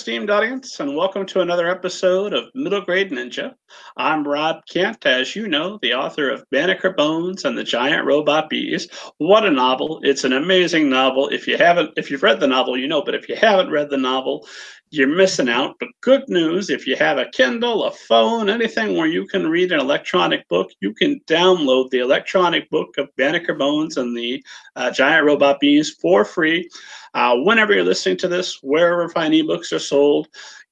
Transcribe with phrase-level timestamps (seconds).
[0.00, 3.52] esteemed audience, and welcome to another episode of Middle Grade Ninja.
[3.96, 8.48] I'm Rob Kent, as you know, the author of Banneker Bones and the Giant Robot
[8.48, 8.88] Bees.
[9.18, 10.00] What a novel!
[10.02, 11.28] It's an amazing novel.
[11.28, 13.90] If you haven't, if you've read the novel, you know, but if you haven't read
[13.90, 14.46] the novel,
[14.90, 15.76] you're missing out.
[15.78, 19.72] But good news if you have a Kindle, a phone, anything where you can read
[19.72, 24.44] an electronic book, you can download the electronic book of Banneker Bones and the
[24.76, 26.68] uh, Giant Robot Bees for free.
[27.14, 30.28] Uh, whenever you're listening to this, wherever fine ebooks are sold,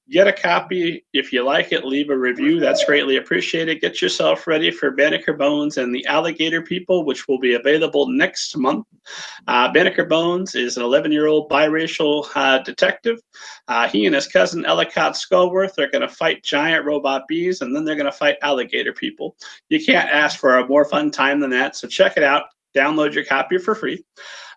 [0.09, 1.05] get a copy.
[1.13, 2.59] If you like it, leave a review.
[2.59, 3.81] That's greatly appreciated.
[3.81, 8.57] Get yourself ready for Banneker Bones and the Alligator People, which will be available next
[8.57, 8.85] month.
[9.47, 13.19] Uh, Banneker Bones is an 11 year old biracial uh, detective.
[13.67, 17.75] Uh, he and his cousin Ellicott Skullworth are going to fight giant robot bees and
[17.75, 19.35] then they're going to fight alligator people.
[19.69, 21.75] You can't ask for a more fun time than that.
[21.75, 22.43] So check it out.
[22.75, 24.03] Download your copy for free.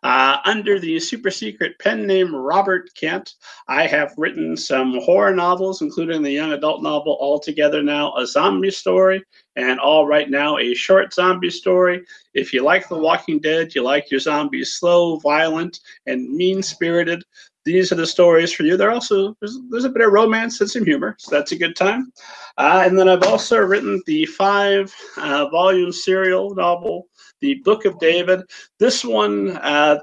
[0.02, 3.34] Uh, under the super secret pen name Robert Kent,
[3.68, 8.26] I have written some horror novels, including the young adult novel All Together Now, a
[8.26, 9.22] zombie story,
[9.54, 12.04] and all right now a short zombie story.
[12.34, 17.22] If you like The Walking Dead, you like your zombies slow, violent, and mean spirited,
[17.64, 18.76] these are the stories for you.
[18.76, 21.76] They're also there's, there's a bit of romance and some humor, so that's a good
[21.76, 22.12] time.
[22.58, 27.06] Uh, and then I've also written the five uh, volume serial novel
[27.42, 28.40] the Book of David.
[28.78, 29.98] This one, uh,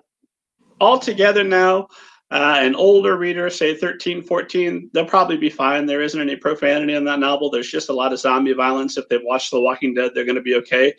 [0.80, 1.88] altogether now,
[2.32, 5.88] uh, an older reader, say 13, 14, they'll probably be fine.
[5.88, 7.50] There isn't any profanity in that novel.
[7.50, 8.98] There's just a lot of zombie violence.
[8.98, 10.94] If they've watched The Walking Dead, they're going to be okay.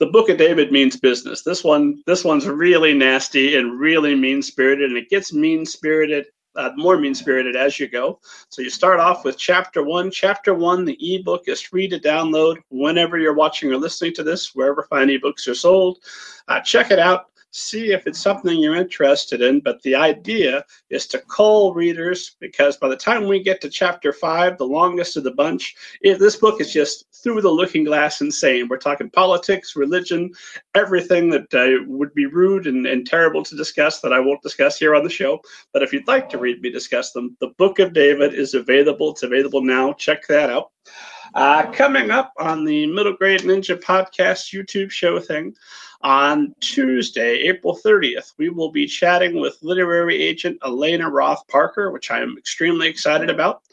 [0.00, 1.42] The Book of David means business.
[1.42, 6.26] This one, this one's really nasty and really mean spirited, and it gets mean spirited
[6.56, 8.20] uh, more mean spirited as you go.
[8.48, 10.10] So you start off with chapter one.
[10.10, 14.54] Chapter one, the ebook is free to download whenever you're watching or listening to this,
[14.54, 15.98] wherever fine ebooks are sold.
[16.48, 19.60] Uh, check it out see if it's something you're interested in.
[19.60, 24.12] But the idea is to cull readers because by the time we get to chapter
[24.12, 28.20] five, the longest of the bunch, it, this book is just through the looking glass
[28.20, 28.68] insane.
[28.68, 30.30] We're talking politics, religion,
[30.74, 34.78] everything that uh, would be rude and, and terrible to discuss that I won't discuss
[34.78, 35.40] here on the show.
[35.72, 39.12] But if you'd like to read me discuss them, the Book of David is available.
[39.12, 39.92] It's available now.
[39.94, 40.70] Check that out.
[41.36, 45.54] Uh, coming up on the Middle Grade Ninja Podcast YouTube show thing,
[46.00, 52.10] on Tuesday, April 30th, we will be chatting with literary agent Elena Roth Parker, which
[52.10, 53.64] I am extremely excited about.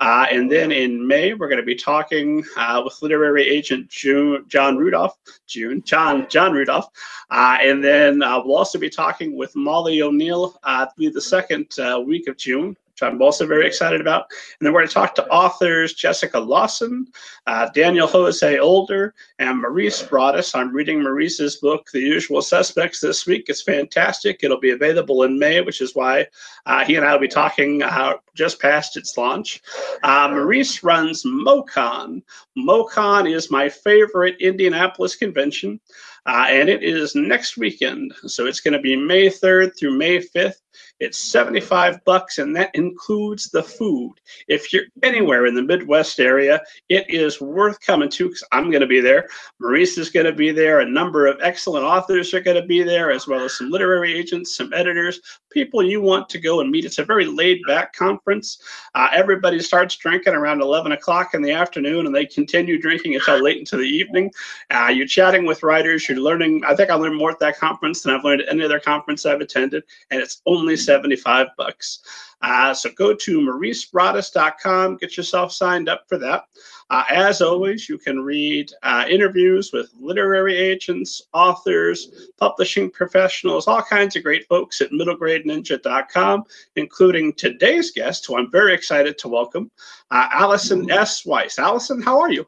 [0.00, 4.44] Uh, and then in May, we're going to be talking uh, with literary agent June,
[4.48, 5.16] John Rudolph,
[5.46, 6.88] June, John, John Rudolph.
[7.30, 12.00] Uh, and then uh, we'll also be talking with Molly O'Neill, uh, the second uh,
[12.04, 14.26] week of June which I'm also very excited about.
[14.60, 17.06] And then we're going to talk to authors Jessica Lawson,
[17.46, 20.54] uh, Daniel Jose Older, and Maurice Broaddus.
[20.54, 23.46] I'm reading Maurice's book, The Usual Suspects, this week.
[23.48, 24.40] It's fantastic.
[24.42, 26.26] It'll be available in May, which is why
[26.66, 29.62] uh, he and I will be talking uh, just past its launch.
[30.02, 32.22] Uh, Maurice runs MoCon.
[32.58, 35.80] MoCon is my favorite Indianapolis convention.
[36.24, 38.14] Uh, and it is next weekend.
[38.26, 40.60] So it's going to be May 3rd through May 5th.
[41.02, 44.14] It's 75 bucks and that includes the food.
[44.46, 48.82] If you're anywhere in the Midwest area, it is worth coming to because I'm going
[48.82, 49.28] to be there.
[49.58, 50.78] Maurice is going to be there.
[50.78, 54.14] A number of excellent authors are going to be there, as well as some literary
[54.14, 55.20] agents, some editors,
[55.50, 56.84] people you want to go and meet.
[56.84, 58.62] It's a very laid back conference.
[58.94, 63.42] Uh, everybody starts drinking around 11 o'clock in the afternoon and they continue drinking until
[63.42, 64.30] late into the evening.
[64.70, 66.62] Uh, you're chatting with writers, you're learning.
[66.64, 69.26] I think I learned more at that conference than I've learned at any other conference
[69.26, 72.00] I've attended, and it's only 75 bucks.
[72.42, 76.44] Uh, so go to mauricebroaddus.com, get yourself signed up for that.
[76.90, 83.80] Uh, as always, you can read uh, interviews with literary agents, authors, publishing professionals, all
[83.80, 86.44] kinds of great folks at middlegradeninja.com,
[86.76, 89.70] including today's guest, who I'm very excited to welcome,
[90.10, 91.24] uh, Allison S.
[91.24, 91.58] Weiss.
[91.58, 92.46] Allison, how are you?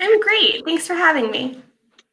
[0.00, 0.62] I'm great.
[0.66, 1.62] Thanks for having me.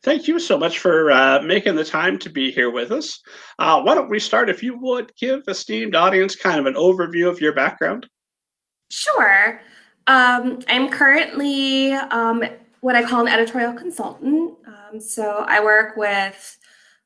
[0.01, 3.19] Thank you so much for uh, making the time to be here with us.
[3.57, 7.30] Uh, why don't we start, if you would, give esteemed audience kind of an overview
[7.30, 8.07] of your background?
[8.90, 9.62] Sure.
[10.07, 12.44] Um, I'm currently um,
[12.80, 14.57] what I call an editorial consultant.
[14.66, 16.57] Um, so I work with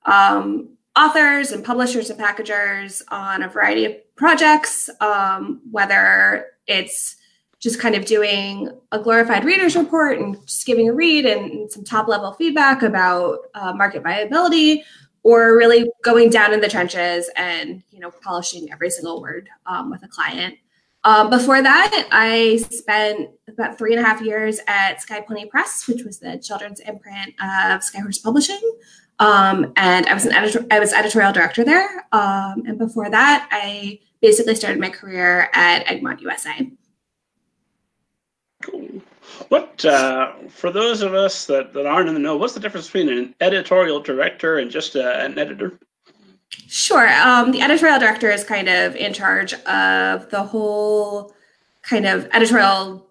[0.05, 7.15] um, authors and publishers and packagers on a variety of projects, um, whether it's
[7.63, 11.81] just kind of doing a glorified readers report and just giving a read and some
[11.81, 14.83] top level feedback about uh, market viability
[15.23, 19.89] or really going down in the trenches and you know polishing every single word um,
[19.89, 20.55] with a client
[21.05, 25.87] um, before that i spent about three and a half years at sky pony press
[25.87, 28.61] which was the children's imprint of skyhorse publishing
[29.19, 31.87] Um, and I was an editor, I was editorial director there.
[32.11, 36.71] Um, and before that, I basically started my career at Egmont USA.
[38.63, 39.01] Cool.
[39.49, 42.87] What uh, for those of us that, that aren't in the know, what's the difference
[42.87, 45.79] between an editorial director and just uh, an editor?
[46.67, 47.09] Sure.
[47.09, 51.33] Um, the editorial director is kind of in charge of the whole
[51.81, 53.09] kind of editorial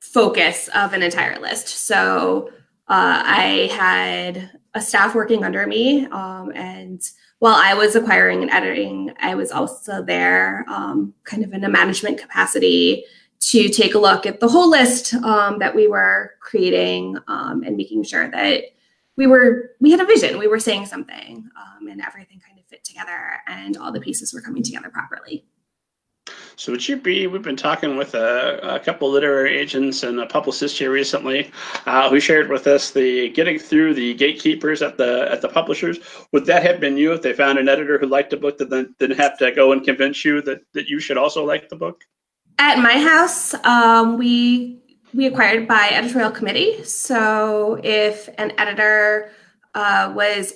[0.00, 1.68] focus of an entire list.
[1.68, 2.48] So
[2.88, 7.02] uh, I had a staff working under me, um, and
[7.38, 11.68] while I was acquiring and editing, I was also there, um, kind of in a
[11.68, 13.04] management capacity,
[13.50, 17.76] to take a look at the whole list um, that we were creating um, and
[17.76, 18.64] making sure that
[19.16, 22.64] we were we had a vision, we were saying something, um, and everything kind of
[22.66, 25.44] fit together, and all the pieces were coming together properly.
[26.56, 27.26] So would you be?
[27.26, 31.50] We've been talking with a, a couple literary agents and a publicist here recently,
[31.84, 35.98] uh, who shared with us the getting through the gatekeepers at the at the publishers.
[36.32, 38.70] Would that have been you if they found an editor who liked a book that
[38.70, 41.76] then didn't have to go and convince you that that you should also like the
[41.76, 42.04] book?
[42.58, 44.80] At my house, um, we
[45.12, 46.82] we acquired by editorial committee.
[46.84, 49.30] So if an editor
[49.74, 50.54] uh, was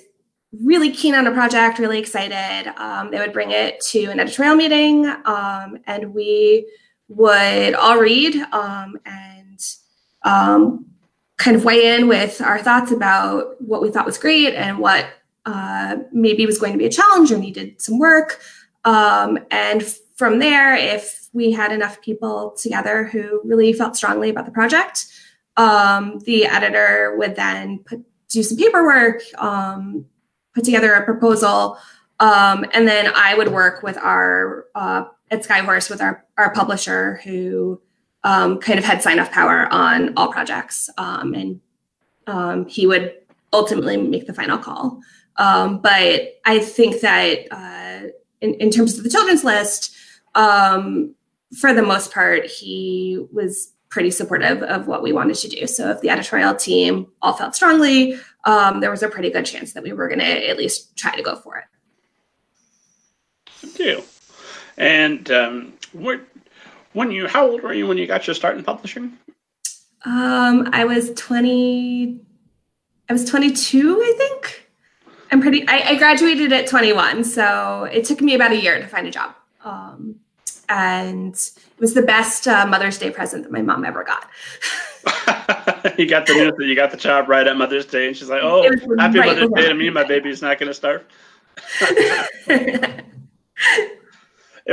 [0.51, 4.55] really keen on a project, really excited, um, they would bring it to an editorial
[4.55, 6.69] meeting, um, and we
[7.07, 9.61] would all read um, and
[10.23, 10.85] um,
[11.37, 15.05] kind of weigh in with our thoughts about what we thought was great and what
[15.45, 18.39] uh, maybe was going to be a challenge or needed some work.
[18.85, 19.83] Um, and
[20.15, 25.05] from there, if we had enough people together who really felt strongly about the project,
[25.57, 30.05] um, the editor would then put, do some paperwork, um,
[30.55, 31.77] put together a proposal.
[32.19, 37.19] Um, and then I would work with our, uh, at Skyhorse, with our, our publisher
[37.23, 37.81] who
[38.23, 40.89] um, kind of had sign off power on all projects.
[40.97, 41.61] Um, and
[42.27, 43.13] um, he would
[43.53, 45.01] ultimately make the final call.
[45.37, 48.09] But I think that uh,
[48.41, 49.95] in, in, terms of the children's list,
[50.35, 51.15] um,
[51.57, 55.65] for the most part, he was pretty supportive of what we wanted to do.
[55.65, 59.73] So if the editorial team all felt strongly, um, there was a pretty good chance
[59.73, 61.65] that we were going to at least try to go for it.
[63.79, 64.03] You.
[64.77, 66.21] And um, what,
[66.93, 69.17] when you, how old were you when you got your start in publishing?
[70.05, 72.21] Um, I was 20,
[73.09, 74.69] I was 22, I think.
[75.31, 77.23] I'm pretty, I, I, graduated at 21.
[77.23, 79.35] So it took me about a year to find a job.
[79.63, 80.15] Um,
[80.69, 84.29] and it was the best uh, Mother's Day present that my mom ever got.
[85.97, 88.29] you got the news that you got the job right at Mother's Day, and she's
[88.29, 88.63] like, "Oh,
[88.97, 89.89] happy right Mother's Day to me.
[89.89, 91.03] My baby's not going to starve."
[92.47, 93.03] and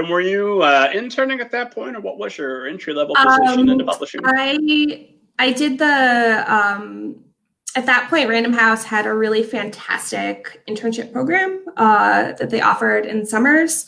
[0.09, 3.69] were you uh, interning at that point, or what was your entry level position um,
[3.69, 4.21] into publishing?
[4.25, 5.09] I
[5.39, 7.25] I did the um,
[7.77, 13.05] at that point, Random House had a really fantastic internship program uh, that they offered
[13.05, 13.87] in summers.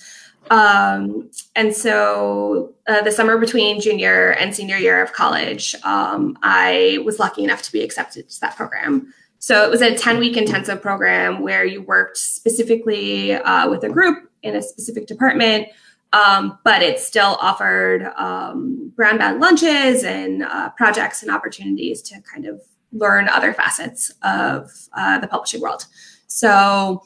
[0.50, 7.00] Um, and so uh, the summer between junior and senior year of college, um, I
[7.04, 9.12] was lucky enough to be accepted to that program.
[9.38, 13.88] So it was a 10 week intensive program where you worked specifically uh, with a
[13.88, 15.68] group in a specific department,
[16.12, 22.20] um, but it still offered um, brown bag lunches and uh, projects and opportunities to
[22.22, 22.60] kind of
[22.92, 25.84] learn other facets of uh, the publishing world.
[26.26, 27.04] So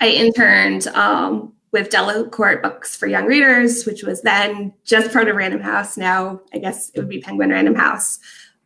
[0.00, 5.36] I interned um, with Delacorte Books for Young Readers, which was then just part of
[5.36, 5.96] Random House.
[5.96, 8.18] Now, I guess it would be Penguin Random House.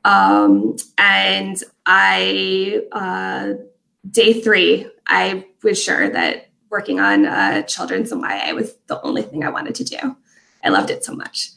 [0.05, 3.55] Um, and I, uh,
[4.11, 9.23] day three, I was sure that working on uh, children's and YA was the only
[9.23, 10.17] thing I wanted to do.
[10.65, 11.51] I loved it so much.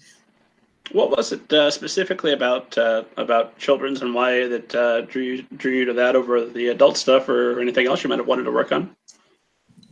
[0.91, 5.41] What was it uh, specifically about uh, about children's and YA that uh, drew you,
[5.55, 8.45] drew you to that over the adult stuff, or anything else you might have wanted
[8.45, 8.95] to work on?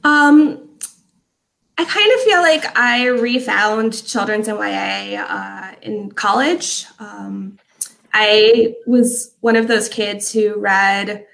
[0.04, 0.67] Um,
[1.80, 6.86] I kind of feel like I refound children's and YA uh, in college.
[7.00, 7.60] Um,
[8.14, 11.26] I was one of those kids who read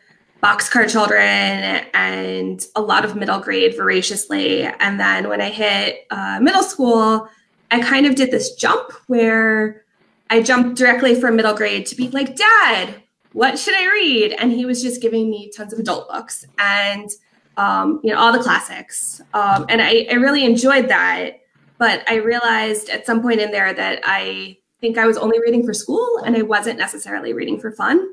[0.43, 4.63] Boxcar Children and a lot of middle grade voraciously.
[4.63, 7.29] And then when I hit uh, middle school,
[7.71, 9.85] I kind of did this jump where
[10.29, 12.95] I jumped directly from middle grade to be like, Dad,
[13.31, 14.33] what should I read?
[14.33, 16.45] And he was just giving me tons of adult books.
[16.59, 17.09] And
[17.57, 19.21] um, you know, all the classics.
[19.33, 21.39] Um, and I, I really enjoyed that.
[21.77, 25.65] But I realized at some point in there that I think I was only reading
[25.65, 28.07] for school and I wasn't necessarily reading for fun.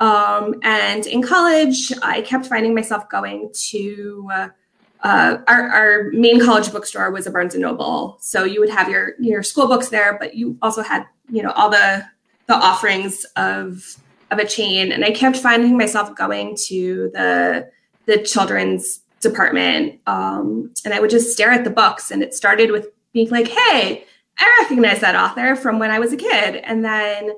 [0.00, 4.48] Um, and in college, I kept finding myself going to uh,
[5.02, 8.88] uh, our, our, main college bookstore was a Barnes and Noble, so you would have
[8.88, 12.04] your your school books there, but you also had you know all the
[12.46, 13.96] the offerings of
[14.30, 14.92] of a chain.
[14.92, 17.70] And I kept finding myself going to the
[18.06, 22.10] the children's department, um, and I would just stare at the books.
[22.10, 24.04] And it started with being like, "Hey,
[24.38, 27.30] I recognize that author from when I was a kid," and then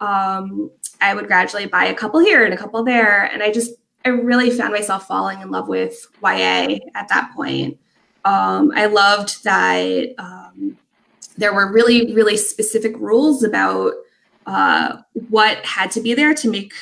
[0.00, 3.72] um, I would gradually buy a couple here and a couple there, and I just
[4.04, 7.78] I really found myself falling in love with YA at that point.
[8.24, 10.76] Um, I loved that um,
[11.36, 13.94] there were really, really specific rules about
[14.46, 14.98] uh,
[15.28, 16.72] what had to be there to make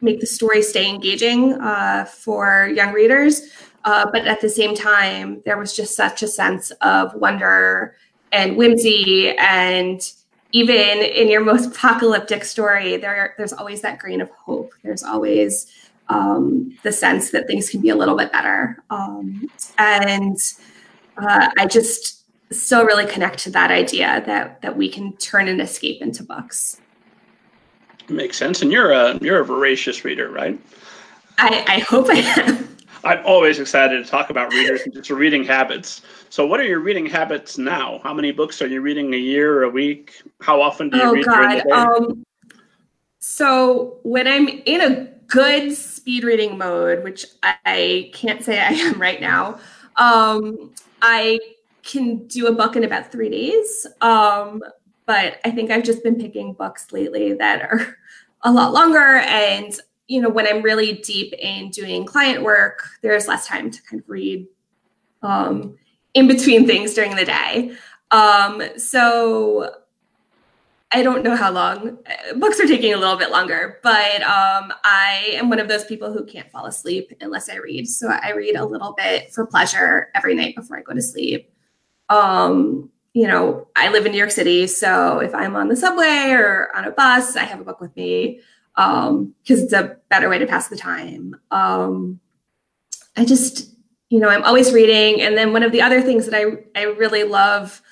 [0.00, 3.42] make the story stay engaging uh, for young readers.
[3.84, 7.94] Uh, but at the same time, there was just such a sense of wonder
[8.32, 10.12] and whimsy, and
[10.52, 14.72] even in your most apocalyptic story, there there's always that grain of hope.
[14.82, 15.72] There's always
[16.08, 20.36] um, the sense that things can be a little bit better, um, and
[21.16, 25.60] uh, I just still really connect to that idea that that we can turn an
[25.60, 26.80] escape into books.
[28.08, 28.62] Makes sense.
[28.62, 30.58] And you're a you're a voracious reader, right?
[31.38, 32.76] I, I hope I am.
[33.04, 36.02] I'm always excited to talk about readers and just reading habits.
[36.30, 38.00] So, what are your reading habits now?
[38.02, 40.22] How many books are you reading a year, a week?
[40.40, 41.64] How often do you oh, read?
[41.66, 41.70] God.
[41.70, 42.26] Um,
[43.20, 49.00] so, when I'm in a good speed reading mode, which I can't say I am
[49.00, 49.60] right now,
[49.96, 50.72] um,
[51.02, 51.38] I
[51.82, 53.86] can do a book in about three days.
[54.00, 54.62] Um,
[55.06, 57.96] but I think I've just been picking books lately that are
[58.42, 59.16] a lot longer.
[59.16, 59.72] And,
[60.06, 64.02] you know, when I'm really deep in doing client work, there's less time to kind
[64.02, 64.46] of read
[65.22, 65.76] um,
[66.14, 67.72] in between things during the day.
[68.10, 69.74] Um, so
[70.90, 71.98] I don't know how long.
[72.36, 76.10] Books are taking a little bit longer, but um, I am one of those people
[76.12, 77.86] who can't fall asleep unless I read.
[77.86, 81.52] So I read a little bit for pleasure every night before I go to sleep.
[82.08, 86.30] Um, you know, I live in New York City, so if I'm on the subway
[86.30, 88.40] or on a bus, I have a book with me
[88.76, 91.34] because um, it's a better way to pass the time.
[91.50, 92.20] Um,
[93.16, 93.74] I just,
[94.10, 96.84] you know, I'm always reading, and then one of the other things that I I
[96.84, 97.82] really love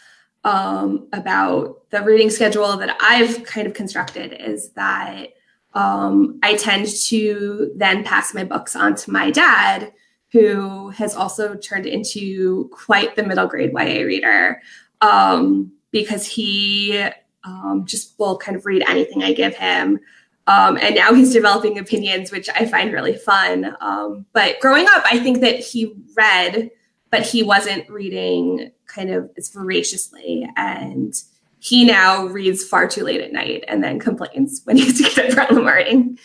[0.45, 5.31] um, about the reading schedule that I've kind of constructed is that
[5.75, 9.93] um, I tend to then pass my books on to my dad,
[10.31, 14.63] who has also turned into quite the middle grade YA reader
[15.01, 17.09] um, because he
[17.45, 20.01] um, just will kind of read anything I give him.
[20.49, 23.77] Um, and now he's developing opinions, which I find really fun.
[23.81, 26.71] Um, but growing up, I think that he read,
[27.11, 30.49] but he wasn't reading kind of as voraciously.
[30.57, 31.15] And
[31.59, 35.03] he now reads far too late at night and then complains when he has to
[35.03, 36.19] get up in the morning.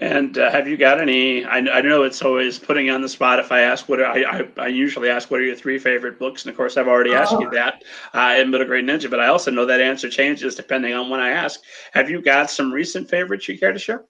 [0.00, 1.44] And uh, have you got any?
[1.44, 3.40] I, I know it's always putting you on the spot.
[3.40, 6.44] If I ask what I, I, I usually ask, what are your three favorite books?
[6.44, 7.40] And of course, I've already asked oh.
[7.40, 7.82] you that
[8.14, 9.10] uh, in Middle Grade Ninja.
[9.10, 11.60] But I also know that answer changes depending on when I ask.
[11.92, 14.04] Have you got some recent favorites you care to share?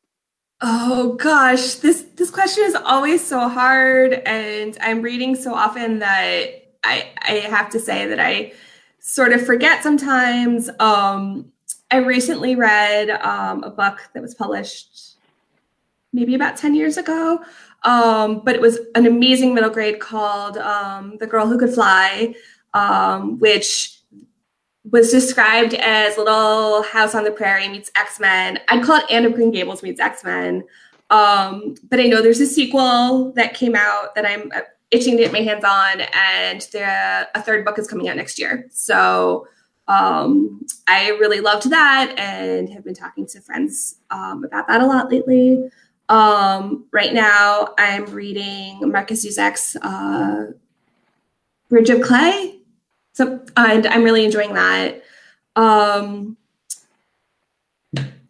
[0.61, 6.75] Oh gosh, this this question is always so hard, and I'm reading so often that
[6.85, 8.52] I I have to say that I
[8.99, 10.68] sort of forget sometimes.
[10.80, 11.50] Um,
[11.90, 15.17] I recently read um, a book that was published
[16.12, 17.41] maybe about 10 years ago,
[17.85, 22.35] um, but it was an amazing middle grade called um, The Girl Who Could Fly,
[22.75, 24.00] um, which
[24.91, 28.59] was described as Little House on the Prairie meets X Men.
[28.69, 30.65] I'd call it Anne of Green Gables meets X Men.
[31.11, 34.61] Um, but I know there's a sequel that came out that I'm uh,
[34.91, 36.67] itching to get my hands on, and
[37.35, 38.67] a third book is coming out next year.
[38.71, 39.47] So
[39.88, 44.87] um, I really loved that and have been talking to friends um, about that a
[44.87, 45.71] lot lately.
[46.09, 50.53] Um, right now, I'm reading Markus Zusak's uh,
[51.69, 52.59] Bridge of Clay
[53.19, 55.03] so, and I'm really enjoying that.
[55.57, 56.37] Um,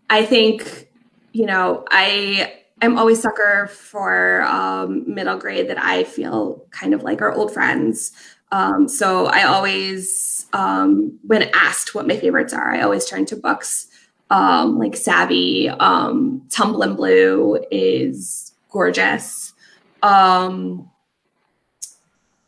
[0.09, 0.89] I think,
[1.35, 7.03] you know, I am always sucker for um, middle grade that I feel kind of
[7.03, 8.13] like our old friends.
[8.51, 13.37] Um, so I always, um, when asked what my favorites are, I always turn to
[13.37, 13.89] books
[14.31, 15.69] um, like Savvy.
[15.69, 19.55] Um, Tumble & Blue is gorgeous.
[20.03, 20.91] Um,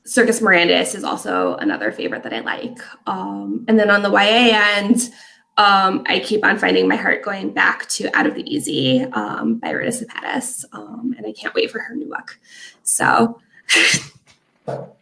[0.05, 2.79] Circus Mirandus is also another favorite that I like.
[3.07, 5.11] Um, and then on the YA end,
[5.57, 9.57] um, I keep on finding my heart going back to Out of the Easy um,
[9.57, 12.39] by Ruta Sepetys, um, and I can't wait for her new book.
[12.83, 13.41] So.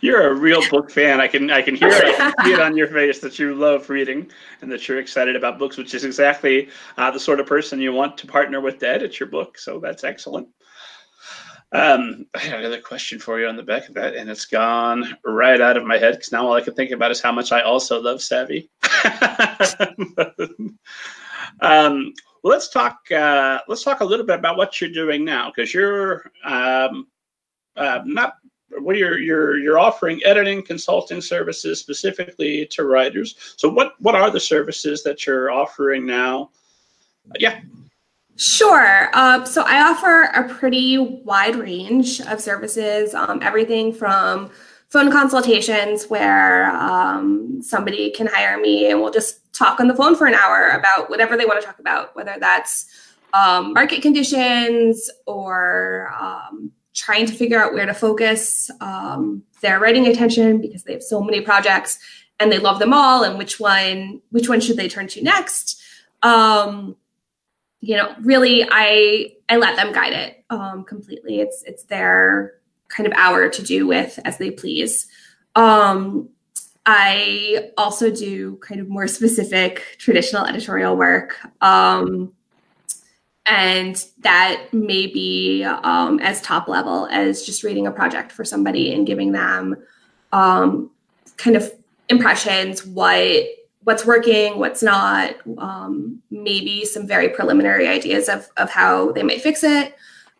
[0.00, 1.20] You're a real book fan.
[1.20, 3.54] I can I can hear it, I can see it on your face that you
[3.54, 7.46] love reading and that you're excited about books, which is exactly uh, the sort of
[7.46, 9.58] person you want to partner with to edit your book.
[9.58, 10.48] So that's excellent.
[11.74, 15.16] Um, I have another question for you on the back of that, and it's gone
[15.24, 17.50] right out of my head because now all I can think about is how much
[17.50, 18.70] I also love Savvy.
[21.60, 22.12] um,
[22.44, 22.98] let's talk.
[23.10, 27.08] Uh, let's talk a little bit about what you're doing now, because you're um,
[27.76, 28.34] uh, not.
[28.78, 33.54] What you're you're you're offering editing consulting services specifically to writers.
[33.56, 36.50] So what what are the services that you're offering now?
[37.38, 37.60] Yeah.
[38.36, 39.10] Sure.
[39.12, 44.50] Uh, so I offer a pretty wide range of services, um, everything from
[44.88, 50.16] phone consultations where um, somebody can hire me and we'll just talk on the phone
[50.16, 52.86] for an hour about whatever they want to talk about, whether that's
[53.32, 60.06] um, market conditions or um, trying to figure out where to focus um, their writing
[60.06, 61.98] attention because they have so many projects
[62.40, 65.82] and they love them all and which one which one should they turn to next
[66.24, 66.96] um,
[67.84, 71.40] you know, really, I I let them guide it um, completely.
[71.40, 72.54] It's it's their
[72.88, 75.06] kind of hour to do with as they please.
[75.54, 76.30] Um,
[76.86, 81.38] I also do kind of more specific traditional editorial work.
[81.62, 82.32] Um,
[83.46, 88.94] and that may be um, as top level as just reading a project for somebody
[88.94, 89.76] and giving them
[90.32, 90.90] um,
[91.36, 91.72] kind of
[92.08, 93.44] impressions, what
[93.84, 99.42] what's working, what's not, um, maybe some very preliminary ideas of, of how they might
[99.42, 99.94] fix it.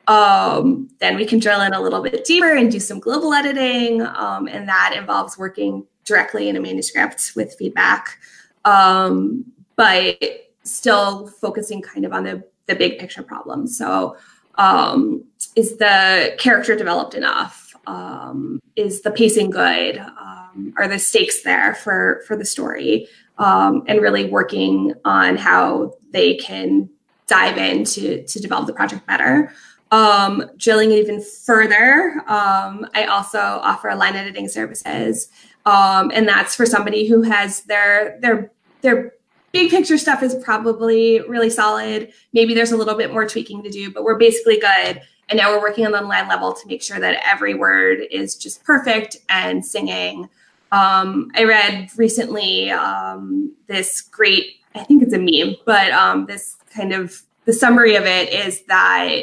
[0.06, 4.00] Um, then we can drill in a little bit deeper and do some global editing.
[4.00, 8.18] Um, and that involves working directly in a manuscript with feedback,
[8.64, 9.44] um,
[9.76, 10.16] but
[10.62, 13.66] still focusing kind of on the, the big picture problem.
[13.66, 14.16] So,
[14.56, 15.24] um,
[15.56, 17.74] is the character developed enough?
[17.86, 19.98] Um, is the pacing good?
[19.98, 23.08] Um, are the stakes there for for the story?
[23.38, 26.88] um, and really working on how they can
[27.26, 29.52] dive in to, to develop the project better.
[29.90, 35.28] Um, drilling it even further, um, I also offer line editing services,
[35.64, 39.12] and that's for somebody who has their their their
[39.54, 42.12] big picture stuff is probably really solid.
[42.32, 45.00] Maybe there's a little bit more tweaking to do, but we're basically good.
[45.28, 48.36] And now we're working on the line level to make sure that every word is
[48.36, 50.28] just perfect and singing.
[50.72, 56.56] Um, I read recently um, this great, I think it's a meme, but um, this
[56.74, 59.22] kind of the summary of it is that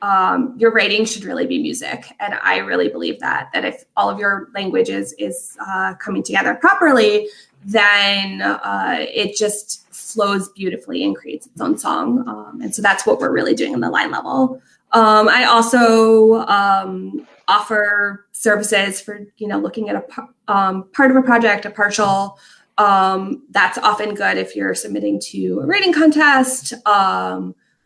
[0.00, 4.10] um, your writing should really be music, and I really believe that that if all
[4.10, 7.28] of your language is is uh, coming together properly,
[7.64, 12.26] then uh, it just flows beautifully and creates its own song.
[12.28, 14.60] Um, and so that's what we're really doing in the line level.
[14.92, 21.16] Um, I also um, offer services for you know looking at a um, part of
[21.16, 22.38] a project, a partial.
[22.78, 26.74] Um, that's often good if you're submitting to a writing contest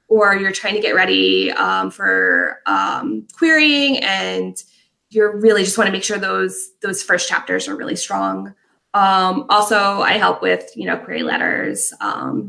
[0.09, 4.63] or you're trying to get ready um, for um, querying and
[5.11, 8.55] you really just want to make sure those those first chapters are really strong.
[8.97, 11.93] Um, also, I help with you know query letters,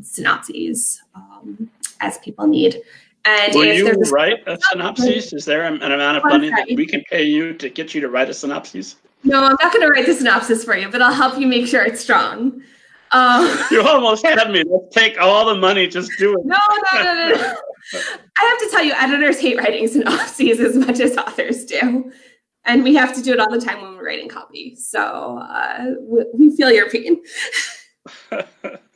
[0.02, 1.02] synopses
[2.00, 2.82] as people need.
[3.26, 5.34] And Will you write a synopsis?
[5.34, 8.08] Is there an amount of money that we can pay you to get you to
[8.08, 8.96] write a synopsis?
[9.24, 11.68] No, I'm not going to write the synopsis for you, but I'll help you make
[11.68, 12.62] sure it's strong.
[13.12, 14.64] Um, you almost had me.
[14.66, 16.46] Let's take all the money, just do it.
[16.46, 16.58] No,
[16.94, 17.56] no, no, no, no.
[18.38, 22.12] I have to tell you, editors hate writing synopses as much as authors do.
[22.68, 24.76] And we have to do it all the time when we're writing copy.
[24.76, 27.22] So uh, we, we feel your pain.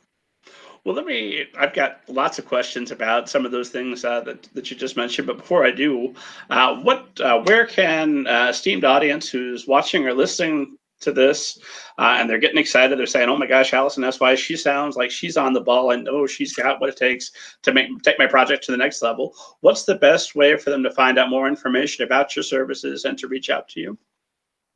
[0.84, 1.44] Well, let me.
[1.56, 4.96] I've got lots of questions about some of those things uh, that that you just
[4.96, 5.28] mentioned.
[5.28, 6.12] But before I do,
[6.50, 11.58] uh, what, uh, where can uh, esteemed audience who's watching or listening to this,
[11.98, 14.96] uh, and they're getting excited, they're saying, "Oh my gosh, Allison, that's why she sounds
[14.96, 18.18] like she's on the ball and oh, she's got what it takes to make take
[18.18, 21.30] my project to the next level." What's the best way for them to find out
[21.30, 23.98] more information about your services and to reach out to you?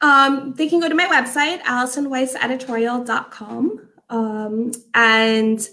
[0.03, 5.69] Um, they can go to my website, AllisonWeissEditorial.com, um, and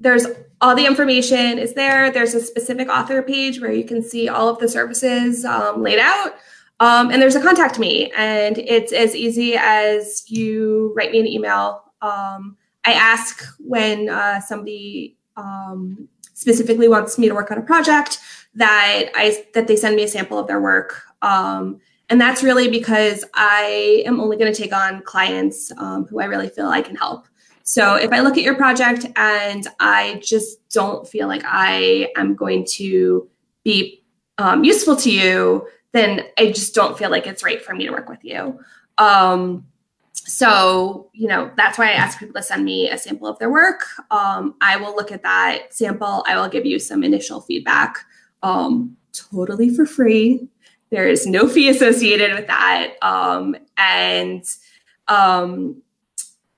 [0.00, 0.26] there's
[0.60, 2.10] all the information is there.
[2.10, 5.98] There's a specific author page where you can see all of the services um, laid
[5.98, 6.34] out.
[6.80, 11.26] Um, and there's a contact me, and it's as easy as you write me an
[11.26, 11.82] email.
[12.02, 18.20] Um, I ask when uh, somebody um, specifically wants me to work on a project
[18.54, 21.02] that I that they send me a sample of their work.
[21.22, 26.20] Um, and that's really because I am only going to take on clients um, who
[26.20, 27.26] I really feel I can help.
[27.64, 32.36] So if I look at your project and I just don't feel like I am
[32.36, 33.28] going to
[33.64, 34.04] be
[34.38, 37.92] um, useful to you, then I just don't feel like it's right for me to
[37.92, 38.60] work with you.
[38.98, 39.66] Um,
[40.12, 43.50] so, you know, that's why I ask people to send me a sample of their
[43.50, 43.84] work.
[44.10, 46.24] Um, I will look at that sample.
[46.26, 47.98] I will give you some initial feedback
[48.42, 50.48] um, totally for free.
[50.90, 52.94] There is no fee associated with that.
[53.02, 54.44] Um, and
[55.08, 55.82] um,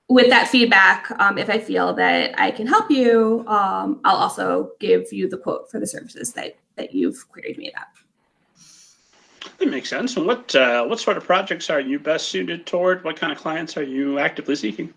[0.07, 4.71] with that feedback, um, if I feel that I can help you, um, I'll also
[4.79, 7.87] give you the quote for the services that, that you've queried me about.
[9.57, 10.17] That makes sense.
[10.17, 13.03] And what uh, what sort of projects are you best suited toward?
[13.03, 14.93] What kind of clients are you actively seeking?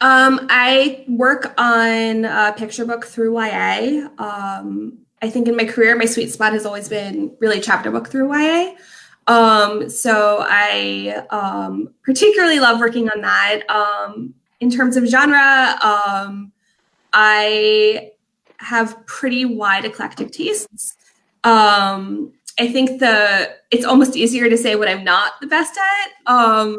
[0.00, 4.08] Um, I work on a picture book through YA.
[4.18, 8.08] Um, I think in my career, my sweet spot has always been really chapter book
[8.08, 8.74] through YA.
[9.26, 13.62] Um, so I um, particularly love working on that.
[13.70, 16.52] Um, in terms of genre, um,
[17.12, 18.10] I
[18.58, 20.96] have pretty wide eclectic tastes.
[21.44, 26.32] Um, I think the it's almost easier to say what I'm not the best at.
[26.32, 26.78] Um,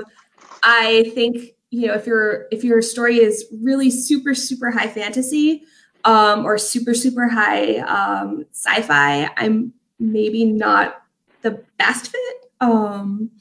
[0.63, 5.63] I think you know if your if your story is really super super high fantasy
[6.05, 11.01] um, or super super high um, sci-fi, I'm maybe not
[11.41, 12.51] the best fit.
[12.61, 13.31] Um,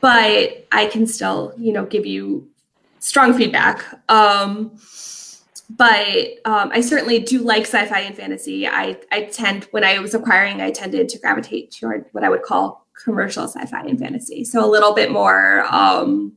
[0.00, 2.48] but I can still you know give you
[2.98, 3.84] strong feedback.
[4.08, 4.76] Um,
[5.76, 8.66] but um, I certainly do like sci-fi and fantasy.
[8.66, 12.42] I, I tend when I was acquiring, I tended to gravitate toward what I would
[12.42, 16.32] call commercial sci-fi and fantasy, so a little bit more um,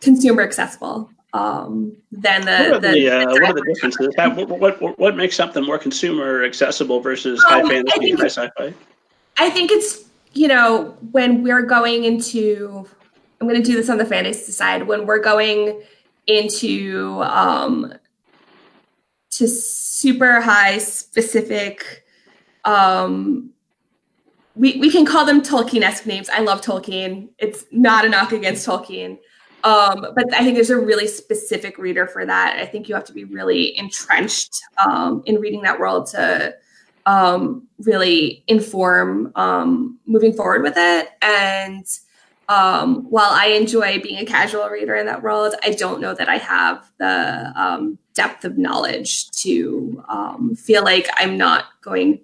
[0.00, 2.70] consumer accessible um, than the.
[2.70, 4.14] What are the, the, uh, what are the differences?
[4.16, 8.74] How, what, what, what makes something more consumer accessible versus high fantasy and high sci-fi?
[9.36, 12.86] I think it's you know when we're going into
[13.40, 15.82] I'm going to do this on the fantasy side when we're going
[16.26, 17.92] into um,
[19.38, 22.04] to super high specific
[22.64, 23.50] um,
[24.56, 26.28] we, we can call them Tolkien-esque names.
[26.28, 27.28] I love Tolkien.
[27.38, 29.18] It's not a knock against Tolkien.
[29.64, 32.58] Um, but I think there's a really specific reader for that.
[32.58, 34.54] I think you have to be really entrenched
[34.86, 36.54] um, in reading that world to
[37.06, 41.08] um, really inform um, moving forward with it.
[41.22, 41.86] And
[42.48, 46.28] um, while I enjoy being a casual reader in that world, I don't know that
[46.28, 52.20] I have the um, depth of knowledge to um, feel like I'm not going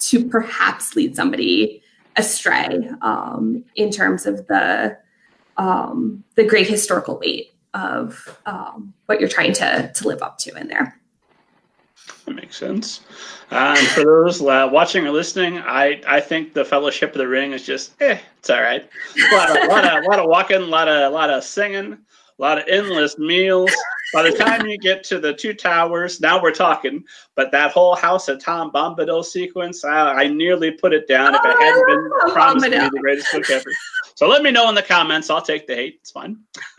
[0.00, 1.82] to perhaps lead somebody
[2.16, 4.96] astray um, in terms of the
[5.56, 10.56] um, the great historical weight of um, what you're trying to to live up to
[10.56, 10.98] in there.
[12.24, 13.00] That makes sense.
[13.50, 17.64] And for those watching or listening, I, I think the Fellowship of the Ring is
[17.64, 18.88] just eh, it's all right.
[19.16, 21.98] A lot of, lot of, lot of walking, a lot of, lot of singing, a
[22.42, 23.70] lot of endless meals.
[24.12, 27.02] By the time you get to the two towers, now we're talking.
[27.34, 31.40] But that whole House of Tom Bombadil sequence, I, I nearly put it down if
[31.42, 33.70] it hadn't been Oh, promised to be the greatest book ever.
[34.14, 35.30] So let me know in the comments.
[35.30, 35.98] I'll take the hate.
[36.00, 36.38] It's fine.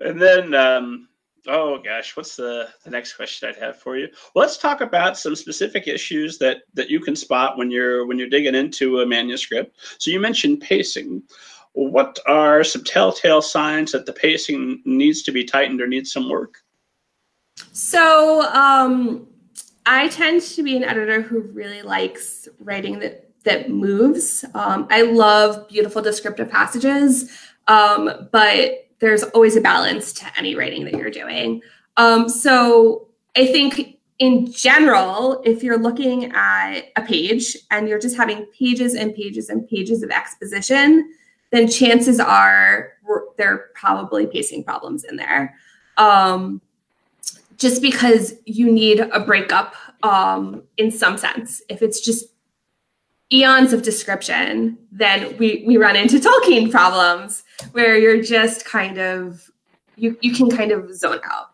[0.00, 1.08] and then, um,
[1.46, 4.08] oh gosh, what's the, the next question I'd have for you?
[4.34, 8.28] Let's talk about some specific issues that that you can spot when you're when you're
[8.28, 9.76] digging into a manuscript.
[9.98, 11.22] So you mentioned pacing.
[11.72, 16.28] What are some telltale signs that the pacing needs to be tightened or needs some
[16.28, 16.58] work?
[17.72, 19.28] So um,
[19.86, 24.44] I tend to be an editor who really likes writing that that moves.
[24.54, 27.30] Um, I love beautiful descriptive passages,
[27.68, 31.62] um, but there's always a balance to any writing that you're doing.
[31.96, 38.16] Um, so I think in general, if you're looking at a page and you're just
[38.16, 41.10] having pages and pages and pages of exposition,
[41.50, 42.92] then chances are
[43.36, 45.54] there are probably pacing problems in there.
[45.96, 46.60] Um,
[47.56, 51.60] just because you need a breakup um, in some sense.
[51.68, 52.26] If it's just
[53.32, 59.50] eons of description, then we, we run into Tolkien problems where you're just kind of,
[59.96, 61.50] you, you can kind of zone out.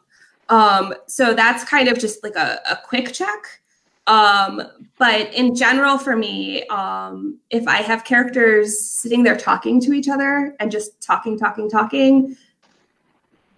[0.48, 3.60] Um, so that's kind of just like a, a quick check.
[4.06, 4.62] Um,
[4.98, 10.08] but in general, for me, um, if I have characters sitting there talking to each
[10.08, 12.36] other and just talking, talking, talking,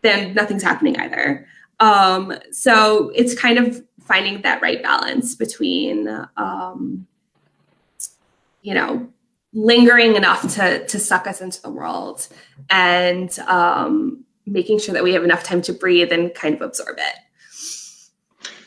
[0.03, 1.47] then nothing's happening either.
[1.81, 7.07] Um, so it's kind of finding that right balance between, um,
[8.63, 9.09] you know,
[9.53, 12.29] lingering enough to to suck us into the world
[12.71, 16.99] and um, making sure that we have enough time to breathe and kind of absorb
[16.99, 17.15] it.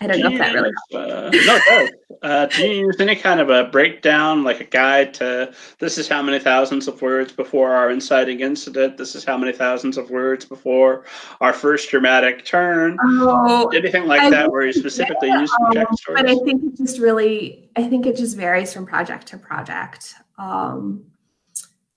[0.02, 0.72] I don't know if that really.
[0.94, 1.90] Uh, no, it does.
[2.24, 6.08] Uh, do you use any kind of a breakdown, like a guide to this is
[6.08, 8.98] how many thousands of words before our inciting incident?
[8.98, 11.06] This is how many thousands of words before
[11.40, 12.98] our first dramatic turn?
[13.04, 16.64] Oh, Anything like I that, where you specifically use some check Um, but I think
[16.64, 20.16] it just really, I think it just varies from project to project.
[20.38, 21.06] Um,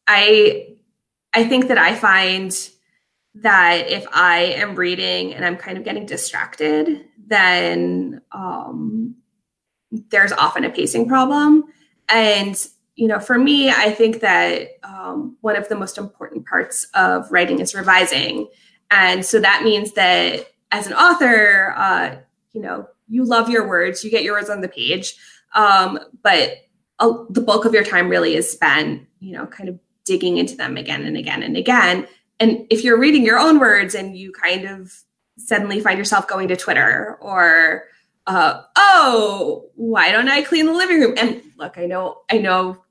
[0.07, 0.77] I,
[1.33, 2.55] I think that I find
[3.37, 9.17] that if I am reading and I'm kind of getting distracted, then um,
[9.91, 11.65] there's often a pacing problem.
[12.09, 12.65] And
[12.97, 17.31] you know, for me, I think that um, one of the most important parts of
[17.31, 18.49] writing is revising.
[18.91, 22.17] And so that means that as an author, uh,
[22.53, 25.17] you know, you love your words, you get your words on the page,
[25.55, 26.59] um, but
[27.01, 30.55] uh, the bulk of your time really is spent, you know, kind of digging into
[30.55, 32.07] them again and again and again.
[32.41, 34.93] And if you're reading your own words and you kind of
[35.37, 37.85] suddenly find yourself going to Twitter or,
[38.27, 41.15] uh, oh, why don't I clean the living room?
[41.17, 42.83] And look, I know, I know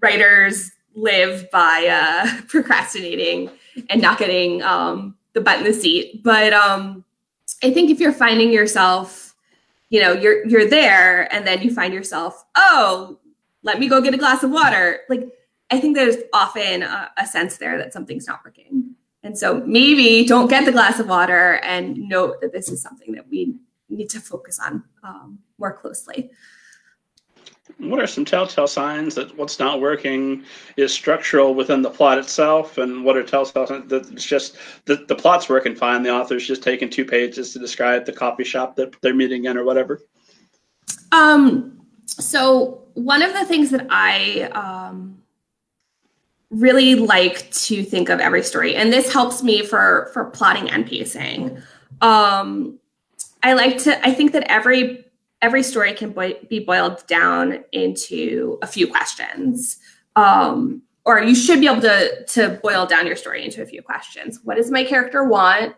[0.00, 3.50] writers live by uh, procrastinating
[3.88, 6.22] and not getting um, the butt in the seat.
[6.22, 7.04] But um,
[7.62, 9.34] I think if you're finding yourself,
[9.88, 13.18] you know, you're you're there, and then you find yourself, oh,
[13.62, 15.00] let me go get a glass of water.
[15.08, 15.28] Like
[15.70, 18.94] I think there's often a, a sense there that something's not working.
[19.22, 23.12] And so maybe don't get the glass of water and note that this is something
[23.12, 23.54] that we
[23.88, 26.30] need to focus on um, more closely.
[27.78, 30.44] What are some telltale signs that what's not working
[30.76, 32.78] is structural within the plot itself?
[32.78, 34.56] And what are telltale signs that it's just
[34.86, 36.02] the, the plot's working fine.
[36.02, 39.56] The author's just taking two pages to describe the coffee shop that they're meeting in
[39.56, 40.00] or whatever?
[41.12, 45.19] Um so one of the things that i um
[46.50, 50.84] really like to think of every story and this helps me for for plotting and
[50.86, 51.56] pacing
[52.00, 52.78] um
[53.44, 55.04] i like to i think that every
[55.42, 56.14] every story can
[56.48, 59.78] be boiled down into a few questions.
[60.16, 63.82] Um, or you should be able to, to boil down your story into a few
[63.82, 64.40] questions.
[64.44, 65.74] What does my character want?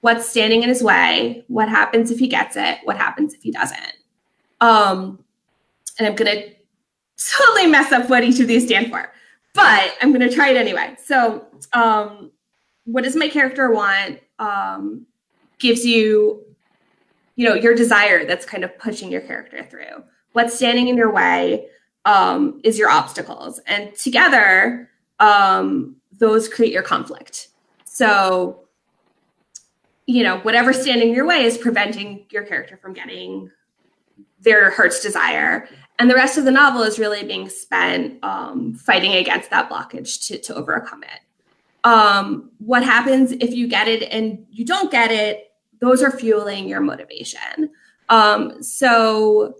[0.00, 1.44] What's standing in his way?
[1.48, 2.78] What happens if he gets it?
[2.84, 3.94] What happens if he doesn't?
[4.60, 5.22] Um,
[5.98, 6.50] and I'm to
[7.38, 9.12] totally mess up what each of these stand for,
[9.54, 10.96] but I'm going to try it anyway.
[11.02, 12.30] So, um,
[12.84, 14.20] what does my character want?
[14.38, 15.06] Um,
[15.58, 16.44] gives you
[17.36, 21.12] you know your desire that's kind of pushing your character through what's standing in your
[21.12, 21.66] way
[22.04, 24.90] um, is your obstacles and together
[25.20, 27.48] um, those create your conflict
[27.84, 28.60] so
[30.06, 33.50] you know whatever's standing in your way is preventing your character from getting
[34.40, 35.66] their heart's desire
[35.98, 40.26] and the rest of the novel is really being spent um, fighting against that blockage
[40.26, 41.20] to, to overcome it
[41.84, 45.50] um, what happens if you get it and you don't get it
[45.84, 47.70] those are fueling your motivation.
[48.08, 49.54] Um, so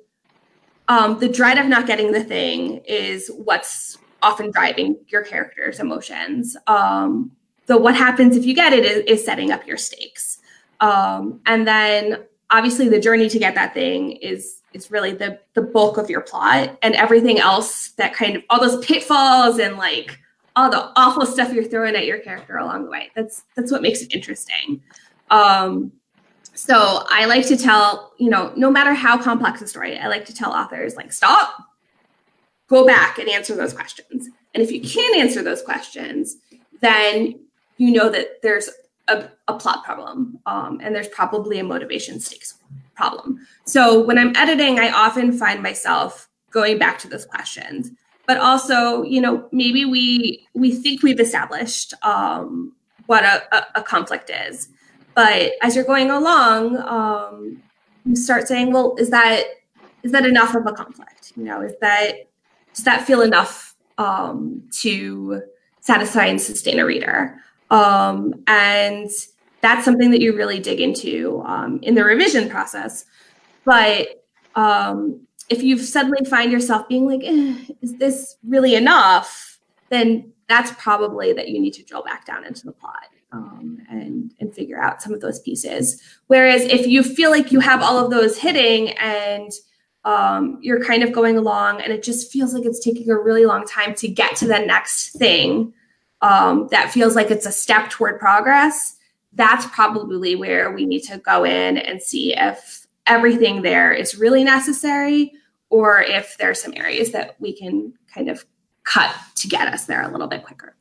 [0.88, 6.56] um, the dread of not getting the thing is what's often driving your character's emotions.
[6.66, 7.32] Um,
[7.66, 10.38] so what happens if you get it is, is setting up your stakes.
[10.80, 15.62] Um, and then obviously the journey to get that thing is is really the the
[15.62, 20.18] bulk of your plot and everything else that kind of all those pitfalls and like
[20.56, 23.10] all the awful stuff you're throwing at your character along the way.
[23.14, 24.82] That's that's what makes it interesting.
[25.30, 25.92] Um,
[26.54, 30.24] so I like to tell, you know, no matter how complex a story, I like
[30.26, 31.54] to tell authors like stop,
[32.68, 34.28] go back and answer those questions.
[34.54, 36.36] And if you can't answer those questions,
[36.80, 37.40] then
[37.76, 38.70] you know that there's
[39.08, 42.58] a, a plot problem um, and there's probably a motivation stakes
[42.94, 43.46] problem.
[43.64, 47.90] So when I'm editing, I often find myself going back to those questions.
[48.26, 52.72] But also, you know, maybe we we think we've established um,
[53.06, 54.68] what a, a, conflict is
[55.14, 57.62] but as you're going along, um,
[58.04, 59.44] you start saying, well, is that
[60.02, 61.32] is that enough of a conflict?
[61.36, 62.28] You know, is that
[62.74, 65.42] does that feel enough um, to
[65.80, 67.40] satisfy and sustain a reader?
[67.70, 69.10] Um, and
[69.64, 73.06] that's something that you really dig into um, in the revision process.
[73.64, 74.24] But
[74.54, 79.58] um, if you suddenly find yourself being like, eh, is this really enough?
[79.88, 84.34] Then that's probably that you need to drill back down into the plot um, and
[84.38, 86.02] and figure out some of those pieces.
[86.26, 89.50] Whereas if you feel like you have all of those hitting and
[90.04, 93.46] um, you're kind of going along and it just feels like it's taking a really
[93.46, 95.72] long time to get to the next thing
[96.20, 98.93] um, that feels like it's a step toward progress,
[99.34, 104.44] that's probably where we need to go in and see if everything there is really
[104.44, 105.32] necessary
[105.70, 108.44] or if there's some areas that we can kind of
[108.84, 110.76] cut to get us there a little bit quicker.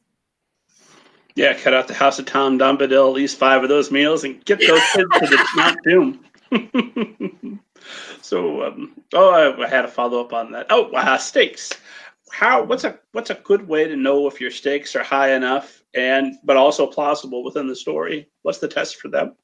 [1.36, 4.44] Yeah, cut out the House of Tom Bombadil, at least five of those meals, and
[4.46, 6.20] get those kids to the Mount Doom.
[8.22, 10.68] so, um, oh, I, I, had a follow up on that.
[10.70, 11.72] Oh, uh, stakes.
[12.30, 12.64] How?
[12.64, 16.36] What's a what's a good way to know if your stakes are high enough and
[16.44, 18.30] but also plausible within the story?
[18.42, 19.36] What's the test for them?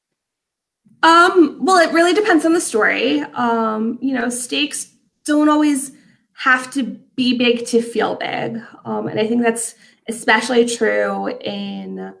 [1.02, 3.20] Um, well, it really depends on the story.
[3.20, 4.92] Um, you know, stakes
[5.24, 5.92] don't always
[6.34, 6.82] have to
[7.16, 9.74] be big to feel big, um, and I think that's
[10.08, 12.14] especially true in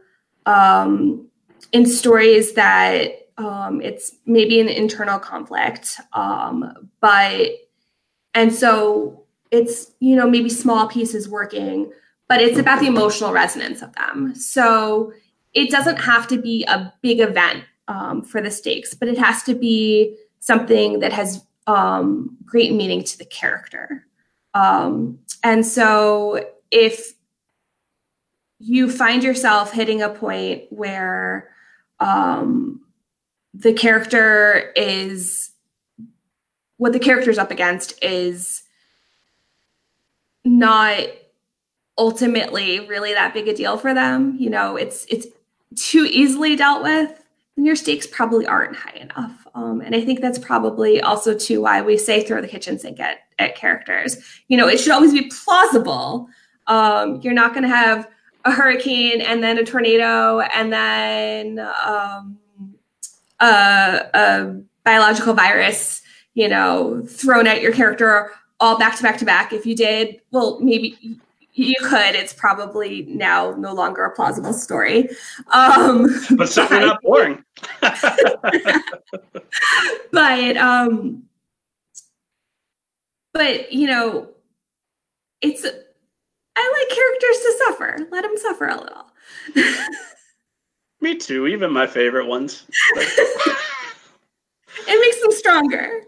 [0.46, 1.28] um,
[1.72, 7.50] in stories that um, it's maybe an internal conflict, um, but
[8.34, 11.90] and so it's you know maybe small pieces working
[12.30, 14.36] but it's about the emotional resonance of them.
[14.36, 15.12] So
[15.52, 19.42] it doesn't have to be a big event um, for the stakes but it has
[19.42, 24.06] to be something that has um, great meaning to the character.
[24.54, 27.14] Um, and so if
[28.60, 31.50] you find yourself hitting a point where
[31.98, 32.80] um,
[33.54, 35.50] the character is
[36.76, 38.62] what the character's up against is
[40.44, 41.08] not
[42.00, 45.26] ultimately really that big a deal for them you know it's it's
[45.76, 47.20] too easily dealt with
[47.56, 49.46] then your stakes probably aren't high enough.
[49.54, 52.98] Um, and i think that's probably also too why we say throw the kitchen sink
[53.00, 54.16] at, at characters.
[54.48, 56.28] You know it should always be plausible.
[56.66, 58.08] Um, you're not going to have
[58.46, 62.38] a hurricane and then a tornado and then um,
[63.40, 66.00] a, a biological virus
[66.32, 69.52] you know thrown at your character all back to back to back.
[69.52, 70.96] If you did, well, maybe
[71.52, 72.14] you could.
[72.14, 75.08] It's probably now no longer a plausible story.
[75.52, 77.44] Um, but certainly not boring.
[80.12, 81.24] but um,
[83.32, 84.28] but you know,
[85.40, 85.64] it's.
[86.56, 87.96] I like characters to suffer.
[88.10, 89.06] Let them suffer a little.
[91.00, 91.46] Me too.
[91.46, 92.66] Even my favorite ones.
[92.96, 93.50] it
[94.88, 96.02] makes them stronger.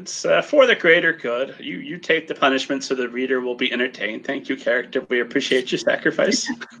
[0.00, 1.54] It's uh, for the greater good.
[1.60, 4.24] You you take the punishment so the reader will be entertained.
[4.24, 5.06] Thank you, character.
[5.10, 6.50] We appreciate your sacrifice.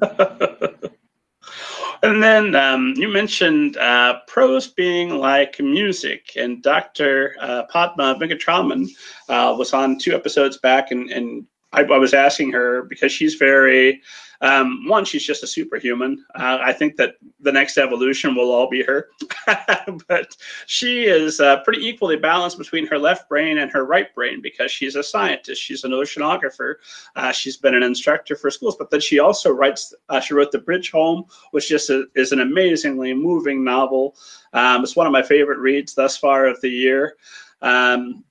[2.02, 7.36] and then um, you mentioned uh, prose being like music, and Dr.
[7.38, 8.88] Uh, Padma Venkatraman
[9.28, 13.34] uh, was on two episodes back, and, and I, I was asking her because she's
[13.34, 14.00] very
[14.42, 16.24] um, one, she's just a superhuman.
[16.34, 19.10] Uh, I think that the next evolution will all be her.
[20.08, 24.40] but she is uh, pretty equally balanced between her left brain and her right brain
[24.40, 25.60] because she's a scientist.
[25.60, 26.76] She's an oceanographer.
[27.16, 29.92] Uh, she's been an instructor for schools, but then she also writes.
[30.08, 34.16] Uh, she wrote *The Bridge Home*, which just a, is an amazingly moving novel.
[34.54, 37.16] Um, it's one of my favorite reads thus far of the year.
[37.60, 38.24] Um,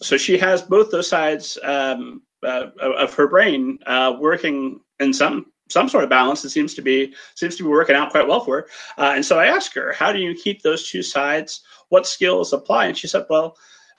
[0.00, 5.46] so she has both those sides um, uh, of her brain uh, working in some
[5.68, 6.44] some sort of balance.
[6.44, 8.68] It seems to be seems to be working out quite well for her.
[8.98, 11.62] Uh, and so I asked her, "How do you keep those two sides?
[11.88, 13.56] What skills apply?" And she said, "Well."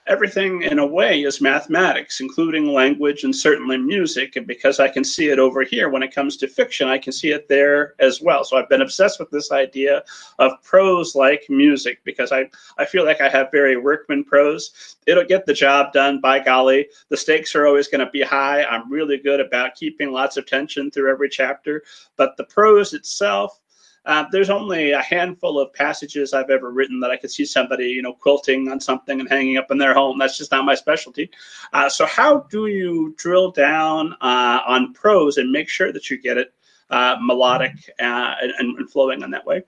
[0.08, 4.36] Everything in a way is mathematics, including language and certainly music.
[4.36, 7.13] And because I can see it over here when it comes to fiction, I can
[7.13, 8.43] see it there as well.
[8.43, 10.04] So I've been obsessed with this idea
[10.39, 14.96] of prose like music because I, I feel like I have very workman prose.
[15.06, 16.88] It'll get the job done, by golly.
[17.10, 18.63] The stakes are always going to be high.
[18.63, 21.84] I'm really good about keeping lots of tension through every chapter.
[22.15, 23.60] But the prose itself,
[24.08, 27.88] uh, there's only a handful of passages I've ever written that I could see somebody,
[27.88, 30.17] you know, quilting on something and hanging up in their home.
[30.17, 31.30] That's just not my specialty.
[31.74, 36.17] Uh, so how do you drill down uh, on prose and make sure that you
[36.17, 36.54] get it
[36.89, 39.62] uh, melodic uh, and, and, flowing in that way?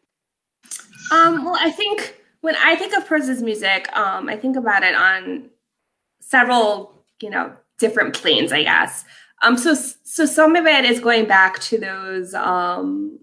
[1.12, 4.84] Um, well, I think when I think of prose as music, um, I think about
[4.84, 5.50] it on
[6.22, 9.04] several, you know, different planes, I guess.
[9.42, 13.20] Um, so, so some of it is going back to those um,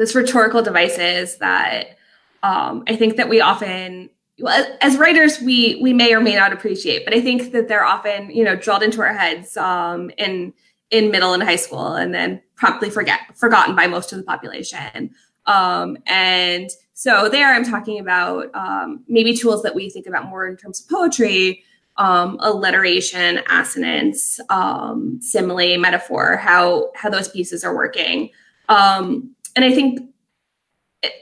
[0.00, 1.98] those rhetorical devices that
[2.42, 4.08] um, I think that we often
[4.80, 8.30] as writers we we may or may not appreciate but i think that they're often
[8.30, 10.50] you know drilled into our heads um, in
[10.90, 15.10] in middle and high school and then promptly forget forgotten by most of the population.
[15.44, 20.46] Um, and so there i'm talking about um, maybe tools that we think about more
[20.48, 21.62] in terms of poetry
[21.98, 28.30] um, alliteration assonance um, simile metaphor how how those pieces are working.
[28.70, 30.00] Um, and I think
[31.02, 31.12] it,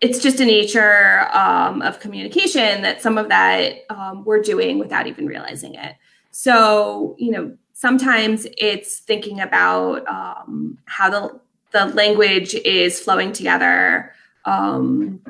[0.00, 5.06] it's just a nature um, of communication that some of that um, we're doing without
[5.06, 5.96] even realizing it.
[6.30, 11.40] So, you know, sometimes it's thinking about um, how the
[11.72, 14.12] the language is flowing together.
[14.44, 15.20] Um,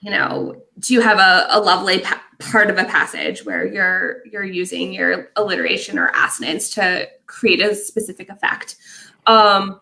[0.00, 4.26] you know, do you have a, a lovely pa- part of a passage where you're
[4.26, 8.76] you're using your alliteration or assonance to create a specific effect?
[9.26, 9.80] Um,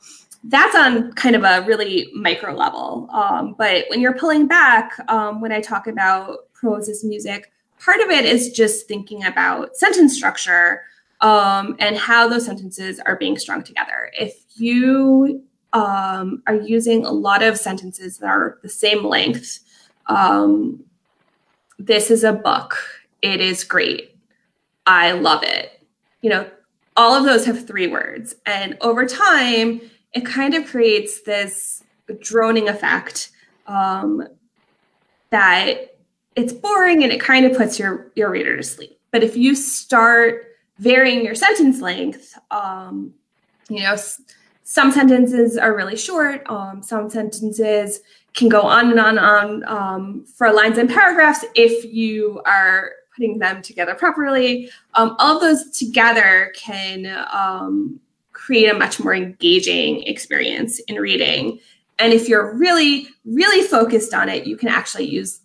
[0.49, 3.09] that's on kind of a really micro level.
[3.13, 7.53] Um, but when you're pulling back, um, when I talk about prose as music,
[7.85, 10.83] part of it is just thinking about sentence structure
[11.21, 14.11] um, and how those sentences are being strung together.
[14.19, 15.43] If you
[15.73, 19.61] um, are using a lot of sentences that are the same length,
[20.07, 20.85] um,
[21.79, 22.77] this is a book.
[23.23, 24.17] It is great.
[24.87, 25.81] I love it.
[26.23, 26.51] You know,
[26.97, 28.37] all of those have three words.
[28.47, 29.81] And over time,
[30.17, 31.85] it kind of creates this
[32.21, 33.31] droning effect
[33.67, 34.27] um,
[35.31, 35.97] that
[36.35, 38.99] it's boring and it kind of puts your your reader to sleep.
[39.11, 40.47] But if you start
[40.79, 43.13] varying your sentence length, um,
[43.69, 43.97] you know,
[44.63, 46.49] some sentences are really short.
[46.49, 48.01] Um, some sentences
[48.35, 52.93] can go on and on and on um, for lines and paragraphs if you are
[53.15, 54.71] putting them together properly.
[54.95, 58.01] Um, all of those together can um,
[58.47, 61.59] create a much more engaging experience in reading.
[61.99, 65.41] And if you're really, really focused on it, you can actually use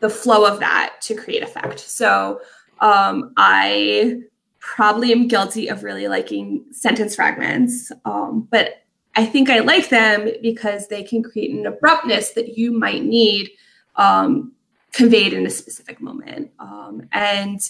[0.00, 1.80] the flow of that to create effect.
[1.80, 2.42] So
[2.80, 4.20] um, I
[4.58, 8.82] probably am guilty of really liking sentence fragments, um, but
[9.16, 13.48] I think I like them because they can create an abruptness that you might need
[13.96, 14.52] um,
[14.92, 16.50] conveyed in a specific moment.
[16.58, 17.60] Um, and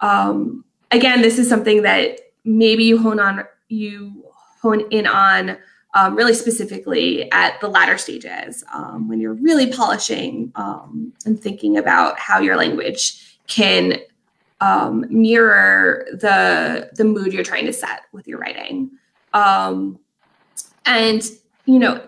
[0.00, 4.24] um, again, this is something that maybe you hone on, you
[4.60, 5.56] hone in on
[5.94, 11.76] um, really specifically at the latter stages um, when you're really polishing um, and thinking
[11.76, 13.94] about how your language can
[14.60, 18.90] um, mirror the the mood you're trying to set with your writing.
[19.32, 19.98] Um,
[20.86, 21.28] and
[21.64, 22.06] you know,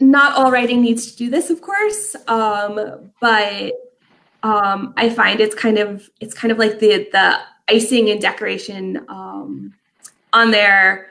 [0.00, 3.72] not all writing needs to do this, of course, um, but
[4.42, 7.38] I find it's kind of it's kind of like the the
[7.68, 9.04] icing and decoration
[10.34, 11.08] on there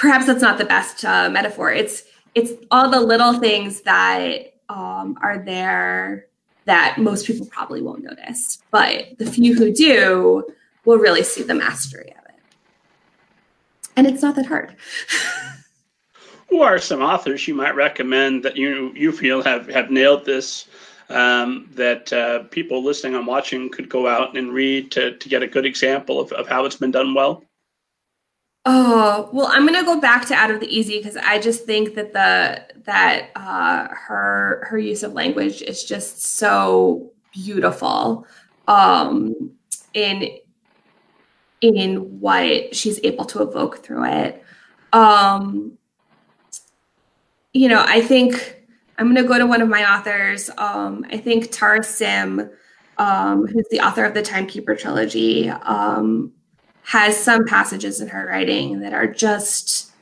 [0.00, 1.70] perhaps that's not the best uh, metaphor.
[1.70, 2.02] It's
[2.34, 6.26] it's all the little things that um, are there
[6.64, 10.44] that most people probably won't notice, but the few who do
[10.84, 12.40] will really see the mastery of it.
[13.96, 14.74] And it's not that hard.
[16.48, 20.66] who are some authors you might recommend that you you feel have have nailed this?
[21.10, 25.42] Um, that uh, people listening and watching could go out and read to, to get
[25.42, 27.42] a good example of, of how it's been done well?
[28.66, 31.94] Oh, well, I'm gonna go back to out of the easy because I just think
[31.94, 38.26] that the that uh, her her use of language is just so beautiful
[38.68, 39.52] um,
[39.94, 40.38] in
[41.62, 44.44] in what she's able to evoke through it.
[44.92, 45.78] Um,
[47.54, 48.62] you know, I think
[48.98, 50.50] I'm gonna go to one of my authors.
[50.58, 52.50] Um, I think Tara Sim,
[52.98, 55.48] um, who's the author of the Timekeeper trilogy.
[55.48, 56.34] Um,
[56.90, 59.92] has some passages in her writing that are just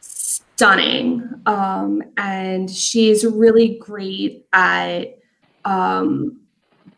[0.00, 1.28] stunning.
[1.44, 5.18] Um, and she's really great at
[5.66, 6.40] um,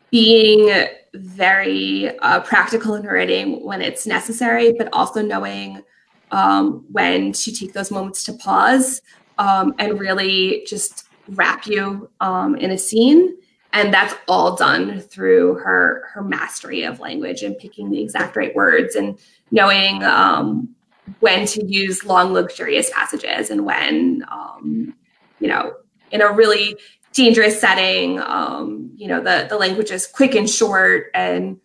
[0.09, 5.83] being very uh, practical in her writing when it's necessary, but also knowing
[6.31, 9.01] um, when to take those moments to pause
[9.37, 13.35] um, and really just wrap you um, in a scene
[13.75, 18.55] and that's all done through her her mastery of language and picking the exact right
[18.55, 19.19] words and
[19.51, 20.73] knowing um,
[21.19, 24.95] when to use long luxurious passages and when um,
[25.39, 25.73] you know
[26.11, 26.75] in a really
[27.13, 31.59] dangerous setting um, you know the the language is quick and short and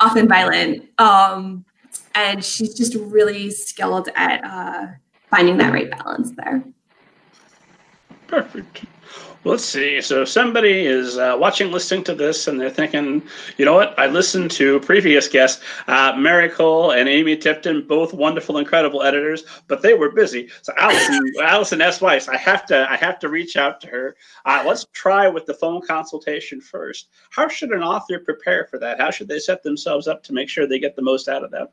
[0.00, 0.88] often violent.
[0.98, 1.64] Um,
[2.14, 4.86] and she's just really skilled at uh,
[5.28, 6.64] finding that right balance there.
[8.26, 8.86] Perfect
[9.42, 10.02] Let's see.
[10.02, 13.22] So somebody is uh, watching, listening to this, and they're thinking,
[13.56, 13.98] you know what?
[13.98, 19.44] I listened to previous guests, uh, Mary Cole and Amy Tipton, both wonderful, incredible editors,
[19.66, 20.50] but they were busy.
[20.60, 22.02] So Allison, Allison S.
[22.02, 24.14] Weiss, I have to, I have to reach out to her.
[24.44, 27.08] Uh, let's try with the phone consultation first.
[27.30, 29.00] How should an author prepare for that?
[29.00, 31.50] How should they set themselves up to make sure they get the most out of
[31.52, 31.72] that?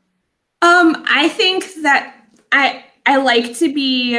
[0.62, 2.14] Um, I think that
[2.50, 4.18] I I like to be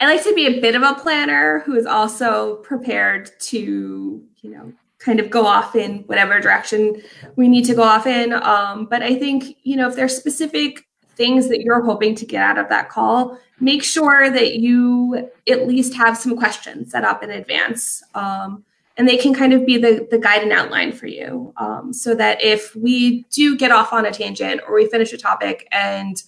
[0.00, 4.50] I like to be a bit of a planner who is also prepared to, you
[4.50, 7.00] know, kind of go off in whatever direction
[7.36, 8.32] we need to go off in.
[8.32, 12.42] Um, but I think, you know, if there's specific things that you're hoping to get
[12.42, 17.22] out of that call, make sure that you at least have some questions set up
[17.22, 18.02] in advance.
[18.14, 18.64] Um,
[18.96, 22.14] and they can kind of be the, the guide and outline for you um, so
[22.14, 26.22] that if we do get off on a tangent or we finish a topic and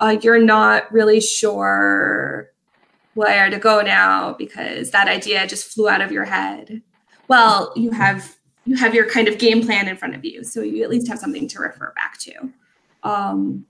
[0.00, 2.51] uh, you're not really sure
[3.14, 6.82] where to go now because that idea just flew out of your head.
[7.28, 10.62] Well, you have you have your kind of game plan in front of you, so
[10.62, 12.50] you at least have something to refer back to.
[13.02, 13.66] Um,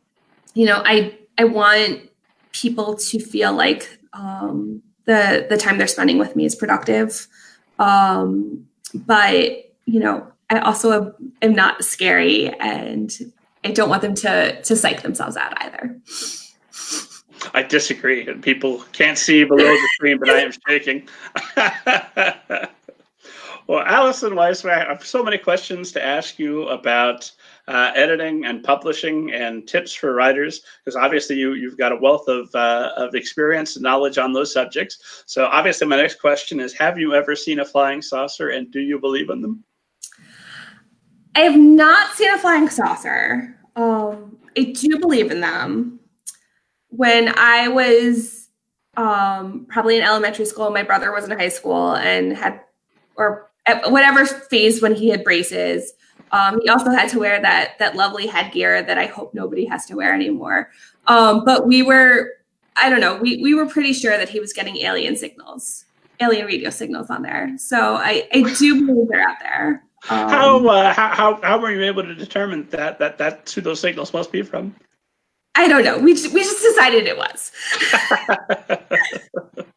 [0.54, 2.10] you know, I I want
[2.52, 7.26] people to feel like um, the the time they're spending with me is productive,
[7.78, 13.10] um, but you know, I also am not scary, and
[13.64, 15.98] I don't want them to to psych themselves out either.
[17.54, 18.26] I disagree.
[18.26, 21.08] And people can't see below the screen, but I am shaking.
[23.66, 27.30] well, Allison Weiss, I have so many questions to ask you about
[27.68, 32.26] uh, editing and publishing and tips for writers, because obviously you, you've got a wealth
[32.28, 35.24] of, uh, of experience and knowledge on those subjects.
[35.26, 38.80] So obviously my next question is, have you ever seen a flying saucer and do
[38.80, 39.64] you believe in them?
[41.34, 43.56] I have not seen a flying saucer.
[43.76, 45.98] Um, I do believe in them.
[46.94, 48.48] When I was
[48.96, 52.60] um, probably in elementary school, my brother was in high school and had,
[53.16, 55.94] or at whatever phase when he had braces.
[56.32, 59.86] Um, he also had to wear that that lovely headgear that I hope nobody has
[59.86, 60.70] to wear anymore.
[61.06, 62.30] Um, but we were,
[62.76, 65.84] I don't know, we we were pretty sure that he was getting alien signals,
[66.20, 67.54] alien radio signals on there.
[67.58, 69.84] So I I do believe they're out there.
[70.10, 73.80] Um, how, uh, how how were you able to determine that that that's who those
[73.80, 74.74] signals must be from?
[75.54, 75.98] I don't know.
[75.98, 77.52] We just, we just decided it was.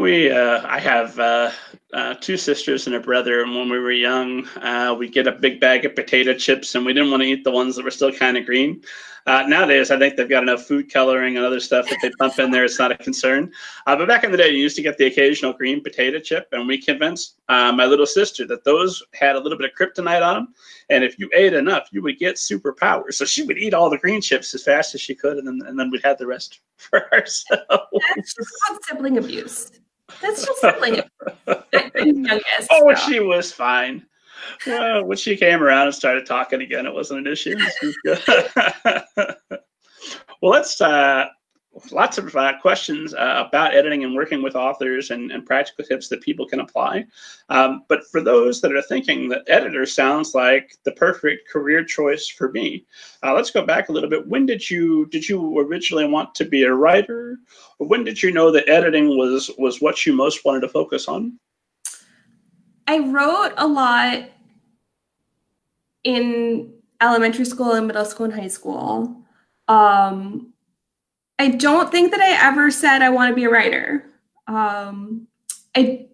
[0.00, 1.50] we uh, I have uh,
[1.92, 5.32] uh, two sisters and a brother, and when we were young, uh, we get a
[5.32, 7.90] big bag of potato chips, and we didn't want to eat the ones that were
[7.90, 8.82] still kind of green.
[9.26, 12.38] Uh, nowadays, I think they've got enough food coloring and other stuff that they pump
[12.38, 12.64] in there.
[12.64, 13.50] It's not a concern.
[13.86, 16.48] Uh, but back in the day, you used to get the occasional green potato chip,
[16.52, 20.26] and we convinced uh, my little sister that those had a little bit of kryptonite
[20.26, 20.54] on them,
[20.90, 23.14] and if you ate enough, you would get superpowers.
[23.14, 25.60] So she would eat all the green chips as fast as she could, and then
[25.68, 28.04] and then we'd have the rest for ourselves.
[28.16, 29.70] That's sibling abuse.
[30.24, 31.02] That's just abuse.
[32.04, 33.10] youngest, oh, so.
[33.10, 34.06] she was fine
[34.66, 37.56] well, when she came around and started talking again, it wasn't an issue.
[40.40, 41.26] well, let's uh,
[41.90, 46.08] lots of uh, questions uh, about editing and working with authors and, and, practical tips
[46.08, 47.04] that people can apply.
[47.48, 52.28] Um, but for those that are thinking that editor sounds like the perfect career choice
[52.28, 52.86] for me,
[53.22, 54.26] uh, let's go back a little bit.
[54.26, 57.38] When did you did you originally want to be a writer,
[57.78, 61.08] or when did you know that editing was was what you most wanted to focus
[61.08, 61.38] on?
[62.86, 64.28] I wrote a lot
[66.04, 69.16] in elementary school and middle school and high school.
[69.68, 70.53] Um,
[71.38, 74.04] I don't think that I ever said I want to be a writer.
[74.46, 75.26] Um,
[75.76, 76.06] I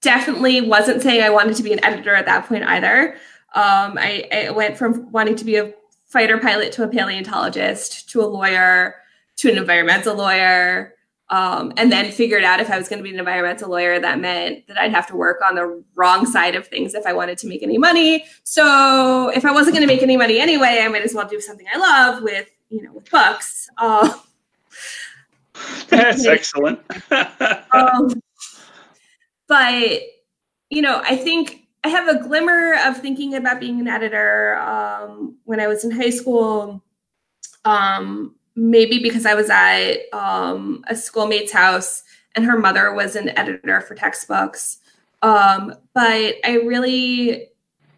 [0.00, 3.14] definitely wasn't saying I wanted to be an editor at that point either.
[3.54, 5.74] Um, I, I, went from wanting to be a
[6.06, 8.94] fighter pilot to a paleontologist to a lawyer
[9.36, 10.94] to an environmental lawyer
[11.30, 14.18] um, and then figured out if I was going to be an environmental lawyer, that
[14.18, 17.38] meant that I'd have to work on the wrong side of things if I wanted
[17.38, 18.24] to make any money.
[18.42, 21.40] So if I wasn't going to make any money anyway, I might as well do
[21.40, 23.70] something I love with, you know, with books.
[23.78, 24.12] Uh,
[25.88, 26.80] That's excellent.
[27.72, 28.10] um,
[29.48, 30.00] but
[30.70, 35.36] you know, I think I have a glimmer of thinking about being an editor um,
[35.44, 36.82] when I was in high school.
[37.64, 42.02] Um, maybe because I was at um, a schoolmate's house
[42.34, 44.78] and her mother was an editor for textbooks.
[45.22, 47.48] Um, but I really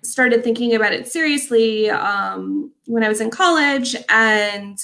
[0.02, 3.94] started thinking about it seriously um, when I was in college.
[4.08, 4.78] And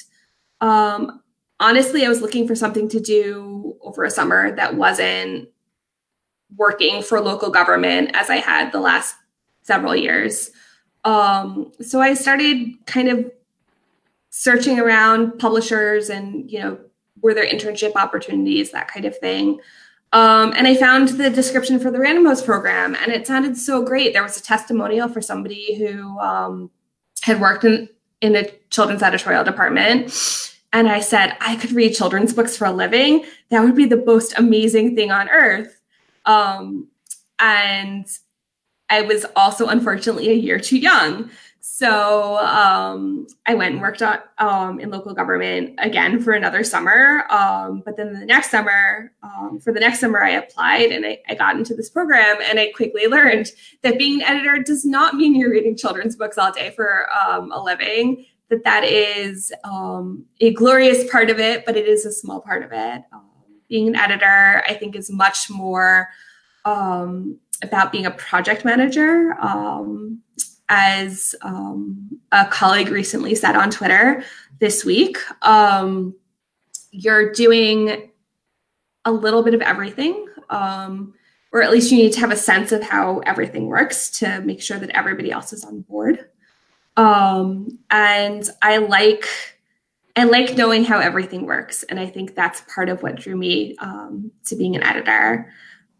[0.60, 1.22] um,
[1.60, 5.48] honestly, I was looking for something to do over a summer that wasn't
[6.56, 9.16] working for local government as I had the last
[9.62, 10.50] several years.
[11.04, 13.30] Um, so I started kind of
[14.30, 16.78] searching around publishers and you know
[17.20, 19.60] were there internship opportunities that kind of thing.
[20.14, 23.82] Um, and i found the description for the random house program and it sounded so
[23.82, 24.14] great.
[24.14, 26.70] There was a testimonial for somebody who um,
[27.20, 27.90] had worked in,
[28.22, 30.10] in a children's editorial department
[30.72, 34.04] and i said i could read children's books for a living that would be the
[34.04, 35.80] most amazing thing on earth
[36.26, 36.88] um,
[37.38, 38.06] and
[38.90, 41.30] i was also unfortunately a year too young
[41.70, 47.24] so um, I went and worked on, um, in local government again for another summer.
[47.30, 51.20] Um, but then the next summer, um, for the next summer, I applied and I,
[51.28, 52.38] I, got into this program.
[52.48, 53.52] And I quickly learned
[53.82, 57.52] that being an editor does not mean you're reading children's books all day for um,
[57.52, 58.24] a living.
[58.50, 62.62] That that is um, a glorious part of it, but it is a small part
[62.62, 63.02] of it.
[63.68, 66.08] being an editor, I think, is much more
[66.64, 69.34] about being a project manager.
[69.40, 70.22] Um,
[70.68, 74.22] as um, a colleague recently said on Twitter
[74.60, 76.14] this week, um,
[76.90, 78.10] you're doing
[79.04, 81.14] a little bit of everything, um,
[81.52, 84.60] or at least you need to have a sense of how everything works to make
[84.60, 86.28] sure that everybody else is on board.
[86.98, 89.26] Um, and I like
[90.16, 93.76] I like knowing how everything works, and I think that's part of what drew me
[93.78, 95.52] um, to being an editor.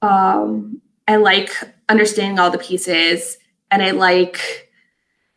[0.02, 1.50] Um, I like
[1.88, 3.38] understanding all the pieces
[3.70, 4.68] and I like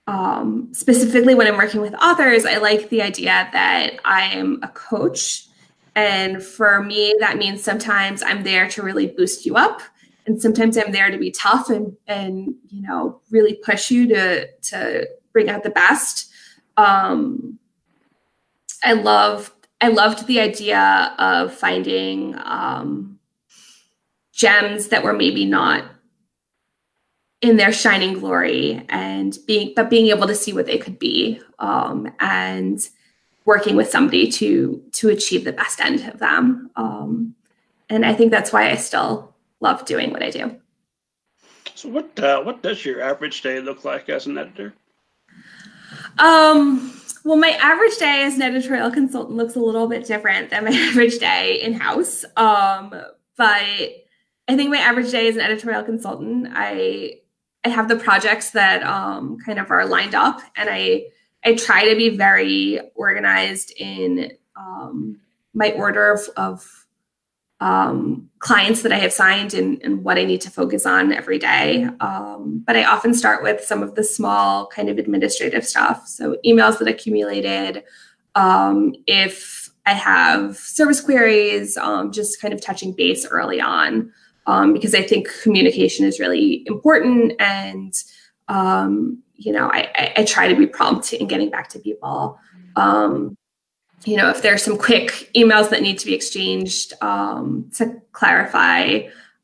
[0.08, 5.48] um, specifically when I'm working with authors, I like the idea that I'm a coach.
[5.96, 9.82] And for me, that means sometimes I'm there to really boost you up.
[10.26, 14.48] And sometimes I'm there to be tough and, and you know, really push you to,
[14.48, 16.32] to bring out the best.
[16.78, 17.60] Um,
[18.84, 23.20] I love I loved the idea of finding um,
[24.32, 25.86] gems that were maybe not
[27.42, 31.42] in their shining glory and being but being able to see what they could be
[31.60, 32.90] um, and
[33.46, 36.70] working with somebody to to achieve the best end of them.
[36.76, 37.36] Um,
[37.90, 40.56] and i think that's why i still love doing what i do.
[41.76, 44.74] So what uh, what does your average day look like as an editor
[46.20, 46.94] um
[47.24, 50.72] well my average day as an editorial consultant looks a little bit different than my
[50.90, 52.94] average day in house um
[53.38, 54.02] but
[54.52, 57.20] I think my average day as an editorial consultant, I
[57.64, 61.06] I have the projects that um, kind of are lined up, and I
[61.46, 65.22] I try to be very organized in um,
[65.54, 66.81] my order of, of
[67.62, 71.38] um, clients that I have signed and, and, what I need to focus on every
[71.38, 71.88] day.
[72.00, 76.08] Um, but I often start with some of the small kind of administrative stuff.
[76.08, 77.84] So emails that accumulated.
[78.34, 84.12] Um, if I have service queries, um, just kind of touching base early on
[84.48, 87.34] um, because I think communication is really important.
[87.40, 87.94] And,
[88.48, 92.40] um, you know, I, I, I, try to be prompt in getting back to people.
[92.76, 93.38] Um,
[94.06, 99.02] you know, if there's some quick emails that need to be exchanged um, to clarify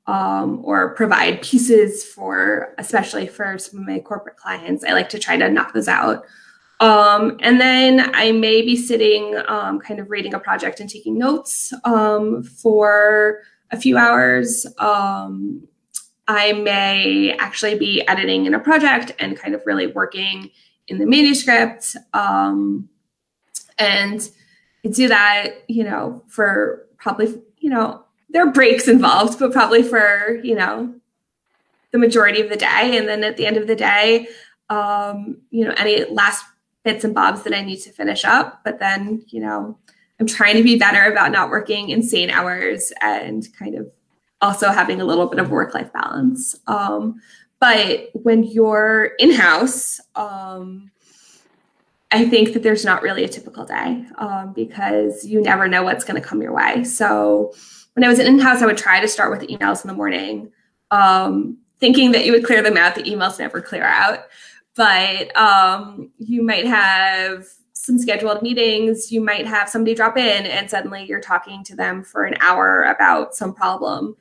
[0.08, 5.20] um, or provide pieces for, especially for some of my corporate clients, I like to
[5.20, 6.26] try to knock those out.
[6.80, 11.18] Um, and then I may be sitting, um, kind of reading a project and taking
[11.18, 13.42] notes um, for
[13.72, 14.66] a few hours.
[14.78, 15.68] Um,
[16.28, 20.52] I may actually be editing in a project and kind of really working
[20.88, 21.96] in the manuscript.
[23.80, 24.30] And
[24.86, 29.84] I do that, you know, for probably, you know, there are breaks involved, but probably
[29.84, 30.94] for, you know,
[31.92, 32.98] the majority of the day.
[32.98, 34.28] And then at the end of the day,
[34.70, 36.46] um, you know, any last
[36.84, 38.62] bits and bobs that I need to finish up.
[38.64, 39.78] But then, you know,
[40.20, 43.90] I'm trying to be better about not working insane hours and kind of
[44.42, 46.56] also having a little bit of work life balance.
[46.68, 47.22] Um,
[47.60, 50.92] but when you're in house, um,
[52.12, 56.06] I think that there's not really a typical day um, because you never know what's
[56.06, 56.84] going to come your way.
[56.84, 57.54] So
[57.94, 60.52] when I was in house, I would try to start with emails in the morning,
[60.92, 62.96] um, thinking that you would clear them out.
[62.96, 64.26] The emails never clear out,
[64.76, 70.70] but um, you might have some scheduled meetings, you might have somebody drop in and
[70.70, 74.16] suddenly you're talking to them for an hour about some problem.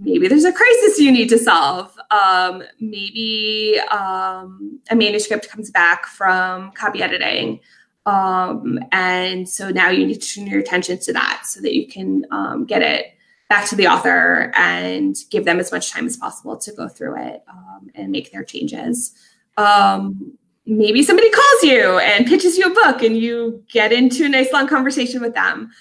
[0.00, 1.98] Maybe there's a crisis you need to solve.
[2.10, 7.60] Um, maybe um, a manuscript comes back from copy editing.
[8.06, 11.88] Um, and so now you need to turn your attention to that so that you
[11.88, 13.06] can um, get it
[13.48, 17.20] back to the author and give them as much time as possible to go through
[17.20, 19.14] it um, and make their changes.
[19.56, 24.28] Um, maybe somebody calls you and pitches you a book and you get into a
[24.28, 25.72] nice long conversation with them.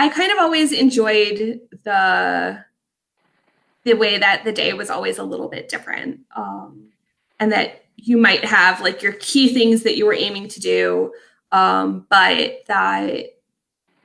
[0.00, 2.64] I kind of always enjoyed the
[3.84, 6.20] the way that the day was always a little bit different.
[6.36, 6.88] Um,
[7.38, 11.12] and that you might have like your key things that you were aiming to do,
[11.52, 13.10] um, but that,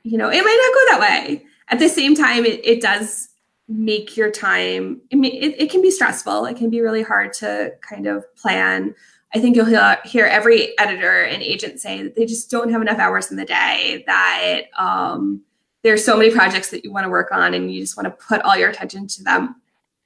[0.02, 1.46] you know, it might not go that way.
[1.68, 3.28] At the same time, it, it does
[3.68, 6.46] make your time, it, it, it can be stressful.
[6.46, 8.94] It can be really hard to kind of plan
[9.34, 12.80] I think you'll hear, hear every editor and agent say that they just don't have
[12.80, 15.42] enough hours in the day, that um,
[15.82, 18.24] there's so many projects that you want to work on and you just want to
[18.26, 19.56] put all your attention to them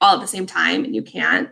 [0.01, 1.49] all at the same time and you can't.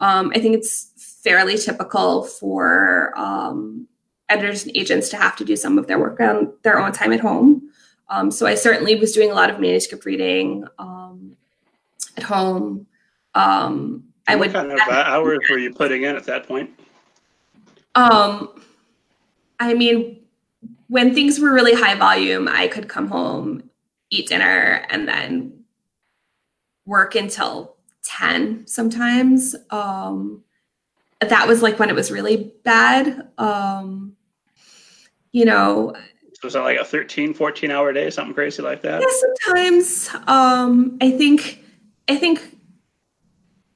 [0.00, 0.92] Um, I think it's
[1.22, 3.86] fairly typical for um,
[4.28, 7.12] editors and agents to have to do some of their work on their own time
[7.12, 7.70] at home.
[8.08, 11.36] Um, so I certainly was doing a lot of manuscript reading um,
[12.16, 12.86] at home.
[13.34, 16.70] Um, I what would kind of hours were you putting in at that point?
[17.94, 18.62] Um,
[19.58, 20.20] I mean,
[20.88, 23.70] when things were really high volume, I could come home,
[24.10, 25.64] eat dinner, and then
[26.86, 27.76] work until
[28.08, 29.54] 10 sometimes.
[29.70, 30.42] Um,
[31.20, 33.28] that was like when it was really bad.
[33.38, 34.16] Um,
[35.32, 39.02] you know, it was that like a 13, 14 hour day, something crazy like that?
[39.02, 40.10] Yeah, sometimes.
[40.26, 41.62] Um, I think,
[42.08, 42.56] I think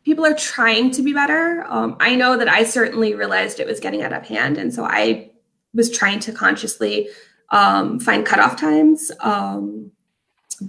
[0.04, 1.66] people are trying to be better.
[1.68, 4.84] Um, I know that I certainly realized it was getting out of hand, and so
[4.84, 5.30] I
[5.74, 7.08] was trying to consciously
[7.50, 9.10] um, find cutoff times.
[9.20, 9.90] Um,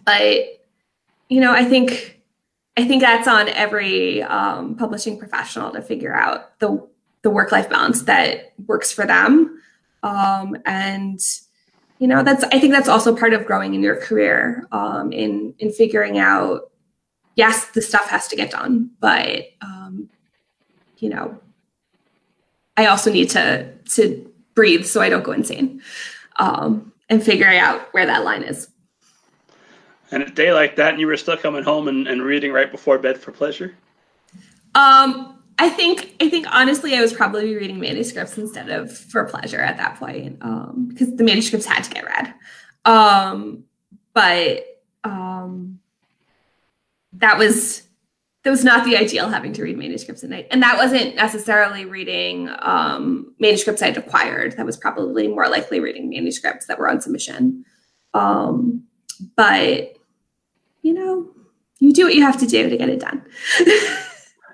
[0.03, 0.64] but
[1.30, 2.22] you know, I think
[2.76, 6.88] I think that's on every um, publishing professional to figure out the
[7.21, 9.61] the work life balance that works for them,
[10.01, 11.19] um, and
[11.99, 15.53] you know that's I think that's also part of growing in your career um, in
[15.59, 16.71] in figuring out
[17.36, 20.09] yes, the stuff has to get done, but um,
[20.97, 21.39] you know,
[22.78, 25.82] I also need to to breathe so I don't go insane,
[26.38, 28.67] um, and figuring out where that line is.
[30.12, 32.72] And a day like that, and you were still coming home and, and reading right
[32.72, 33.76] before bed for pleasure.
[34.76, 39.60] Um, I think I think honestly, I was probably reading manuscripts instead of for pleasure
[39.60, 42.34] at that point, um, because the manuscripts had to get read.
[42.86, 43.64] Um,
[44.14, 44.66] but
[45.04, 45.80] um,
[47.14, 47.84] that was
[48.43, 51.86] that was not the ideal having to read manuscripts at night, and that wasn't necessarily
[51.86, 54.58] reading um, manuscripts I'd acquired.
[54.58, 57.64] That was probably more likely reading manuscripts that were on submission.
[58.14, 58.84] Um,
[59.36, 59.97] but
[60.82, 61.30] you know,
[61.80, 63.26] you do what you have to do to get it done.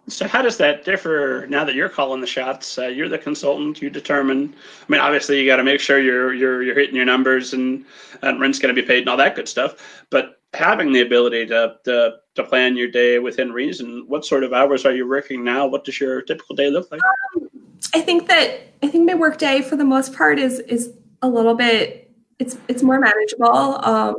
[0.09, 2.77] So how does that differ now that you're calling the shots?
[2.77, 3.81] Uh, you're the consultant.
[3.81, 4.55] You determine.
[4.81, 7.85] I mean, obviously, you got to make sure you're you're you're hitting your numbers and,
[8.23, 10.03] and rent's going to be paid and all that good stuff.
[10.09, 14.51] But having the ability to, to to plan your day within reason, what sort of
[14.51, 15.67] hours are you working now?
[15.67, 17.01] What does your typical day look like?
[17.35, 17.49] Um,
[17.93, 21.29] I think that I think my work day for the most part is is a
[21.29, 23.85] little bit it's it's more manageable.
[23.85, 24.15] Um,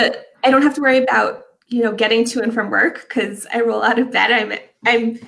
[0.00, 3.46] that I don't have to worry about you know getting to and from work because
[3.52, 4.30] I roll out of bed.
[4.30, 4.52] I'm
[4.86, 5.18] I'm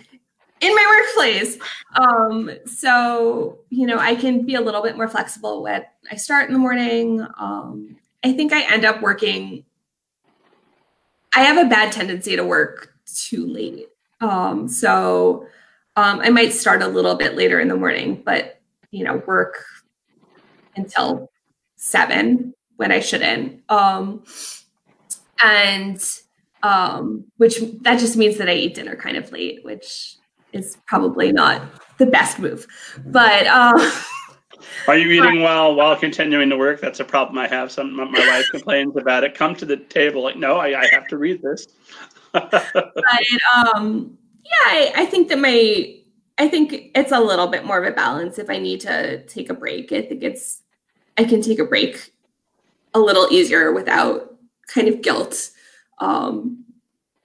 [0.61, 1.59] in my workplace.
[1.97, 6.49] Um, so you know I can be a little bit more flexible when I start
[6.49, 7.27] in the morning.
[7.39, 9.65] Um, I think I end up working.
[11.35, 13.89] I have a bad tendency to work too late.
[14.21, 15.47] Um, so
[15.97, 18.61] um, I might start a little bit later in the morning, but
[18.91, 19.65] you know work
[20.77, 21.31] until
[21.77, 23.63] seven when I shouldn't.
[23.69, 24.25] Um,
[25.45, 26.03] and
[26.63, 30.17] um, which that just means that I eat dinner kind of late, which
[30.53, 31.63] is probably not
[31.99, 32.67] the best move.
[33.07, 33.91] But uh,
[34.89, 36.81] are you eating while while continuing to work?
[36.81, 37.73] That's a problem I have.
[37.73, 39.35] Some my wife complains about it.
[39.35, 41.67] Come to the table, like no, I, I have to read this.
[42.33, 42.55] but
[43.55, 45.97] um, yeah, I, I think that my
[46.39, 49.51] I think it's a little bit more of a balance if I need to take
[49.51, 49.93] a break.
[49.93, 50.63] I think it's
[51.19, 52.13] I can take a break
[52.95, 54.32] a little easier without
[54.73, 55.51] kind of guilt
[55.99, 56.65] um,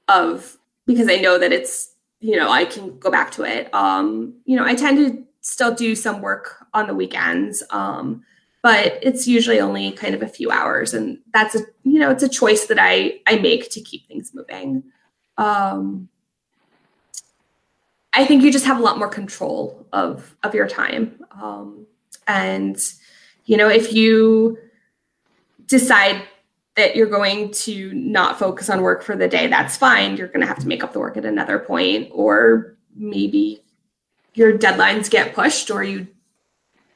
[0.08, 3.74] of because I know that it's you know I can go back to it.
[3.74, 8.24] Um, you know, I tend to still do some work on the weekends, um,
[8.62, 12.24] but it's usually only kind of a few hours, and that's a you know it's
[12.24, 14.84] a choice that I I make to keep things moving.
[15.38, 16.10] Um,
[18.14, 21.86] I think you just have a lot more control of of your time, um,
[22.28, 22.78] and
[23.46, 24.58] you know if you
[25.68, 26.24] decide
[26.78, 30.16] that you're going to not focus on work for the day, that's fine.
[30.16, 33.64] You're going to have to make up the work at another point, or maybe
[34.36, 36.08] your deadlines get pushed, or you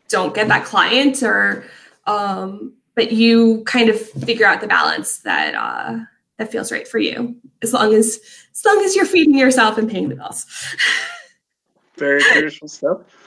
[0.07, 1.65] don't get that client, or
[2.05, 5.97] um, but you kind of figure out the balance that uh,
[6.37, 8.19] that feels right for you, as long as
[8.51, 10.45] as long as you're feeding yourself and paying the bills.
[11.97, 13.20] Very crucial stuff.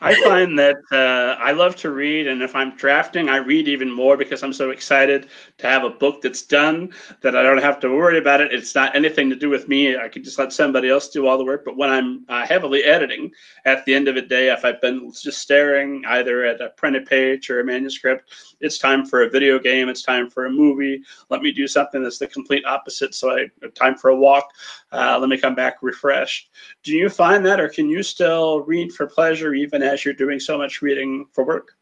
[0.00, 3.90] I find that uh, I love to read, and if I'm drafting, I read even
[3.90, 5.28] more because I'm so excited
[5.58, 6.92] to have a book that's done
[7.22, 8.52] that I don't have to worry about it.
[8.52, 9.96] It's not anything to do with me.
[9.96, 11.64] I can just let somebody else do all the work.
[11.64, 13.32] But when I'm uh, heavily editing,
[13.64, 17.06] at the end of the day, if I've been just staring either at a printed
[17.06, 18.30] page or a manuscript,
[18.60, 19.88] it's time for a video game.
[19.88, 21.02] It's time for a movie.
[21.30, 23.14] Let me do something that's the complete opposite.
[23.14, 24.50] So I time for a walk.
[24.92, 26.50] Uh, let me come back refreshed.
[26.82, 30.40] Do you find that, or can you still read for pleasure even as you're doing
[30.40, 31.76] so much reading for work?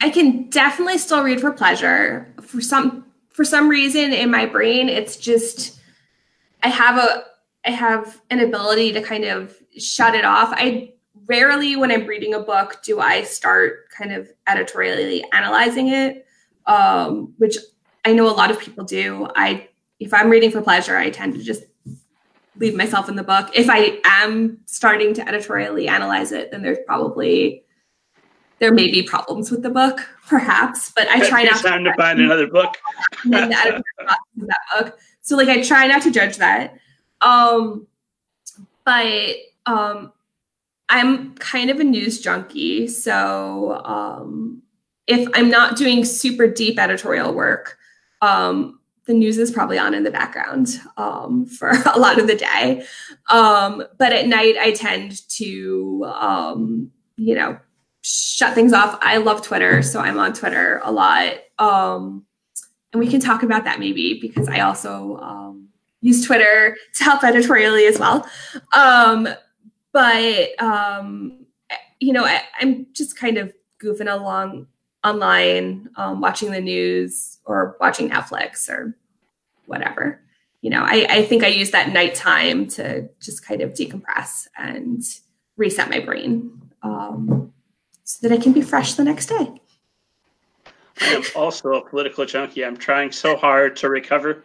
[0.00, 2.32] I can definitely still read for pleasure.
[2.40, 5.78] For some for some reason in my brain, it's just
[6.62, 7.24] I have a
[7.64, 10.50] I have an ability to kind of shut it off.
[10.52, 10.94] I
[11.28, 16.26] rarely when I'm reading a book do I start kind of editorially analyzing it,
[16.66, 17.56] um, which
[18.04, 19.28] I know a lot of people do.
[19.36, 19.68] I
[20.00, 21.64] if I'm reading for pleasure, I tend to just
[22.56, 23.50] leave myself in the book.
[23.54, 27.64] If I am starting to editorially analyze it, then there's probably
[28.58, 31.96] there may be problems with the book, perhaps, but I try not time to, to
[31.96, 32.76] find another book.
[33.26, 33.82] that
[34.76, 34.98] book.
[35.20, 36.78] So like I try not to judge that.
[37.20, 37.86] Um,
[38.84, 40.12] but um,
[40.88, 42.88] I'm kind of a news junkie.
[42.88, 44.62] So um,
[45.06, 47.76] if I'm not doing super deep editorial work,
[48.22, 52.34] um, the news is probably on in the background um, for a lot of the
[52.34, 52.84] day.
[53.30, 57.58] Um, but at night, I tend to, um, you know,
[58.02, 58.98] shut things off.
[59.00, 61.34] I love Twitter, so I'm on Twitter a lot.
[61.58, 62.24] Um,
[62.92, 65.38] and we can talk about that maybe because I also
[66.00, 68.28] use Twitter to help editorially as well.
[69.92, 74.66] Um, but, you know, I, I'm just kind of goofing along
[75.04, 78.96] online, um, watching the news or watching Netflix or
[79.66, 80.20] whatever.
[80.60, 85.02] You know, I, I think I use that nighttime to just kind of decompress and
[85.56, 87.52] reset my brain um,
[88.04, 89.60] so that I can be fresh the next day.
[91.00, 92.64] I am also a political junkie.
[92.64, 94.42] I'm trying so hard to recover.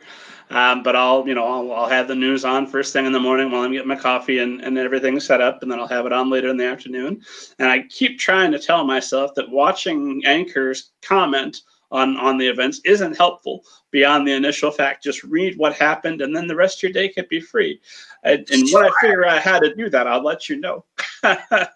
[0.54, 3.20] Um, but I'll, you know, I'll, I'll, have the news on first thing in the
[3.20, 6.06] morning while I'm getting my coffee and, and everything set up, and then I'll have
[6.06, 7.24] it on later in the afternoon.
[7.58, 12.82] And I keep trying to tell myself that watching anchors comment on on the events
[12.86, 15.04] isn't helpful beyond the initial fact.
[15.04, 17.82] Just read what happened, and then the rest of your day could be free.
[18.24, 20.86] And, and when I figure out how to do that, I'll let you know.
[21.24, 21.68] I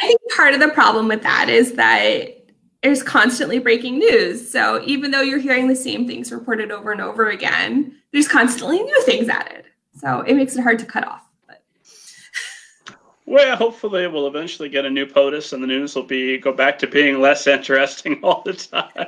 [0.00, 2.39] think part of the problem with that is that
[2.82, 4.50] there's constantly breaking news.
[4.50, 8.82] So even though you're hearing the same things reported over and over again, there's constantly
[8.82, 9.66] new things added.
[9.96, 11.28] So it makes it hard to cut off.
[11.46, 11.62] But.
[13.26, 16.80] Well, hopefully we'll eventually get a new POTUS and the news will be go back
[16.80, 18.90] to being less interesting all the time.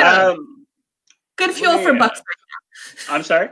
[0.00, 0.66] Um,
[1.36, 1.82] Good fuel yeah.
[1.82, 2.22] for books.
[3.08, 3.50] I'm sorry?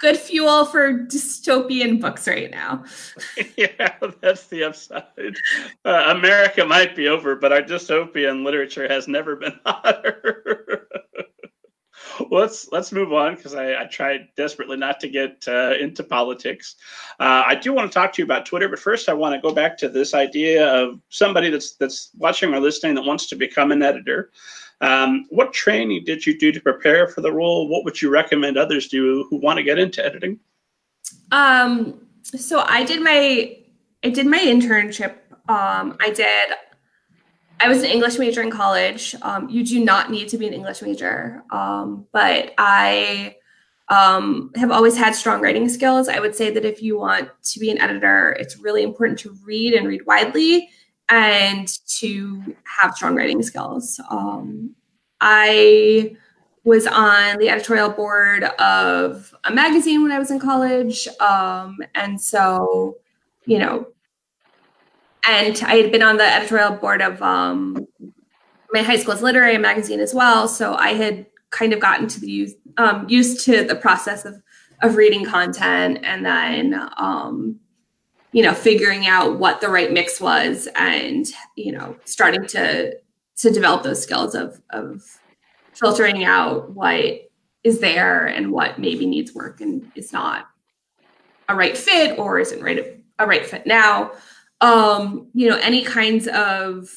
[0.00, 2.84] Good fuel for dystopian books right now.
[3.56, 5.36] yeah, that's the upside.
[5.84, 10.88] Uh, America might be over, but our dystopian literature has never been hotter.
[12.30, 16.76] let's let's move on because I, I tried desperately not to get uh, into politics.
[17.18, 19.40] Uh, I do want to talk to you about Twitter, but first I want to
[19.40, 23.36] go back to this idea of somebody that's that's watching or listening that wants to
[23.36, 24.30] become an editor.
[24.80, 27.68] Um, what training did you do to prepare for the role?
[27.68, 30.38] What would you recommend others do who want to get into editing?
[31.32, 33.56] Um, so I did my
[34.02, 35.16] I did my internship.
[35.48, 36.50] Um, I did.
[37.62, 39.14] I was an English major in college.
[39.20, 43.36] Um, you do not need to be an English major, um, but I
[43.88, 46.08] um, have always had strong writing skills.
[46.08, 49.36] I would say that if you want to be an editor, it's really important to
[49.44, 50.70] read and read widely
[51.10, 54.00] and to have strong writing skills.
[54.10, 54.74] Um,
[55.20, 56.16] I
[56.64, 61.08] was on the editorial board of a magazine when I was in college.
[61.20, 62.98] Um, and so,
[63.44, 63.88] you know,
[65.26, 67.86] and I had been on the editorial board of um,
[68.72, 70.48] my high school's literary magazine as well.
[70.48, 74.40] So I had kind of gotten to the use, um, used to the process of,
[74.82, 77.58] of reading content and then um,
[78.32, 81.26] you know figuring out what the right mix was and
[81.56, 82.96] you know starting to
[83.36, 85.02] to develop those skills of of
[85.72, 87.30] filtering out what
[87.64, 90.46] is there and what maybe needs work and is not
[91.48, 94.12] a right fit or isn't right a right fit now.
[94.60, 96.88] Um you know any kinds of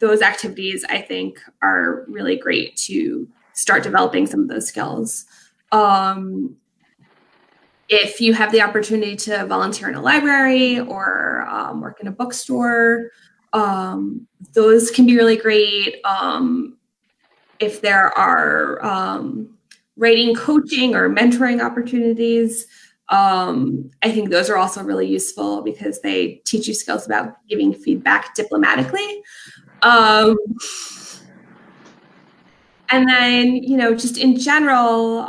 [0.00, 5.26] those activities i think are really great to start developing some of those skills.
[5.72, 6.56] Um
[7.88, 12.12] if you have the opportunity to volunteer in a library or um, work in a
[12.12, 13.10] bookstore,
[13.52, 15.96] um, those can be really great.
[16.04, 16.76] Um,
[17.58, 19.56] if there are um,
[19.96, 22.66] writing coaching or mentoring opportunities,
[23.08, 27.72] um, I think those are also really useful because they teach you skills about giving
[27.72, 29.22] feedback diplomatically.
[29.80, 30.36] Um,
[32.90, 35.20] and then, you know, just in general,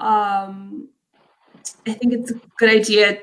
[1.89, 3.19] I think it's a good idea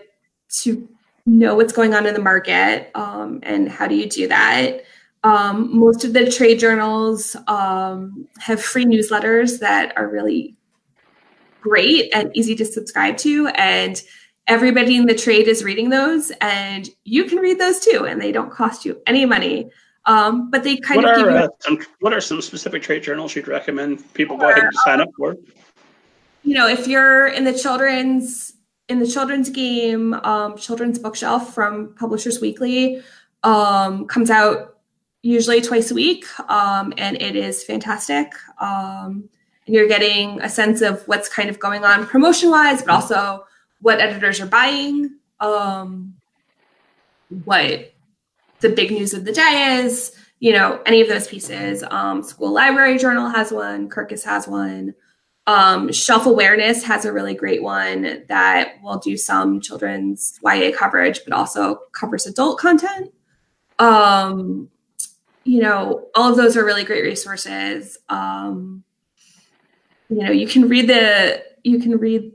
[0.63, 0.89] to
[1.25, 4.83] know what's going on in the market um, and how do you do that.
[5.25, 10.57] Um, most of the trade journals um, have free newsletters that are really
[11.61, 14.03] great and easy to subscribe to, and
[14.47, 18.31] everybody in the trade is reading those, and you can read those too, and they
[18.31, 19.69] don't cost you any money.
[20.05, 23.03] Um, but they kind what of are, you, uh, some, what are some specific trade
[23.03, 25.37] journals you'd recommend people go ahead and sign up for?
[26.45, 28.53] You know, if you're in the children's
[28.89, 33.03] in the children's game, um, children's bookshelf from Publishers Weekly
[33.43, 34.79] um, comes out
[35.23, 38.33] usually twice a week, um, and it is fantastic.
[38.61, 39.29] Um,
[39.67, 43.45] and you're getting a sense of what's kind of going on promotion wise, but also
[43.81, 46.15] what editors are buying, um,
[47.45, 47.93] what
[48.61, 50.13] the big news of the day is.
[50.39, 51.83] You know, any of those pieces.
[51.91, 53.89] Um, School Library Journal has one.
[53.89, 54.95] Kirkus has one.
[55.47, 61.21] Um, Shelf Awareness has a really great one that will do some children's YA coverage,
[61.25, 63.13] but also covers adult content.
[63.79, 64.69] Um,
[65.45, 67.97] you know, all of those are really great resources.
[68.09, 68.83] Um,
[70.09, 72.33] you know, you can read the you can read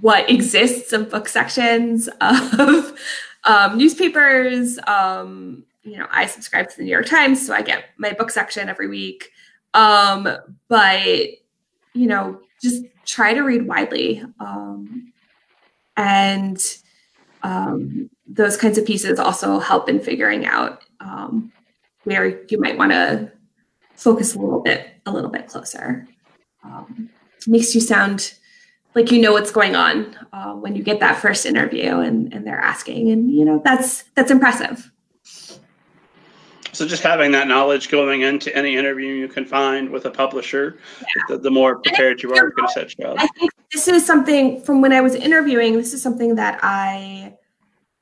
[0.00, 2.98] what exists of book sections of
[3.44, 4.78] um, newspapers.
[4.86, 8.30] Um, you know, I subscribe to the New York Times, so I get my book
[8.30, 9.30] section every week.
[9.76, 10.26] Um,
[10.68, 11.06] but
[11.94, 14.24] you know, just try to read widely.
[14.40, 15.12] Um,
[15.96, 16.58] and
[17.42, 21.52] um, those kinds of pieces also help in figuring out um,
[22.04, 23.30] where you might want to
[23.94, 26.06] focus a little bit, a little bit closer.
[26.64, 27.10] Um,
[27.46, 28.34] makes you sound
[28.94, 32.46] like you know what's going on uh, when you get that first interview and, and
[32.46, 34.90] they're asking, and you know that's that's impressive.
[36.76, 40.78] So just having that knowledge going into any interview you can find with a publisher,
[41.00, 41.22] yeah.
[41.28, 43.16] the, the, more prepared you are to set you up.
[43.18, 45.78] I think this is something from when I was interviewing.
[45.78, 47.34] This is something that I,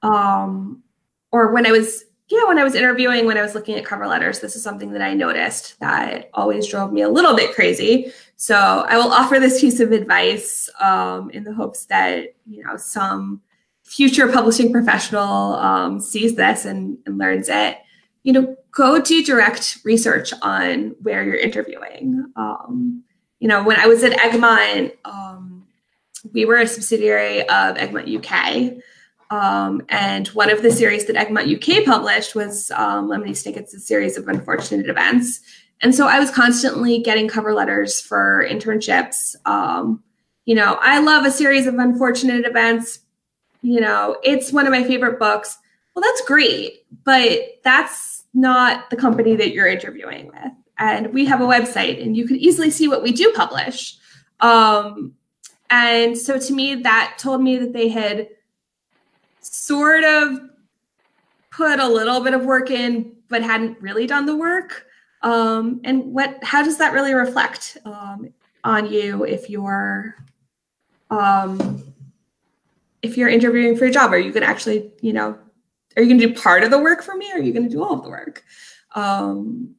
[0.02, 0.82] um,
[1.30, 4.08] or when I was yeah, when I was interviewing, when I was looking at cover
[4.08, 8.12] letters, this is something that I noticed that always drove me a little bit crazy.
[8.36, 12.76] So I will offer this piece of advice um, in the hopes that you know
[12.76, 13.40] some
[13.84, 17.78] future publishing professional um, sees this and, and learns it.
[18.24, 22.32] You know, go do direct research on where you're interviewing.
[22.36, 23.04] Um,
[23.38, 25.66] you know, when I was at Egmont, um,
[26.32, 28.72] we were a subsidiary of Egmont UK.
[29.30, 33.80] Um, and one of the series that Egmont UK published was um, Lemony Snicket's A
[33.80, 35.40] series of unfortunate events.
[35.80, 39.34] And so I was constantly getting cover letters for internships.
[39.44, 40.02] Um,
[40.44, 43.00] you know, I love a series of unfortunate events.
[43.62, 45.58] You know, it's one of my favorite books.
[45.94, 50.52] Well, that's great, but that's not the company that you're interviewing with.
[50.76, 53.96] And we have a website, and you can easily see what we do publish.
[54.40, 55.14] Um,
[55.70, 58.28] and so to me, that told me that they had
[59.40, 60.40] sort of
[61.50, 64.86] put a little bit of work in, but hadn't really done the work.
[65.22, 66.42] Um, and what?
[66.42, 70.16] How does that really reflect um, on you if you're
[71.10, 71.82] um,
[73.02, 74.12] if you're interviewing for a job?
[74.12, 75.38] Are you going to actually, you know,
[75.96, 77.30] are you going to do part of the work for me?
[77.32, 78.42] Or are you going to do all of the work?
[78.94, 79.74] Um,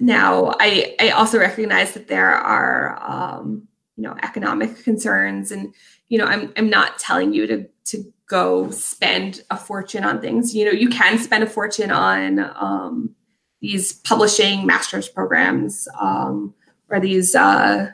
[0.00, 5.74] now, I I also recognize that there are um, you know economic concerns, and
[6.08, 10.54] you know I'm I'm not telling you to to go spend a fortune on things.
[10.54, 13.14] You know, you can spend a fortune on um,
[13.60, 16.54] these publishing master's programs um,
[16.90, 17.90] or these uh,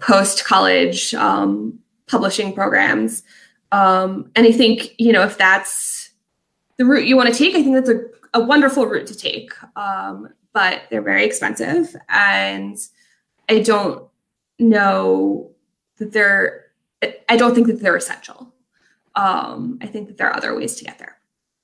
[0.00, 3.22] post college um, publishing programs.
[3.72, 5.97] Um, and I think, you know, if that's
[6.78, 8.00] the route you want to take, I think that's a,
[8.34, 9.52] a wonderful route to take.
[9.76, 11.94] Um, but they're very expensive.
[12.08, 12.76] And
[13.48, 14.08] I don't
[14.58, 15.50] know
[15.98, 16.66] that they're,
[17.28, 18.52] I don't think that they're essential
[19.18, 21.16] um, I think that there are other ways to get there.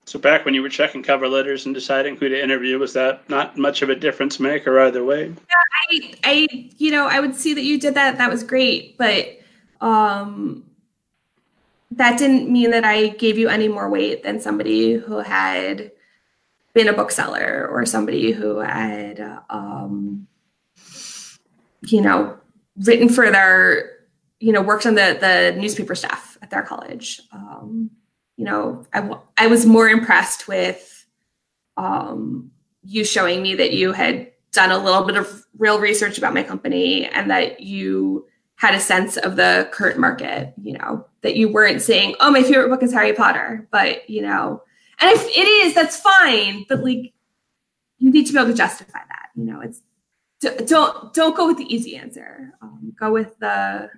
[0.07, 3.29] So back when you were checking cover letters and deciding who to interview, was that
[3.31, 5.29] not much of a difference maker either way?
[5.29, 8.19] Yeah, I, I, you know, I would see that you did that.
[8.19, 9.39] That was great, but
[9.81, 10.65] um,
[11.97, 15.93] that didn't mean that I gave you any more weight than somebody who had
[16.73, 19.21] been a bookseller or somebody who had,
[19.51, 20.27] um,
[21.83, 22.39] you know,
[22.77, 23.95] written for their
[24.45, 27.23] you know, worked on the the newspaper staff at their college.
[27.33, 27.91] Um,
[28.37, 31.07] you know, I, I was more impressed with
[31.79, 32.51] um,
[32.83, 36.43] you showing me that you had done a little bit of real research about my
[36.43, 38.27] company and that you
[38.57, 42.43] had a sense of the current market, you know, that you weren't saying, oh, my
[42.43, 44.63] favorite book is Harry Potter, but, you know,
[45.01, 47.13] and if it is, that's fine, but like,
[47.99, 49.83] you need to be able to justify that, you know, it's,
[50.67, 52.53] don't, don't go with the easy answer.
[52.61, 53.91] Um, go with the,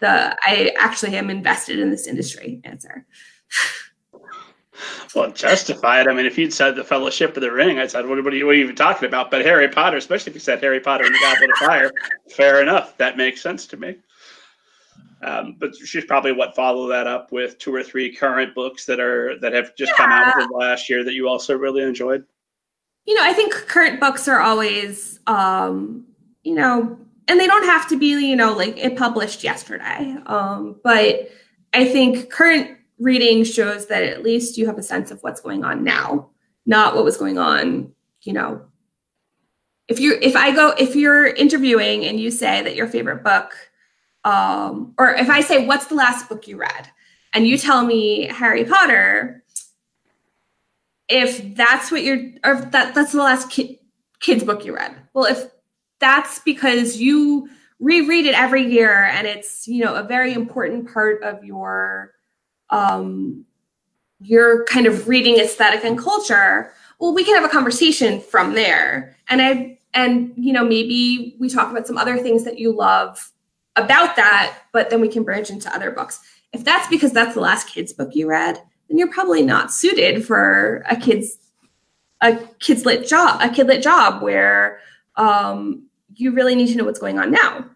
[0.00, 3.06] the I actually am invested in this industry answer.
[5.14, 6.08] well, justified.
[6.08, 8.36] I mean, if you'd said the Fellowship of the Ring, I said, what, what, are
[8.36, 9.30] you, what are you even talking about?
[9.30, 11.90] But Harry Potter, especially if you said Harry Potter and the Goblet of Fire,
[12.30, 12.96] fair enough.
[12.98, 13.96] That makes sense to me.
[15.22, 19.00] Um, but she's probably what follow that up with two or three current books that
[19.00, 19.96] are that have just yeah.
[19.96, 22.24] come out within the last year that you also really enjoyed.
[23.06, 26.04] You know, I think current books are always, um,
[26.42, 26.98] you know,
[27.28, 31.30] and they don't have to be you know like it published yesterday um, but
[31.74, 35.64] i think current reading shows that at least you have a sense of what's going
[35.64, 36.28] on now
[36.64, 37.92] not what was going on
[38.22, 38.62] you know.
[39.88, 43.52] If you if i go if you're interviewing and you say that your favorite book
[44.24, 46.90] um, or if i say what's the last book you read?
[47.32, 49.44] and you tell me harry potter
[51.08, 53.78] if that's what you're or that that's the last ki-
[54.20, 54.96] kids book you read.
[55.14, 55.50] Well if
[56.00, 61.22] that's because you reread it every year and it's you know a very important part
[61.22, 62.12] of your
[62.70, 63.44] um
[64.20, 69.16] you're kind of reading aesthetic and culture well we can have a conversation from there
[69.28, 73.32] and i and you know maybe we talk about some other things that you love
[73.76, 76.20] about that but then we can branch into other books
[76.52, 80.24] if that's because that's the last kids book you read then you're probably not suited
[80.24, 81.38] for a kids
[82.22, 84.80] a kids lit job a kid lit job where
[85.16, 87.66] um, you really need to know what's going on now.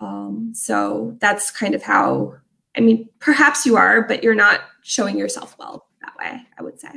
[0.00, 2.34] Um, so that's kind of how,
[2.76, 6.80] I mean, perhaps you are, but you're not showing yourself well that way, I would
[6.80, 6.90] say.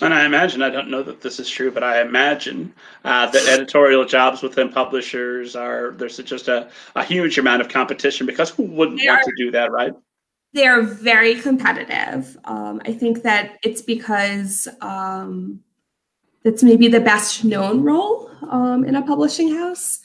[0.00, 3.46] And I imagine, I don't know that this is true, but I imagine uh, that
[3.48, 8.64] editorial jobs within publishers are, there's just a, a huge amount of competition because who
[8.64, 9.92] wouldn't they want are, to do that, right?
[10.54, 12.36] They're very competitive.
[12.44, 15.60] Um, I think that it's because um,
[16.42, 20.00] that's maybe the best known role um, in a publishing house.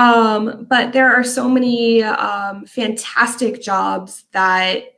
[0.00, 4.94] Um, but there are so many um, fantastic jobs that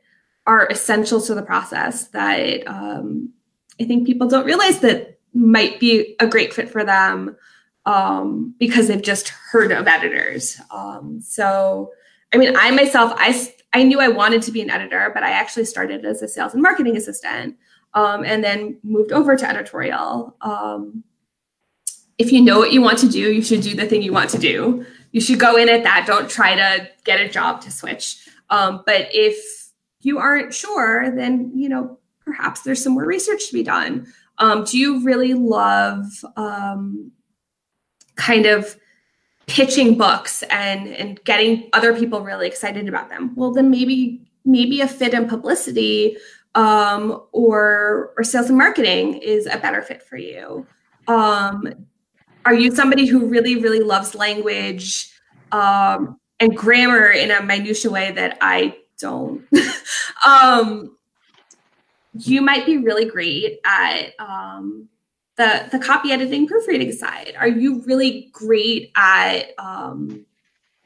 [0.47, 3.33] are essential to the process that um,
[3.81, 7.35] I think people don't realize that might be a great fit for them
[7.85, 10.61] um, because they've just heard of editors.
[10.71, 11.91] Um, so,
[12.33, 15.31] I mean, I myself, I I knew I wanted to be an editor, but I
[15.31, 17.57] actually started as a sales and marketing assistant,
[17.93, 20.37] um, and then moved over to editorial.
[20.39, 21.03] Um,
[22.17, 24.29] if you know what you want to do, you should do the thing you want
[24.31, 24.85] to do.
[25.11, 26.05] You should go in at that.
[26.07, 28.27] Don't try to get a job to switch.
[28.49, 29.37] Um, but if
[30.01, 34.07] you aren't sure, then you know perhaps there's some more research to be done.
[34.37, 36.05] Um, do you really love
[36.35, 37.11] um,
[38.15, 38.77] kind of
[39.47, 43.35] pitching books and and getting other people really excited about them?
[43.35, 46.17] Well, then maybe maybe a fit in publicity
[46.55, 50.65] um, or or sales and marketing is a better fit for you.
[51.07, 51.87] Um,
[52.45, 55.11] are you somebody who really really loves language
[55.51, 59.45] um, and grammar in a minutia way that I don't?
[60.25, 60.97] um,
[62.13, 64.89] you might be really great at um,
[65.35, 67.33] the the copy editing proofreading side.
[67.37, 70.25] Are you really great at um,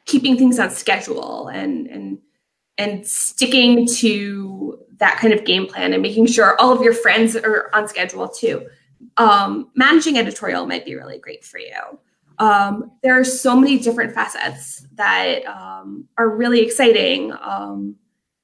[0.06, 2.20] keeping things on schedule and and
[2.78, 7.36] and sticking to that kind of game plan and making sure all of your friends
[7.36, 8.68] are on schedule too?
[9.18, 12.00] Um, managing editorial might be really great for you.
[12.40, 17.34] Um, there are so many different facets that um, are really exciting.
[17.42, 17.96] Um,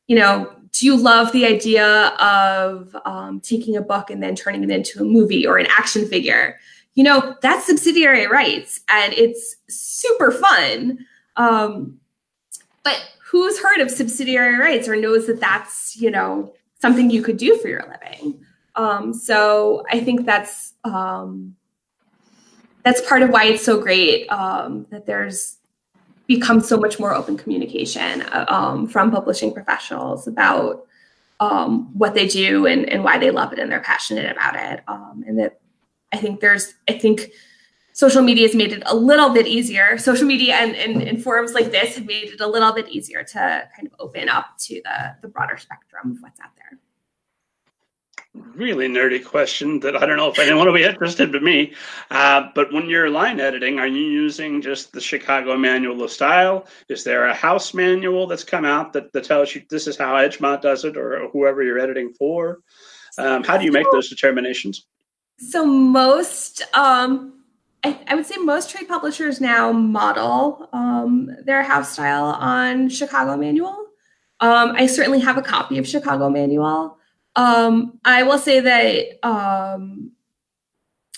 [0.08, 4.64] you know, do you love the idea of um, taking a book and then turning
[4.64, 6.58] it into a movie or an action figure?
[6.96, 11.06] You know, that's subsidiary rights and it's super fun.
[11.36, 12.00] Um,
[12.84, 17.38] but who's heard of subsidiary rights or knows that that's, you know, something you could
[17.38, 18.44] do for your living?
[18.76, 21.56] Um, so I think that's um,
[22.84, 25.58] that's part of why it's so great um, that there's
[26.28, 30.86] become so much more open communication uh, um, from publishing professionals about
[31.40, 34.82] um, what they do and, and why they love it and they're passionate about it.
[34.88, 35.60] Um, and that
[36.14, 37.32] I think there's, I think
[37.92, 39.98] social media has made it a little bit easier.
[39.98, 43.24] Social media and, and, and forums like this have made it a little bit easier
[43.24, 46.80] to kind of open up to the, the broader spectrum of what's out there
[48.34, 51.74] really nerdy question that I don't know if anyone will be interested but me.
[52.10, 56.66] Uh, but when you're line editing, are you using just the Chicago Manual of Style?
[56.90, 60.16] Is there a house manual that's come out that, that tells you this is how
[60.16, 62.62] Egmont does it or whoever you're editing for?
[63.18, 64.88] Um, how do you make those determinations?
[65.38, 67.44] So most, um,
[67.84, 73.38] I, I, would say most trade publishers now model um, their house style on Chicago
[73.38, 73.88] Manual.
[74.40, 76.98] Um, I certainly have a copy of Chicago Manual.
[77.36, 80.12] Um, I will say that um,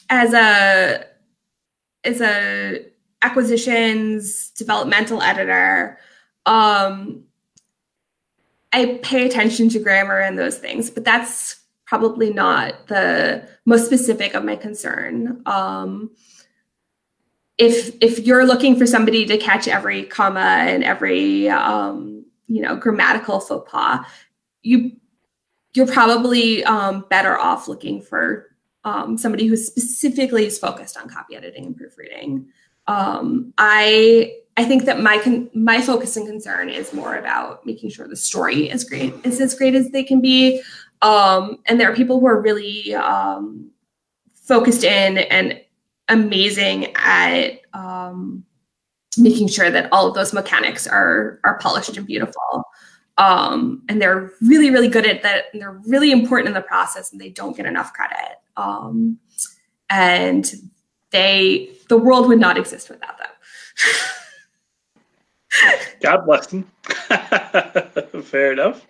[0.09, 1.05] as a
[2.03, 2.86] as a
[3.22, 5.97] acquisitions developmental editor,
[6.45, 7.24] um,
[8.72, 14.34] I pay attention to grammar and those things, but that's probably not the most specific
[14.34, 15.41] of my concern.
[15.45, 16.11] Um,
[17.57, 22.76] if if you're looking for somebody to catch every comma and every um, you know
[22.76, 24.05] grammatical faux pas,
[24.61, 24.91] you
[25.76, 28.56] you're probably um, better off looking for
[28.86, 32.48] um, somebody who specifically is focused on copy editing and proofreading.
[32.88, 37.90] Um, I I think that my con- my focus and concern is more about making
[37.90, 40.62] sure the story is great is as great as they can be,
[41.02, 43.70] um, and there are people who are really um,
[44.34, 45.60] focused in and
[46.08, 48.46] amazing at um,
[49.18, 52.64] making sure that all of those mechanics are are polished and beautiful
[53.17, 57.12] um, and they're really really good at that and they're really important in the process
[57.12, 58.39] and they don't get enough credit.
[58.58, 59.20] Um,
[59.89, 60.51] and
[61.12, 63.28] they the world would not exist without them
[66.02, 66.64] god bless them
[68.24, 68.86] fair enough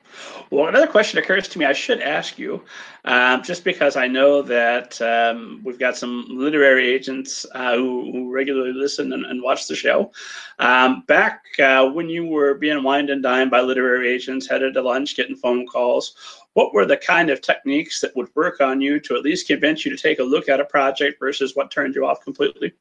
[0.49, 1.65] well, another question occurs to me.
[1.65, 2.63] I should ask you,
[3.03, 8.31] um, just because I know that um, we've got some literary agents uh, who, who,
[8.31, 10.11] regularly listen and, and watch the show.
[10.59, 14.81] Um, back uh, when you were being wined and dined by literary agents, headed to
[14.81, 16.15] lunch, getting phone calls,
[16.53, 19.83] what were the kind of techniques that would work on you to at least convince
[19.83, 22.71] you to take a look at a project versus what turned you off completely?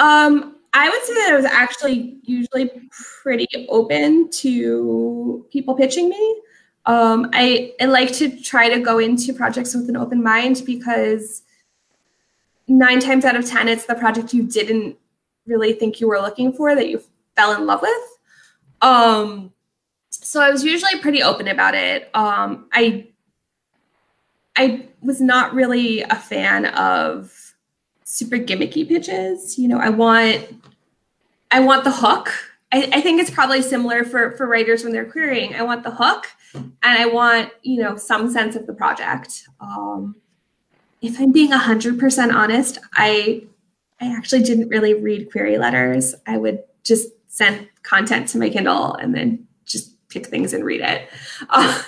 [0.00, 2.70] Um, I would say that I was actually usually
[3.22, 6.40] pretty open to people pitching me.
[6.86, 11.42] Um, I, I like to try to go into projects with an open mind because
[12.66, 14.96] nine times out of 10, it's the project you didn't
[15.46, 17.02] really think you were looking for that you
[17.34, 18.18] fell in love with.
[18.80, 19.52] Um,
[20.10, 22.10] so I was usually pretty open about it.
[22.14, 23.08] Um, I
[24.56, 27.47] I was not really a fan of
[28.08, 29.58] super gimmicky pitches.
[29.58, 30.62] You know, I want
[31.50, 32.32] I want the hook.
[32.72, 35.54] I, I think it's probably similar for for writers when they're querying.
[35.54, 39.48] I want the hook, and I want you know some sense of the project.
[39.60, 40.16] Um,
[41.02, 43.44] if I'm being hundred percent honest, I
[44.00, 46.14] I actually didn't really read query letters.
[46.26, 50.80] I would just send content to my Kindle and then just pick things and read
[50.80, 51.08] it.
[51.50, 51.82] Uh,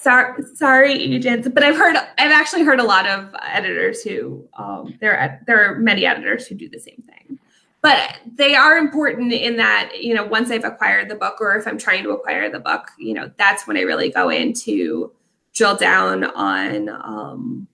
[0.00, 5.42] sorry, sorry, but I've heard, I've actually heard a lot of editors who, um, there,
[5.46, 7.38] there are many editors who do the same thing.
[7.82, 11.66] But they are important in that, you know, once I've acquired the book or if
[11.66, 15.12] I'm trying to acquire the book, you know, that's when I really go into
[15.54, 17.66] drill down on um,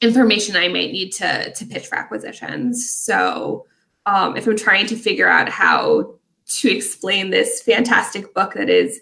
[0.00, 2.90] information I might need to, to pitch for acquisitions.
[2.90, 3.66] So
[4.04, 9.00] um, if I'm trying to figure out how to explain this fantastic book that is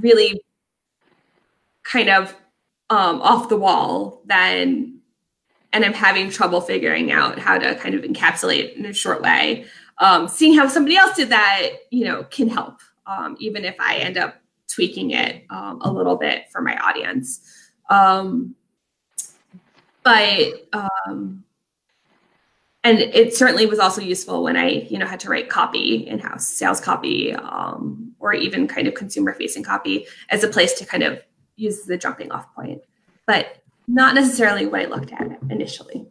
[0.00, 0.43] really
[1.84, 2.34] kind of
[2.90, 5.00] um, off the wall, then
[5.72, 9.66] and I'm having trouble figuring out how to kind of encapsulate in a short way.
[9.98, 13.96] Um, seeing how somebody else did that, you know, can help, um, even if I
[13.96, 14.36] end up
[14.68, 17.40] tweaking it um, a little bit for my audience.
[17.90, 18.54] Um,
[20.04, 21.44] but um,
[22.84, 26.46] and it certainly was also useful when I, you know, had to write copy in-house,
[26.46, 31.20] sales copy, um, or even kind of consumer-facing copy as a place to kind of
[31.56, 32.82] use the jumping-off point,
[33.26, 36.06] but not necessarily what I looked at initially.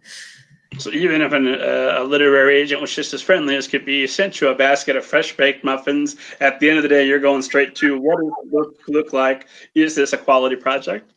[0.80, 4.07] So even if an, uh, a literary agent was just as friendly as could be,
[4.07, 6.15] sent you a basket of fresh baked muffins.
[6.40, 9.14] At the end of the day, you're going straight to what does it look, look
[9.14, 9.48] like?
[9.76, 11.14] Is this a quality project?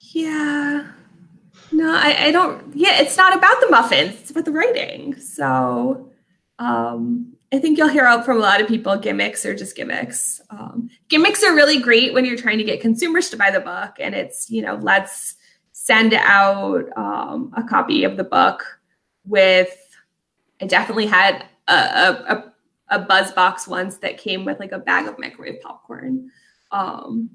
[0.00, 0.86] Yeah,
[1.72, 2.74] no, I, I don't.
[2.74, 4.14] Yeah, it's not about the muffins.
[4.20, 5.18] It's about the writing.
[5.18, 6.10] So,
[6.58, 10.40] um, I think you'll hear out from a lot of people gimmicks are just gimmicks.
[10.50, 13.94] Um, gimmicks are really great when you're trying to get consumers to buy the book,
[13.98, 15.36] and it's you know let's
[15.72, 18.64] send out um, a copy of the book
[19.24, 19.74] with.
[20.60, 22.52] I definitely had a, a,
[22.88, 26.30] a buzz box once that came with like a bag of microwave popcorn,
[26.70, 27.30] um,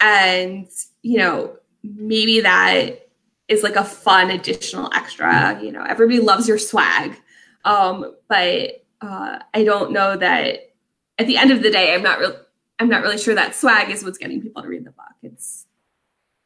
[0.00, 0.68] and
[1.02, 3.08] you know maybe that
[3.48, 5.58] is like a fun additional extra.
[5.62, 7.16] You know, everybody loves your swag.
[7.64, 10.72] Um, but uh, I don't know that
[11.18, 12.36] at the end of the day, I'm not really
[12.78, 15.04] I'm not really sure that swag is what's getting people to read the book.
[15.22, 15.66] It's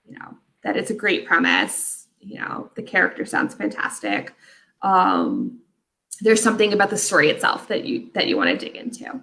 [0.07, 2.07] you know that it's a great premise.
[2.21, 4.35] You know, the character sounds fantastic.
[4.83, 5.61] Um,
[6.21, 9.23] there's something about the story itself that you that you want to dig into.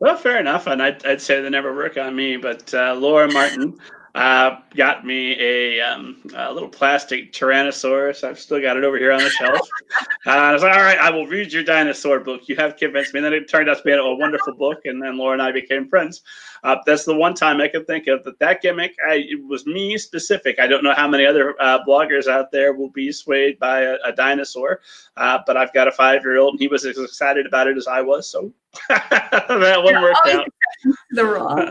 [0.00, 2.36] Well, fair enough, and I'd, I'd say they never work on me.
[2.36, 3.76] But uh, Laura Martin
[4.18, 8.24] uh, got me a, um, a, little plastic Tyrannosaurus.
[8.24, 9.68] I've still got it over here on the shelf.
[10.26, 12.42] Uh, I was like, all right, I will read your dinosaur book.
[12.48, 13.18] You have convinced me.
[13.18, 15.52] And then it turned out to be a wonderful book, and then Laura and I
[15.52, 16.20] became friends.
[16.62, 18.94] Uh, that's the one time I could think of that that gimmick.
[19.08, 20.58] I, it was me specific.
[20.58, 23.96] I don't know how many other uh, bloggers out there will be swayed by a,
[24.04, 24.80] a dinosaur,
[25.16, 28.02] uh, but I've got a five-year-old, and he was as excited about it as I
[28.02, 28.28] was.
[28.28, 28.52] So
[28.90, 30.48] that one worked out.
[31.12, 31.70] The raw.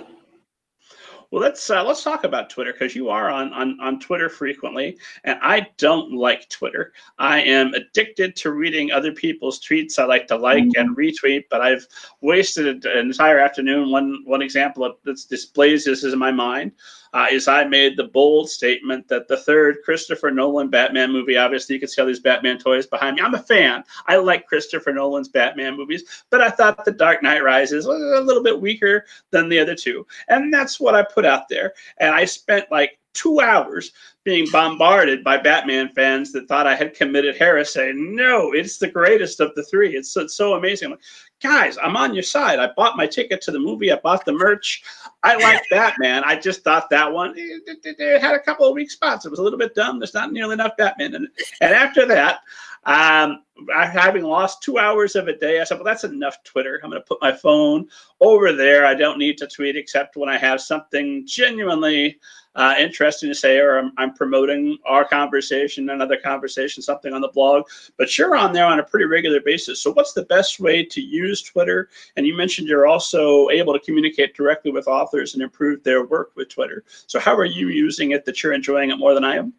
[1.32, 4.98] Well, let's uh, let's talk about Twitter because you are on, on on Twitter frequently,
[5.26, 6.94] and I don't like Twitter.
[7.20, 10.00] I am addicted to reading other people's tweets.
[10.00, 10.94] I like to like and mm-hmm.
[10.94, 11.86] retweet, but I've
[12.22, 13.92] wasted an entire afternoon.
[13.92, 16.72] One one example this displays this is in my mind
[17.14, 21.76] uh, is I made the bold statement that the third Christopher Nolan Batman movie, obviously
[21.76, 23.22] you can see all these Batman toys behind me.
[23.22, 23.84] I'm a fan.
[24.08, 28.22] I like Christopher Nolan's Batman movies, but I thought The Dark Knight Rises was a
[28.22, 30.06] little bit weaker than the other two.
[30.28, 31.74] And that's what I put out there.
[32.00, 33.92] And I spent like two hours
[34.24, 37.94] being bombarded by Batman fans that thought I had committed heresy.
[37.96, 39.96] No, it's the greatest of the three.
[39.96, 40.92] It's, it's so amazing.
[40.92, 41.00] Like,
[41.42, 42.58] Guys, I'm on your side.
[42.58, 43.92] I bought my ticket to the movie.
[43.92, 44.84] I bought the merch.
[45.22, 46.24] I like Batman.
[46.26, 49.26] I just thought that one it, it, it, had a couple of weak spots.
[49.26, 50.00] It was a little bit dumb.
[50.00, 51.32] There's not nearly enough Batman in it.
[51.62, 52.40] And after that,
[52.86, 56.80] um, having lost two hours of a day, I said, well, that's enough Twitter.
[56.84, 57.88] I'm going to put my phone
[58.22, 58.86] over there.
[58.86, 62.20] I don't need to tweet except when I have something genuinely
[62.58, 67.28] uh, interesting to say, or I'm, I'm, promoting our conversation, another conversation, something on the
[67.28, 67.66] blog.
[67.98, 69.80] But you're on there on a pretty regular basis.
[69.80, 71.90] So, what's the best way to use Twitter?
[72.16, 76.32] And you mentioned you're also able to communicate directly with authors and improve their work
[76.36, 76.84] with Twitter.
[77.06, 79.54] So, how are you using it that you're enjoying it more than I am?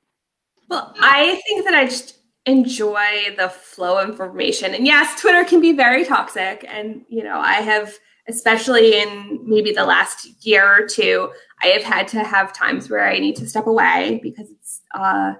[0.69, 2.18] Well, I think that I just
[2.49, 4.75] enjoy the flow of information.
[4.75, 6.65] And yes, Twitter can be very toxic.
[6.66, 7.95] And, you know, I have,
[8.27, 11.31] especially in maybe the last year or two,
[11.62, 15.35] I have had to have times where I need to step away because it's uh,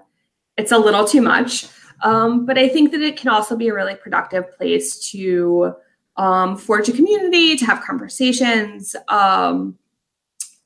[0.57, 1.67] it's a little too much.
[2.03, 5.75] Um, but I think that it can also be a really productive place to
[6.17, 8.95] um, forge a community, to have conversations.
[9.09, 9.79] Um,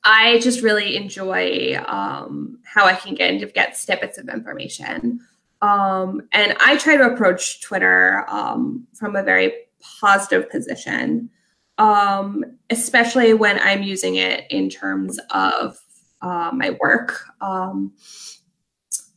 [0.04, 5.20] I just really enjoy um, how I can get get snippets of information.
[5.62, 11.30] Um, and I try to approach Twitter um, from a very positive position,
[11.78, 15.78] um, especially when I'm using it in terms of
[16.20, 17.24] uh, my work.
[17.40, 17.92] Um,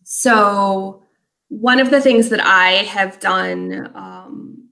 [0.04, 1.02] so,
[1.50, 4.70] one of the things that I have done um,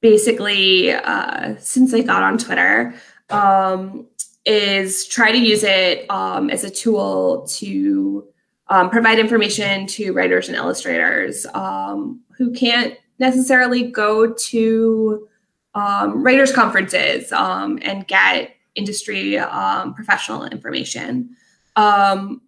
[0.00, 2.94] basically uh, since I got on Twitter
[3.30, 4.06] um,
[4.44, 8.31] is try to use it as a tool to
[8.72, 15.28] um, provide information to writers and illustrators um, who can't necessarily go to
[15.74, 21.36] um, writers conferences um, and get industry um, professional information.
[21.76, 22.40] long,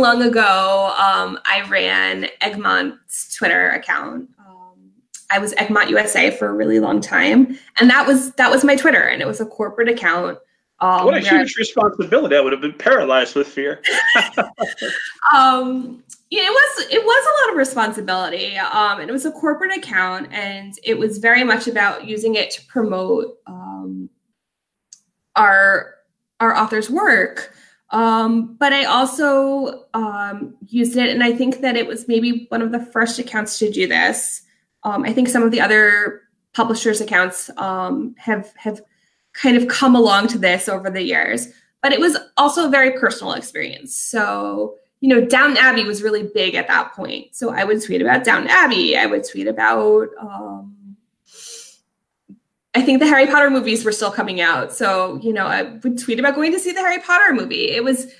[0.00, 4.28] long ago, I ran Egmont's Twitter account.
[5.32, 8.74] I was Egmont USA for a really long time, and that was that was my
[8.74, 10.38] Twitter, and it was a corporate account
[10.80, 12.36] um, what a huge responsibility!
[12.36, 13.82] I would have been paralyzed with fear.
[15.34, 18.56] um, yeah, it was it was a lot of responsibility.
[18.56, 22.50] Um, and it was a corporate account, and it was very much about using it
[22.52, 24.08] to promote um,
[25.36, 25.96] our
[26.38, 27.54] our author's work.
[27.90, 32.62] Um, but I also um, used it, and I think that it was maybe one
[32.62, 34.42] of the first accounts to do this.
[34.84, 36.22] Um, I think some of the other
[36.54, 38.80] publishers' accounts um, have have
[39.32, 41.48] kind of come along to this over the years.
[41.82, 43.96] But it was also a very personal experience.
[43.96, 47.34] So, you know, Downton Abbey was really big at that point.
[47.34, 48.96] So I would tweet about Downton Abbey.
[48.96, 50.96] I would tweet about, um,
[52.74, 54.74] I think the Harry Potter movies were still coming out.
[54.74, 57.70] So, you know, I would tweet about going to see the Harry Potter movie.
[57.70, 58.12] It was,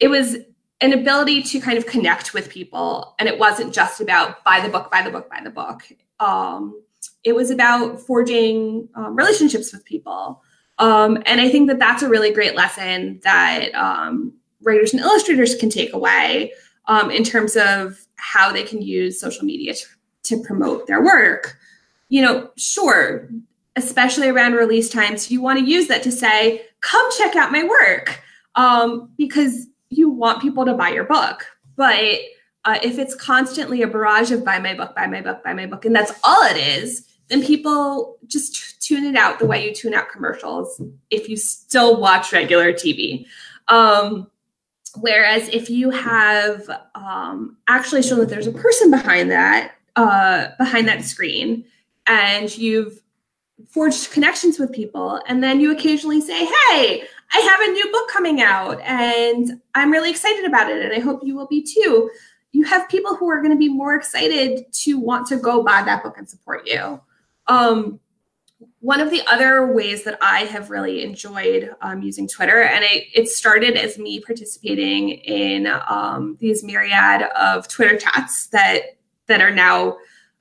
[0.00, 0.36] it was
[0.80, 3.14] an ability to kind of connect with people.
[3.18, 5.82] And it wasn't just about buy the book, buy the book, buy the book.
[6.20, 6.82] Um,
[7.22, 10.42] it was about forging um, relationships with people.
[10.78, 15.54] Um, and I think that that's a really great lesson that um, writers and illustrators
[15.54, 16.52] can take away
[16.86, 19.86] um, in terms of how they can use social media to,
[20.24, 21.56] to promote their work.
[22.08, 23.28] You know, sure,
[23.76, 27.64] especially around release times, you want to use that to say, come check out my
[27.64, 28.20] work
[28.54, 31.46] um, because you want people to buy your book.
[31.76, 32.18] But
[32.64, 35.66] uh, if it's constantly a barrage of buy my book, buy my book, buy my
[35.66, 39.74] book, and that's all it is, then people just tune it out the way you
[39.74, 40.80] tune out commercials
[41.10, 43.26] if you still watch regular TV.
[43.68, 44.30] Um,
[45.00, 50.88] whereas if you have um, actually shown that there's a person behind that uh, behind
[50.88, 51.64] that screen,
[52.06, 53.00] and you've
[53.68, 58.08] forged connections with people, and then you occasionally say, "Hey, I have a new book
[58.10, 62.10] coming out, and I'm really excited about it, and I hope you will be too."
[62.54, 65.82] You have people who are going to be more excited to want to go buy
[65.82, 67.00] that book and support you.
[67.48, 67.98] Um,
[68.78, 73.08] one of the other ways that I have really enjoyed um, using Twitter, and it,
[73.12, 79.50] it, started as me participating in um, these myriad of Twitter chats that that are
[79.50, 79.96] now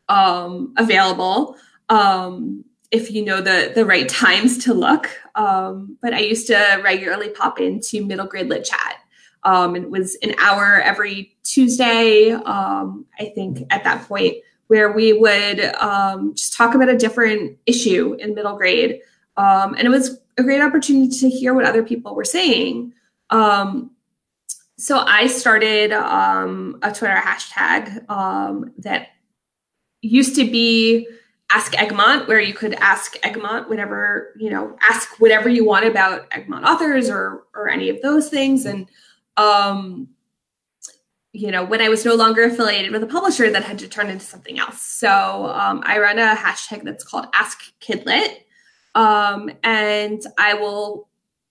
[0.07, 1.57] um, available.
[1.90, 6.81] Um, if you know the the right times to look, um, but I used to
[6.84, 8.98] regularly pop into middle grade lit chat.
[9.45, 12.33] Um, it was an hour every Tuesday.
[12.33, 14.35] I think at that point
[14.67, 19.01] where we would um, just talk about a different issue in middle grade.
[19.37, 22.93] Um, and it was a great opportunity to hear what other people were saying.
[23.29, 23.91] Um,
[24.77, 29.09] so I started um, a Twitter hashtag um, that
[30.01, 31.07] used to be
[31.51, 36.25] Ask Egmont, where you could ask Egmont whatever, you know, ask whatever you want about
[36.31, 38.65] Egmont authors or or any of those things.
[38.65, 38.87] And
[39.38, 40.10] um,
[41.34, 44.10] you know, when I was no longer affiliated with a publisher, that had to turn
[44.10, 44.81] into something else.
[44.81, 48.43] So um, I run a hashtag that's called Ask Kidlit,
[48.93, 51.07] um, and I will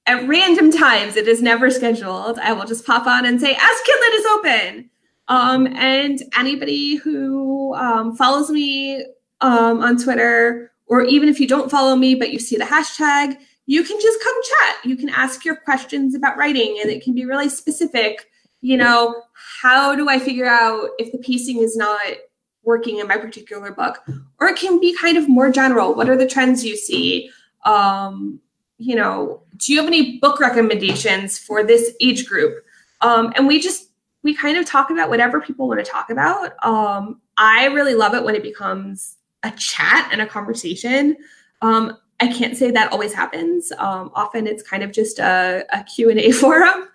[0.07, 1.17] at random times.
[1.17, 2.39] It is never scheduled.
[2.39, 4.91] I will just pop on and say, "Ask Kidlit is open,"
[5.27, 9.05] um, and anybody who um, follows me
[9.41, 13.37] um, on Twitter, or even if you don't follow me but you see the hashtag,
[13.73, 14.85] you can just come chat.
[14.85, 18.29] You can ask your questions about writing, and it can be really specific
[18.63, 19.23] you know,
[19.61, 22.01] how do I figure out if the pacing is not
[22.63, 24.03] working in my particular book?
[24.41, 25.95] Or it can be kind of more general.
[25.95, 27.31] What are the trends you see?
[27.65, 28.41] Um,
[28.79, 32.65] you know, do you have any book recommendations for this age group?
[33.01, 33.89] Um, and we just
[34.23, 36.53] we kind of talk about whatever people want to talk about.
[36.65, 41.17] Um, I really love it when it becomes a chat and a conversation.
[41.63, 43.73] Um, I can't say that always happens.
[43.79, 46.89] Um, often it's kind of just a, a Q&A forum.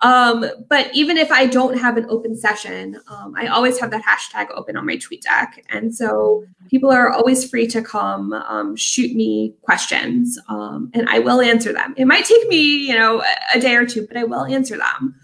[0.00, 4.02] Um, but even if I don't have an open session, um, I always have that
[4.02, 5.62] hashtag open on my tweet deck.
[5.68, 11.18] And so people are always free to come um, shoot me questions um, and I
[11.18, 11.92] will answer them.
[11.98, 14.78] It might take me, you know, a, a day or two, but I will answer
[14.78, 15.14] them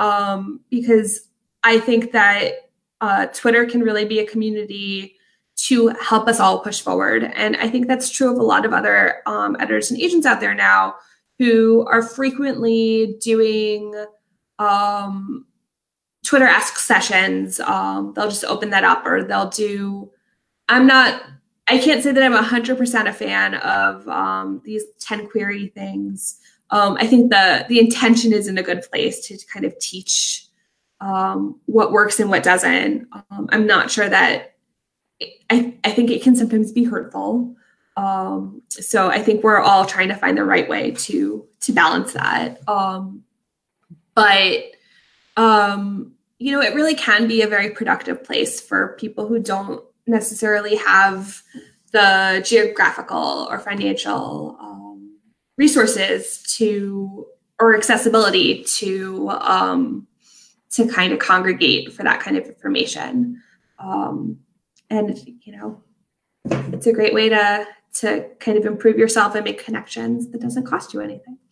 [0.00, 1.28] um, because
[1.62, 2.54] I think that
[3.00, 5.13] uh, Twitter can really be a community
[5.56, 7.30] to help us all push forward.
[7.34, 10.40] And I think that's true of a lot of other um, editors and agents out
[10.40, 10.96] there now
[11.38, 13.94] who are frequently doing
[14.58, 15.46] um,
[16.24, 17.60] Twitter ask sessions.
[17.60, 20.10] Um, they'll just open that up or they'll do,
[20.68, 21.22] I'm not,
[21.68, 26.38] I can't say that I'm 100% a fan of um, these 10 query things.
[26.70, 30.46] Um, I think the, the intention is in a good place to kind of teach
[31.00, 33.06] um, what works and what doesn't.
[33.30, 34.53] I'm not sure that,
[35.50, 37.54] I, I think it can sometimes be hurtful.
[37.96, 42.12] Um, so I think we're all trying to find the right way to to balance
[42.12, 42.68] that.
[42.68, 43.22] Um,
[44.14, 44.72] but
[45.36, 49.82] um, you know, it really can be a very productive place for people who don't
[50.06, 51.42] necessarily have
[51.92, 55.16] the geographical or financial um,
[55.56, 57.26] resources to
[57.60, 60.06] or accessibility to um,
[60.70, 63.40] to kind of congregate for that kind of information.
[63.78, 64.40] Um,
[64.94, 65.82] and you know,
[66.72, 70.64] it's a great way to to kind of improve yourself and make connections that doesn't
[70.64, 71.38] cost you anything.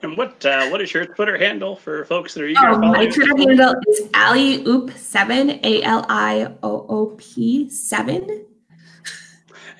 [0.00, 2.80] And what uh, what is your Twitter handle for folks that are eager oh, to
[2.80, 3.12] follow My you?
[3.12, 8.46] Twitter handle is AliOop7, A L I O O P 7.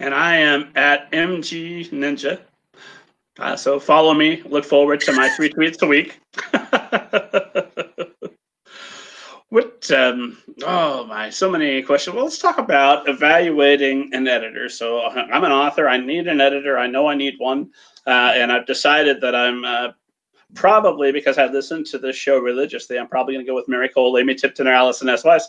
[0.00, 2.40] And I am at MG Ninja.
[3.38, 4.42] Uh, so follow me.
[4.44, 6.20] Look forward to my three tweets a week.
[9.50, 9.90] what?
[9.90, 11.30] Um, oh my!
[11.30, 12.14] So many questions.
[12.14, 14.68] Well, let's talk about evaluating an editor.
[14.68, 15.88] So I'm an author.
[15.88, 16.78] I need an editor.
[16.78, 17.70] I know I need one,
[18.06, 19.88] uh, and I've decided that I'm uh,
[20.54, 23.88] probably because I listened to this show religiously, I'm probably going to go with Mary
[23.88, 25.24] Kole, Amy Tipton, or Allison S.
[25.24, 25.48] Weiss.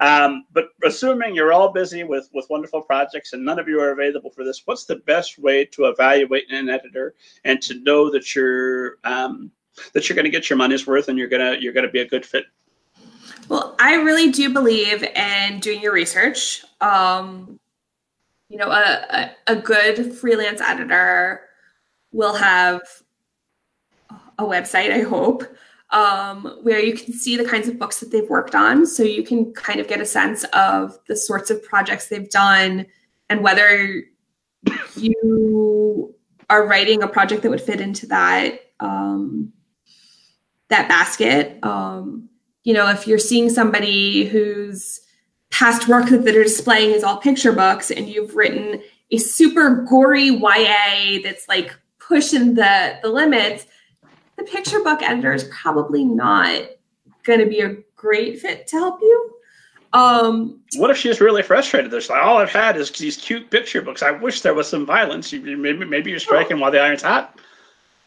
[0.00, 3.90] Um, but assuming you're all busy with, with wonderful projects and none of you are
[3.90, 7.14] available for this, what's the best way to evaluate an editor
[7.44, 9.50] and to know that you're um,
[9.92, 12.08] that you're going to get your money's worth and you're gonna you're gonna be a
[12.08, 12.44] good fit?
[13.48, 16.64] Well, I really do believe in doing your research.
[16.80, 17.60] Um,
[18.48, 21.42] you know, a, a, a good freelance editor
[22.12, 22.80] will have
[24.38, 25.44] a website, I hope,
[25.90, 28.86] um, where you can see the kinds of books that they've worked on.
[28.86, 32.86] So you can kind of get a sense of the sorts of projects they've done
[33.30, 34.02] and whether
[34.96, 36.14] you
[36.50, 39.52] are writing a project that would fit into that um,
[40.68, 41.58] that basket.
[41.62, 42.28] Um,
[42.66, 45.00] you know, if you're seeing somebody whose
[45.50, 48.82] past work that they're displaying is all picture books and you've written
[49.12, 53.66] a super gory YA that's like pushing the the limits,
[54.36, 56.62] the picture book editor is probably not
[57.22, 59.32] going to be a great fit to help you.
[59.92, 61.92] Um, what if she's really frustrated?
[61.92, 64.02] There's like all I've had is these cute picture books.
[64.02, 65.32] I wish there was some violence.
[65.32, 67.38] You, maybe maybe you're striking while the iron's hot.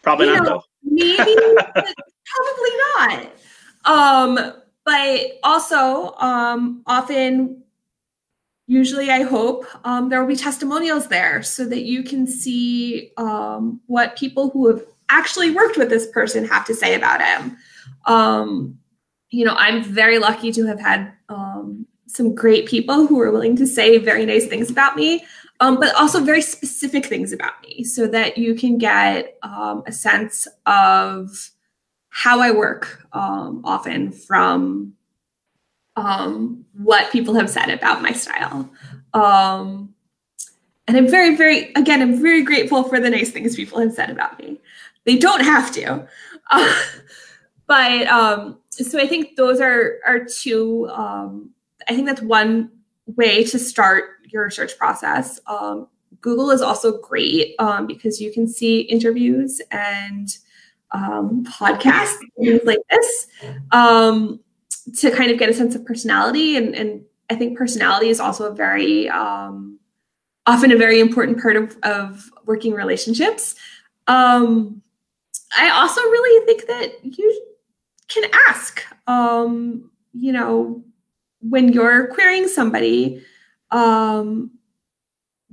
[0.01, 1.15] Probably not know, maybe,
[1.63, 3.31] probably not.
[3.85, 4.53] Um,
[4.85, 7.63] but also, um, often,
[8.67, 13.81] usually, I hope um, there will be testimonials there so that you can see um,
[13.87, 17.57] what people who have actually worked with this person have to say about him.
[18.05, 18.79] Um,
[19.29, 23.55] you know, I'm very lucky to have had um, some great people who are willing
[23.57, 25.25] to say very nice things about me,
[25.59, 29.91] um, but also very specific things about me so that you can get um, a
[29.91, 31.51] sense of
[32.19, 34.93] how I work um, often from
[35.95, 38.69] um, what people have said about my style.
[39.13, 39.95] Um,
[40.85, 44.09] and I'm very, very, again, I'm very grateful for the nice things people have said
[44.09, 44.59] about me.
[45.05, 46.05] They don't have to.
[46.51, 46.81] Uh,
[47.67, 50.89] but um, so I think those are are two.
[50.89, 51.51] Um,
[51.87, 52.69] I think that's one
[53.15, 55.39] way to start your search process.
[55.47, 55.87] Um,
[56.19, 60.37] Google is also great um, because you can see interviews and
[60.91, 63.27] um, podcasts things like this
[63.71, 64.39] um,
[64.97, 66.57] to kind of get a sense of personality.
[66.57, 69.79] And, and I think personality is also a very um,
[70.45, 73.55] often a very important part of, of working relationships.
[74.07, 74.81] Um,
[75.57, 77.45] I also really think that you
[78.07, 80.83] can ask, um, you know,
[81.41, 83.23] when you're querying somebody,
[83.71, 84.51] um,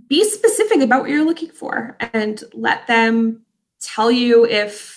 [0.08, 3.44] be specific about what you're looking for and let them
[3.80, 4.95] tell you if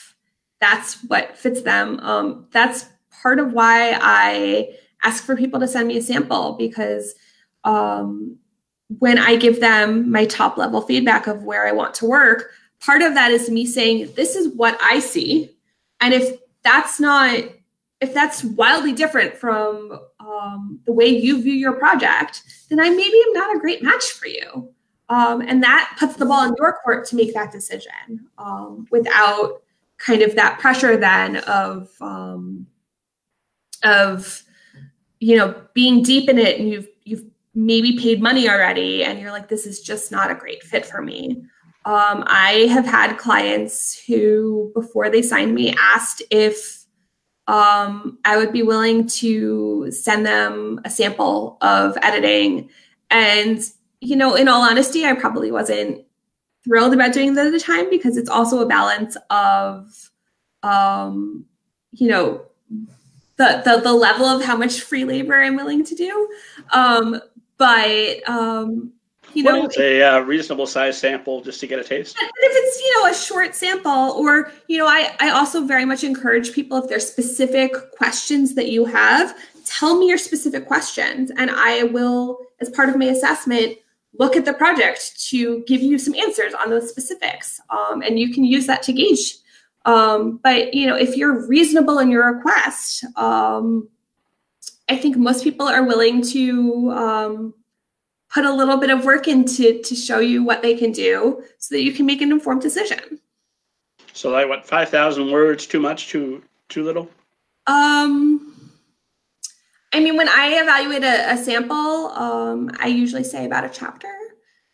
[0.60, 2.00] that's what fits them.
[2.02, 2.86] Um, that's
[3.22, 7.16] part of why I ask for people to send me a sample because
[7.64, 8.38] um,
[9.00, 13.02] when I give them my top level feedback of where I want to work, part
[13.02, 15.56] of that is me saying, this is what I see.
[16.02, 17.44] And if that's not
[18.02, 23.22] if that's wildly different from um, the way you view your project, then I maybe
[23.28, 24.74] am not a great match for you.
[25.10, 29.64] Um, and that puts the ball in your court to make that decision um, without
[30.00, 32.66] kind of that pressure then of um,
[33.84, 34.44] of
[35.20, 39.32] you know being deep in it and you've you've maybe paid money already and you're
[39.32, 41.44] like this is just not a great fit for me.
[41.86, 46.86] Um, i have had clients who before they signed me asked if
[47.48, 52.70] um, i would be willing to send them a sample of editing.
[53.10, 53.62] And
[54.02, 56.06] you know in all honesty i probably wasn't
[56.64, 60.12] thrilled about doing that at the time because it's also a balance of
[60.64, 61.46] um,
[61.92, 62.42] you know
[63.38, 66.30] the, the the level of how much free labor I'm willing to do.
[66.72, 67.22] Um,
[67.58, 68.94] but um,
[69.34, 72.18] you know, is a uh, reasonable size sample just to get a taste?
[72.20, 76.04] if it's you know a short sample, or you know, I I also very much
[76.04, 81.52] encourage people if there's specific questions that you have, tell me your specific questions, and
[81.52, 83.78] I will, as part of my assessment,
[84.18, 88.34] look at the project to give you some answers on those specifics, um, and you
[88.34, 89.36] can use that to gauge
[89.86, 93.88] um, but you know, if you're reasonable in your request, um,
[94.90, 97.54] I think most people are willing to um,
[98.30, 101.76] put a little bit of work into to show you what they can do, so
[101.76, 103.20] that you can make an informed decision.
[104.14, 105.66] So, like, what five thousand words?
[105.66, 106.10] Too much?
[106.10, 107.10] Too too little?
[107.68, 108.49] Um,
[109.94, 114.14] I mean, when I evaluate a, a sample, um, I usually say about a chapter.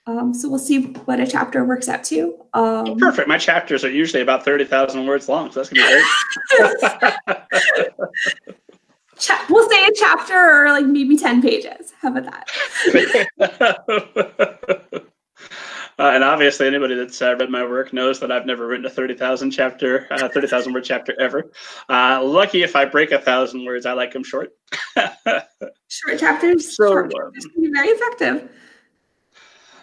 [0.07, 2.37] Um, so we'll see what a chapter works out to.
[2.53, 3.27] Um, Perfect.
[3.27, 6.03] My chapters are usually about 30,000 words long, so that's going to
[6.57, 6.65] be
[7.25, 8.57] great.
[9.17, 11.93] Cha- we'll say a chapter or like maybe 10 pages.
[12.01, 12.47] How about that?
[16.05, 18.89] Uh, and obviously, anybody that's uh, read my work knows that I've never written a
[18.91, 21.51] thirty thousand chapter, uh, thirty thousand word chapter ever.
[21.89, 24.51] Uh, lucky if I break a thousand words, I like them short.
[25.87, 28.51] short chapters, so, short chapters can be very effective.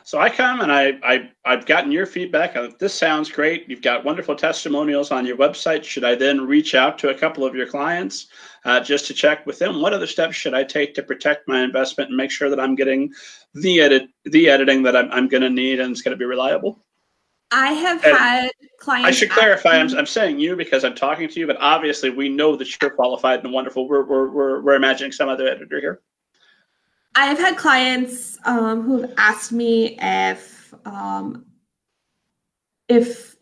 [0.05, 2.57] So I come and I, I I've gotten your feedback.
[2.78, 3.69] This sounds great.
[3.69, 5.82] You've got wonderful testimonials on your website.
[5.82, 8.28] Should I then reach out to a couple of your clients
[8.64, 9.80] uh, just to check with them?
[9.80, 12.74] What other steps should I take to protect my investment and make sure that I'm
[12.74, 13.12] getting
[13.55, 16.24] the edit the editing that I'm, I'm going to need and it's going to be
[16.24, 16.78] reliable?
[17.51, 19.09] I have and had clients.
[19.09, 19.76] I should clarify.
[19.76, 22.90] I'm, I'm saying you because I'm talking to you, but obviously we know that you're
[22.90, 23.89] qualified and wonderful.
[23.89, 26.01] We're we're we're, we're imagining some other editor here.
[27.14, 31.44] I've had clients um, who have asked me if um,
[32.89, 33.36] if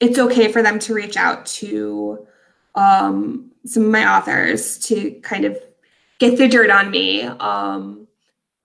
[0.00, 2.26] it's okay for them to reach out to
[2.74, 5.58] um, some of my authors to kind of
[6.18, 7.22] get the dirt on me.
[7.22, 8.06] Um,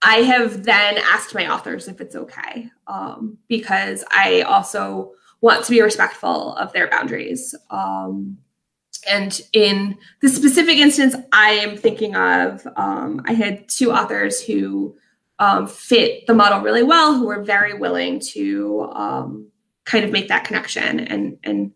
[0.02, 5.72] I have then asked my authors if it's okay um, because I also want to
[5.72, 7.56] be respectful of their boundaries.
[7.70, 8.38] Um,
[9.10, 14.96] and in the specific instance I am thinking of, um, I had two authors who
[15.40, 19.48] um, fit the model really well, who were very willing to um,
[19.86, 21.72] kind of make that connection and and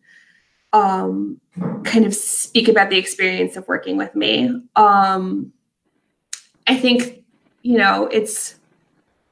[0.73, 1.39] um,
[1.83, 4.49] kind of speak about the experience of working with me.
[4.75, 5.53] Um,
[6.67, 7.23] I think
[7.63, 8.55] you know it's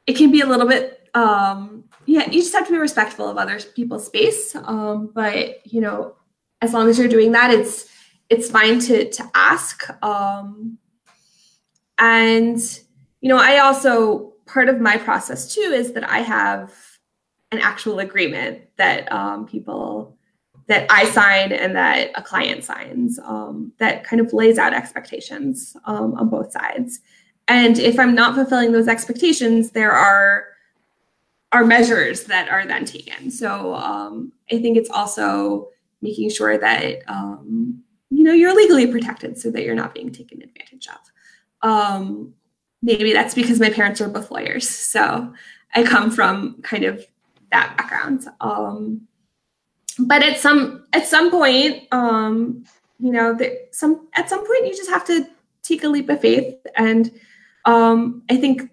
[0.07, 3.37] it can be a little bit um, yeah you just have to be respectful of
[3.37, 6.15] other people's space um, but you know
[6.61, 7.87] as long as you're doing that, it's
[8.29, 9.89] it's fine to to ask.
[10.03, 10.77] Um,
[11.97, 12.59] and
[13.21, 16.73] you know, I also part of my process too is that I have
[17.51, 20.17] an actual agreement that um, people
[20.69, 25.75] that I sign and that a client signs um, that kind of lays out expectations
[25.85, 27.01] um, on both sides.
[27.47, 30.45] And if I'm not fulfilling those expectations, there are
[31.51, 33.31] are measures that are then taken.
[33.31, 35.69] So um, I think it's also
[36.01, 40.41] making sure that um, you know you're legally protected so that you're not being taken
[40.41, 42.33] advantage of um,
[42.81, 45.33] maybe that's because my parents are both lawyers so
[45.75, 47.05] i come from kind of
[47.51, 49.01] that background um,
[49.99, 52.63] but at some at some point um,
[52.99, 53.37] you know
[53.71, 55.27] some at some point you just have to
[55.63, 56.55] take a leap of faith.
[56.75, 57.11] And
[57.65, 58.71] um, i think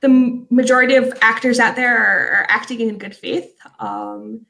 [0.00, 3.54] the majority of actors out there are, are acting in good faith.
[3.78, 4.44] Um,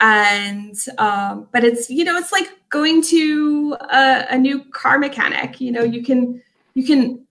[0.00, 5.60] and um, but it's you know it's like going to a, a, new car mechanic.
[5.60, 6.40] You know you can
[6.74, 7.26] you can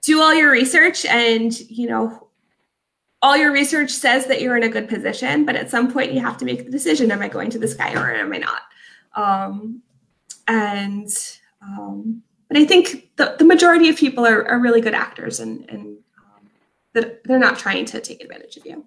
[0.00, 2.27] do all your research and you know
[3.20, 6.20] all your research says that you're in a good position but at some point you
[6.20, 8.62] have to make the decision am i going to this guy or am i not?
[9.14, 9.82] Um,
[10.46, 11.08] and
[11.62, 15.68] um, but i think the, the majority of people are, are really good actors and
[15.68, 16.48] and um,
[16.94, 18.84] that they're not trying to take advantage of you.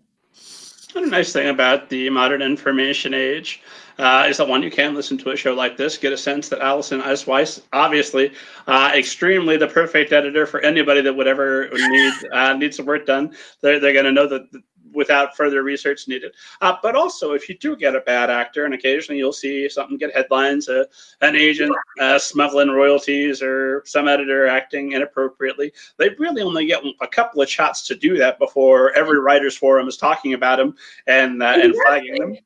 [0.93, 3.61] A nice thing about the modern information age
[3.97, 6.49] uh, is that one you can listen to a show like this, get a sense
[6.49, 7.27] that Allison S.
[7.27, 8.31] Weiss, obviously,
[8.67, 13.05] uh, extremely the perfect editor for anybody that would ever need uh, need some work
[13.05, 13.35] done.
[13.61, 14.47] They're, they're going to know that
[14.93, 16.33] without further research needed.
[16.61, 19.97] Uh, but also, if you do get a bad actor, and occasionally you'll see something
[19.97, 20.83] get headlines, uh,
[21.21, 27.07] an agent uh, smuggling royalties or some editor acting inappropriately, they really only get a
[27.07, 30.75] couple of shots to do that before every writer's forum is talking about them
[31.07, 32.37] and, uh, and flagging them.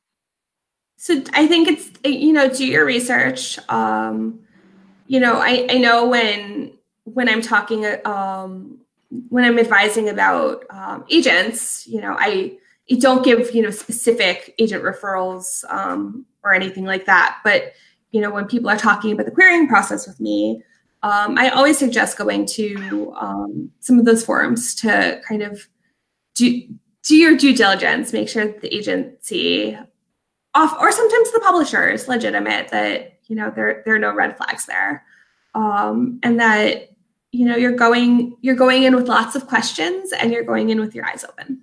[1.06, 3.60] So I think it's, you know, do your research.
[3.70, 4.40] Um,
[5.06, 6.72] you know, I, I know when
[7.04, 8.80] when I'm talking um,
[9.30, 12.58] when I'm advising about um, agents, you know, I,
[12.98, 17.38] don't give you know specific agent referrals um, or anything like that.
[17.44, 17.74] But
[18.10, 20.64] you know, when people are talking about the querying process with me,
[21.04, 25.68] um, I always suggest going to um, some of those forums to kind of
[26.34, 26.64] do
[27.04, 29.78] do your due diligence, make sure that the agency
[30.56, 34.38] off, or sometimes the publisher is legitimate that you know there there are no red
[34.38, 35.04] flags there,
[35.54, 36.90] um, and that
[37.32, 40.80] you know you're going you're going in with lots of questions and you're going in
[40.80, 41.62] with your eyes open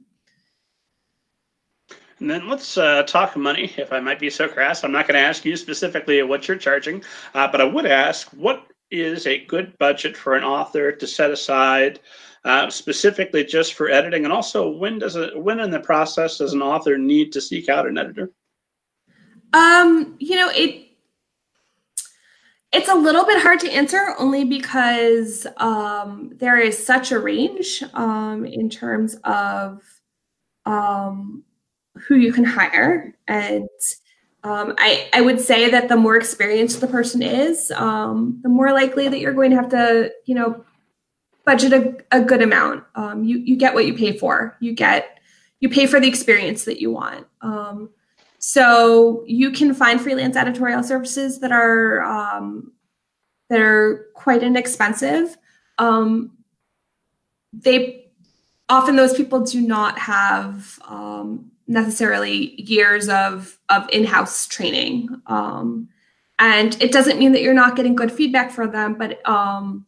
[2.22, 4.84] and then let's uh, talk money, if I might be so crass.
[4.84, 7.02] I'm not going to ask you specifically what you're charging,
[7.34, 11.32] uh, but I would ask what is a good budget for an author to set
[11.32, 11.98] aside
[12.44, 16.52] uh, specifically just for editing, and also when does it when in the process does
[16.52, 18.30] an author need to seek out an editor?
[19.52, 20.82] Um, you know, it
[22.72, 27.84] it's a little bit hard to answer only because um, there is such a range
[27.92, 29.82] um, in terms of
[30.64, 31.44] um,
[31.96, 33.14] who you can hire.
[33.28, 33.68] And
[34.42, 38.72] um, I, I would say that the more experienced the person is, um, the more
[38.72, 40.64] likely that you're going to have to, you know,
[41.44, 42.84] budget a, a good amount.
[42.94, 44.56] Um, you, you get what you pay for.
[44.60, 45.18] You get,
[45.60, 47.26] you pay for the experience that you want.
[48.44, 52.72] So you can find freelance editorial services that are um,
[53.48, 55.36] that are quite inexpensive.
[55.78, 56.32] Um,
[57.52, 58.10] they
[58.68, 65.88] often those people do not have um, necessarily years of of in-house training, um,
[66.40, 69.86] and it doesn't mean that you're not getting good feedback from them, but um,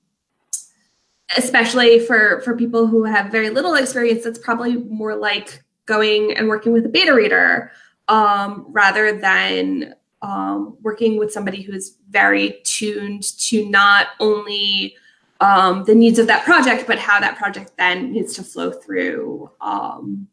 [1.36, 6.46] especially for for people who have very little experience, it's probably more like going and
[6.46, 7.72] working with a beta reader
[8.08, 14.96] um, rather than um, working with somebody who's very tuned to not only
[15.40, 19.50] um, the needs of that project, but how that project then needs to flow through
[19.60, 20.26] um,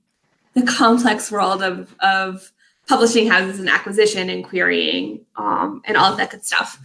[0.54, 2.52] the complex world of, of
[2.88, 6.80] publishing houses and acquisition and querying um, and all of that good stuff.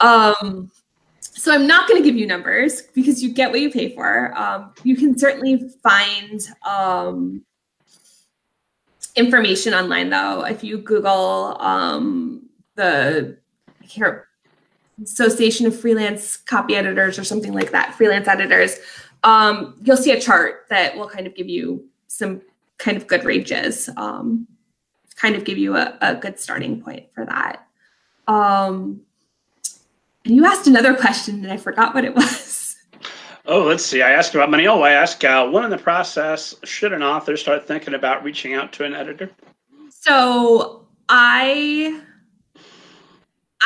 [0.00, 0.70] Um,
[1.20, 4.36] so I'm not going to give you numbers because you get what you pay for.
[4.36, 6.40] Um, you can certainly find
[9.16, 10.44] information online though.
[10.44, 13.36] If you Google um, the
[15.02, 18.78] Association of Freelance Copy Editors or something like that, freelance editors,
[19.24, 22.42] um, you'll see a chart that will kind of give you some
[22.78, 24.46] kind of good ranges, um,
[25.16, 27.66] kind of give you a, a, good starting point for that.
[28.28, 29.00] Um,
[30.24, 32.65] and you asked another question and I forgot what it was.
[33.48, 34.02] Oh, let's see.
[34.02, 34.66] I asked about money.
[34.66, 38.54] Oh, I asked uh, when in the process should an author start thinking about reaching
[38.54, 39.30] out to an editor?
[39.90, 42.02] So I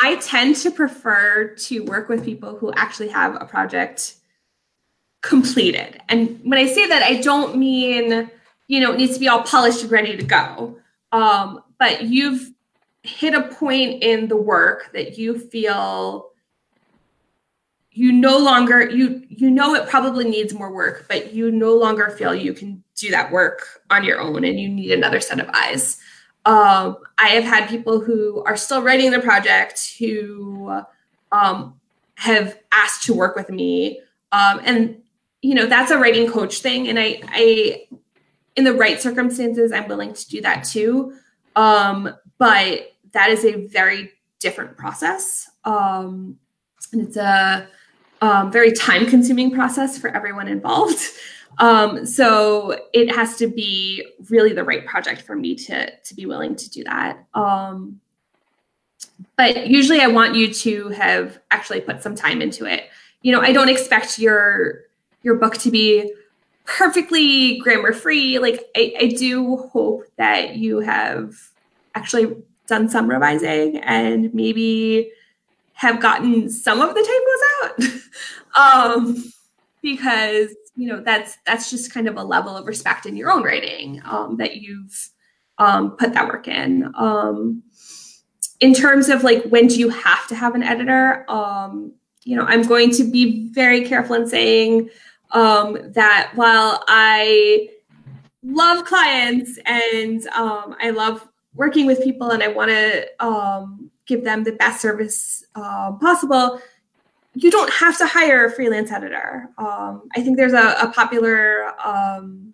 [0.03, 4.15] I tend to prefer to work with people who actually have a project
[5.21, 6.01] completed.
[6.09, 8.29] And when I say that, I don't mean
[8.67, 10.77] you know it needs to be all polished and ready to go.
[11.11, 12.51] Um, but you've
[13.01, 16.30] hit a point in the work that you feel
[17.93, 22.09] you no longer you you know it probably needs more work but you no longer
[22.11, 25.49] feel you can do that work on your own and you need another set of
[25.53, 25.99] eyes.
[26.45, 30.81] Um, i have had people who are still writing the project who
[31.31, 31.79] um,
[32.15, 34.01] have asked to work with me.
[34.31, 35.01] Um, and
[35.41, 37.87] you know that's a writing coach thing and i i
[38.55, 41.13] in the right circumstances i'm willing to do that too.
[41.55, 45.49] Um, but that is a very different process.
[45.65, 46.37] Um,
[46.91, 47.67] and it's a
[48.21, 50.99] um, very time consuming process for everyone involved.
[51.57, 56.25] Um, so it has to be really the right project for me to, to be
[56.25, 57.25] willing to do that.
[57.33, 57.99] Um,
[59.37, 62.85] but usually I want you to have actually put some time into it.
[63.21, 64.83] You know, I don't expect your
[65.23, 66.11] your book to be
[66.65, 68.39] perfectly grammar free.
[68.39, 71.35] Like I, I do hope that you have
[71.95, 72.35] actually
[72.67, 75.11] done some revising and maybe
[75.81, 79.23] have gotten some of the typos out um,
[79.81, 83.41] because you know that's that's just kind of a level of respect in your own
[83.41, 85.09] writing um, that you've
[85.57, 86.91] um, put that work in.
[86.95, 87.63] Um,
[88.59, 91.93] in terms of like when do you have to have an editor, um,
[92.23, 94.87] you know, I'm going to be very careful in saying
[95.31, 97.69] um, that while I
[98.43, 104.23] love clients and um, I love working with people and I want to um, give
[104.23, 106.59] them the best service uh, possible,
[107.33, 109.49] you don't have to hire a freelance editor.
[109.57, 112.53] Um, I think there's a, a popular um,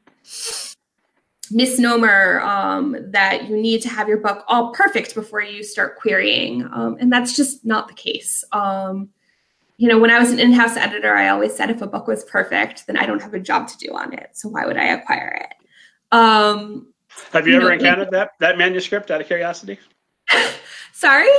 [1.49, 6.68] misnomer um, that you need to have your book all perfect before you start querying,
[6.74, 8.44] um, and that's just not the case.
[8.52, 9.10] Um,
[9.78, 12.24] you know, when I was an in-house editor, I always said if a book was
[12.26, 14.32] perfect, then I don't have a job to do on it.
[14.34, 15.56] So why would I acquire it?
[16.11, 16.94] Um,
[17.32, 19.80] have you, you ever know, encountered that that manuscript out of curiosity?
[20.93, 21.29] Sorry.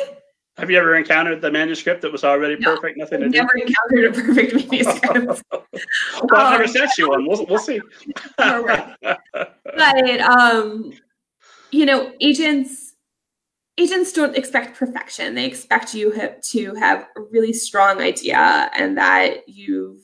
[0.59, 2.99] Have you ever encountered the manuscript that was already no, perfect?
[2.99, 3.39] Nothing to do?
[3.39, 3.63] never do?
[3.63, 5.43] encountered a perfect manuscript.
[5.53, 7.27] well, I've never um, sent you one.
[7.27, 7.81] We'll, we'll see.
[8.37, 10.93] but um,
[11.71, 12.95] you know, agents
[13.79, 15.37] agents don't expect perfection.
[15.37, 20.03] They expect you ha- to have a really strong idea and that you've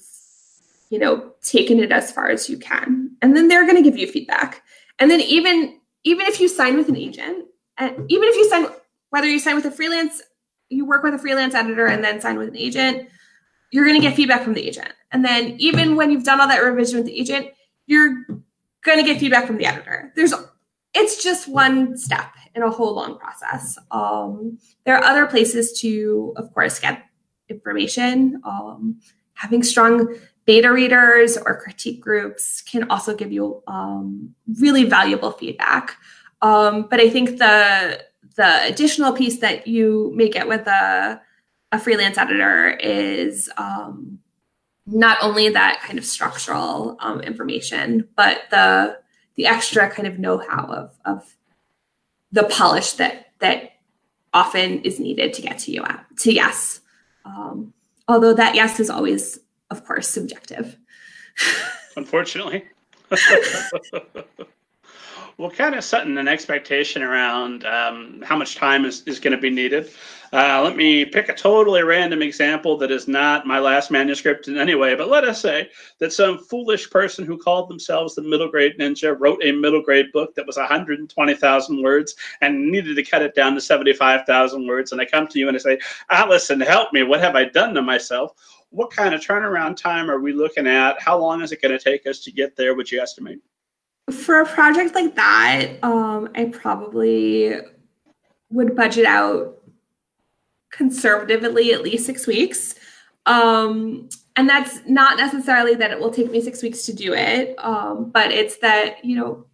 [0.91, 3.99] you know taken it as far as you can, and then they're going to give
[3.99, 4.63] you feedback.
[5.01, 7.47] And then even even if you sign with an agent,
[7.79, 8.67] and even if you sign
[9.11, 10.23] whether you sign with a freelance
[10.75, 13.09] you work with a freelance editor and then sign with an agent,
[13.71, 14.93] you're going to get feedback from the agent.
[15.13, 17.49] And then even when you've done all that revision with the agent,
[17.87, 18.25] you're
[18.83, 20.13] going to get feedback from the editor.
[20.17, 20.35] There's
[20.95, 23.77] it's just one step in a whole long process.
[23.91, 27.03] Um, there are other places to, of course, get
[27.49, 28.41] information.
[28.45, 29.01] Um,
[29.33, 35.97] having strong beta readers or critique groups can also give you um, really valuable feedback.
[36.45, 38.05] Um, but I think the
[38.37, 41.21] the additional piece that you may get with a,
[41.73, 44.19] a freelance editor is um,
[44.87, 48.99] not only that kind of structural um, information, but the
[49.37, 51.35] the extra kind of know-how of of
[52.31, 53.71] the polish that that
[54.35, 56.81] often is needed to get to you at, to yes.
[57.25, 57.73] Um,
[58.07, 59.39] although that yes is always,
[59.71, 60.77] of course, subjective.
[61.97, 62.65] Unfortunately.
[65.39, 69.41] well, kind of setting an expectation around um, how much time is, is going to
[69.41, 69.91] be needed.
[70.33, 74.59] Uh, let me pick a totally random example that is not my last manuscript in
[74.59, 78.49] any way, but let us say that some foolish person who called themselves the middle
[78.49, 83.23] grade ninja wrote a middle grade book that was 120,000 words and needed to cut
[83.23, 84.93] it down to 75,000 words.
[84.93, 85.79] And I come to you and I say,
[86.11, 87.03] Allison, help me.
[87.03, 88.33] What have I done to myself?
[88.71, 91.01] What kind of turnaround time are we looking at?
[91.01, 92.75] How long is it going to take us to get there?
[92.75, 93.41] Would you estimate?
[94.11, 97.55] For a project like that, um, I probably
[98.51, 99.59] would budget out
[100.71, 102.75] conservatively at least six weeks.
[103.27, 107.55] Um, and that's not necessarily that it will take me six weeks to do it,
[107.59, 109.47] um, but it's that, you know,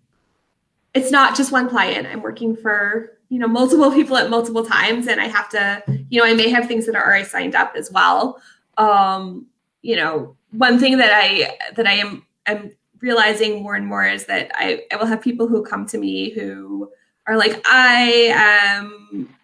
[0.95, 2.07] it's not just one client.
[2.07, 6.21] I'm working for, you know, multiple people at multiple times, and I have to, you
[6.21, 8.41] know, I may have things that are already signed up as well.
[8.77, 9.47] Um,
[9.83, 14.27] you know, one thing that I that I am I'm realizing more and more is
[14.27, 16.91] that I, I will have people who come to me who
[17.27, 19.35] are like, I am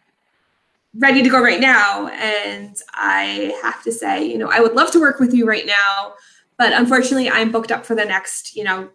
[0.99, 2.09] ready to go right now.
[2.09, 5.67] And I have to say, you know, I would love to work with you right
[5.67, 6.15] now,
[6.59, 8.89] but unfortunately, I'm booked up for the next, you know,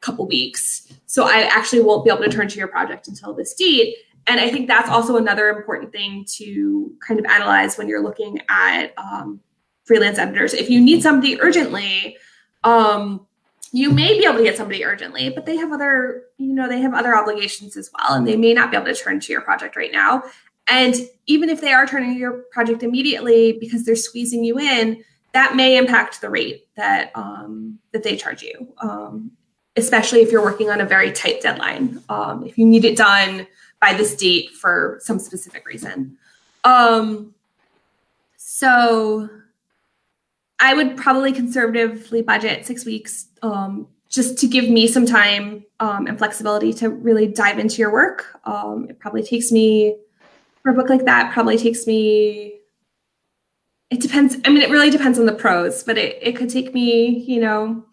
[0.00, 0.92] couple weeks.
[1.06, 3.96] So I actually won't be able to turn to your project until this date.
[4.26, 8.40] And I think that's also another important thing to kind of analyze when you're looking
[8.48, 9.40] at um,
[9.84, 10.54] freelance editors.
[10.54, 12.16] If you need somebody urgently,
[12.64, 13.26] um,
[13.72, 16.80] you may be able to get somebody urgently, but they have other, you know, they
[16.80, 19.42] have other obligations as well, and they may not be able to turn to your
[19.42, 20.24] project right now.
[20.66, 20.94] And
[21.26, 25.54] even if they are turning to your project immediately because they're squeezing you in, that
[25.54, 29.30] may impact the rate that um, that they charge you, um,
[29.76, 32.02] especially if you're working on a very tight deadline.
[32.08, 33.46] Um, if you need it done
[33.80, 36.16] by this date for some specific reason.
[36.64, 37.34] Um,
[38.36, 39.28] so
[40.58, 46.06] I would probably conservatively budget six weeks um, just to give me some time um,
[46.06, 48.40] and flexibility to really dive into your work.
[48.44, 49.96] Um, it probably takes me,
[50.62, 52.56] for a book like that, probably takes me,
[53.90, 54.36] it depends.
[54.44, 57.40] I mean, it really depends on the prose, but it, it could take me, you
[57.40, 57.84] know,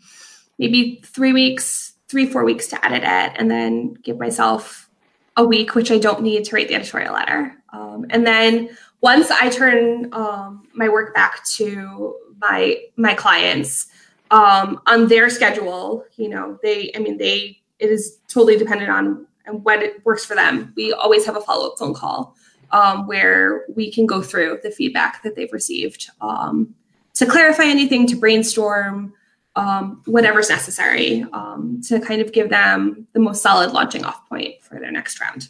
[0.58, 4.90] maybe three weeks, three, four weeks to edit it and then give myself
[5.36, 7.56] a week, which I don't need to write the editorial letter.
[7.72, 8.70] Um, and then
[9.02, 13.88] once I turn um, my work back to my my clients
[14.32, 16.06] um, on their schedule.
[16.16, 20.26] You know, they I mean they it is totally dependent on and when it works
[20.26, 20.74] for them.
[20.76, 22.36] We always have a follow up phone call
[22.72, 26.76] um, where we can go through the feedback that they've received um,
[27.16, 29.14] to clarify anything, to brainstorm,
[29.56, 34.62] um, whatever's necessary um, to kind of give them the most solid launching off point
[34.62, 35.48] for their next round.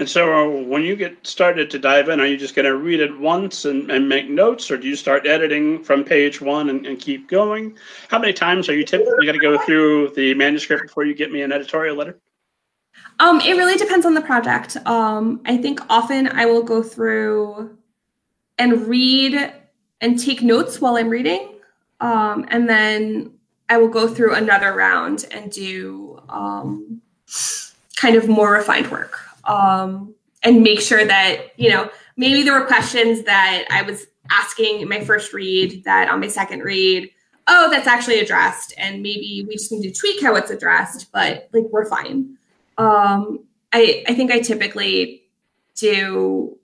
[0.00, 2.74] And so, uh, when you get started to dive in, are you just going to
[2.74, 6.70] read it once and, and, make notes, or do you start editing from page one
[6.70, 7.76] and, and keep going?
[8.08, 11.30] How many times are you typically going to go through the manuscript before you get
[11.30, 12.18] me an editorial letter?
[13.18, 14.78] Um, it really depends on the project.
[14.86, 17.76] Um, I think often I will go through
[18.58, 19.52] and read
[20.00, 21.56] and take notes while I'm reading,
[22.00, 23.34] um, and then
[23.68, 27.02] I will go through another round and do um,
[27.96, 32.66] kind of more refined work um, and make sure that you know maybe there were
[32.66, 37.10] questions that I was asking in my first read that on my second read,
[37.48, 41.48] oh, that's actually addressed, and maybe we just need to tweak how it's addressed, but
[41.52, 42.36] like we're fine.
[42.78, 45.24] Um, I I think I typically
[45.74, 46.56] do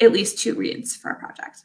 [0.00, 1.64] at least two reads for a project.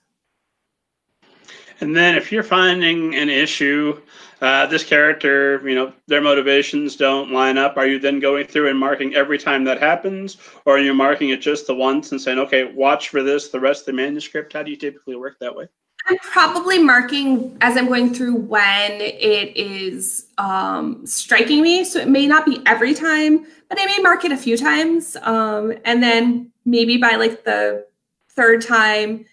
[1.79, 4.01] And then if you're finding an issue
[4.41, 7.77] uh, this character, you know, their motivations don't line up.
[7.77, 11.29] Are you then going through and marking every time that happens, or are you marking
[11.29, 14.53] it just the once and saying, okay, watch for this the rest of the manuscript?
[14.53, 15.67] How do you typically work that way?
[16.09, 21.83] I'm probably marking as I'm going through when it is um, striking me.
[21.83, 25.17] So it may not be every time, but I may mark it a few times.
[25.23, 27.85] Um, and then maybe by like the
[28.29, 29.25] third time,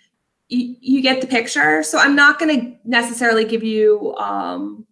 [0.48, 1.82] you, get the picture.
[1.82, 4.86] So I'm not going to necessarily give you um,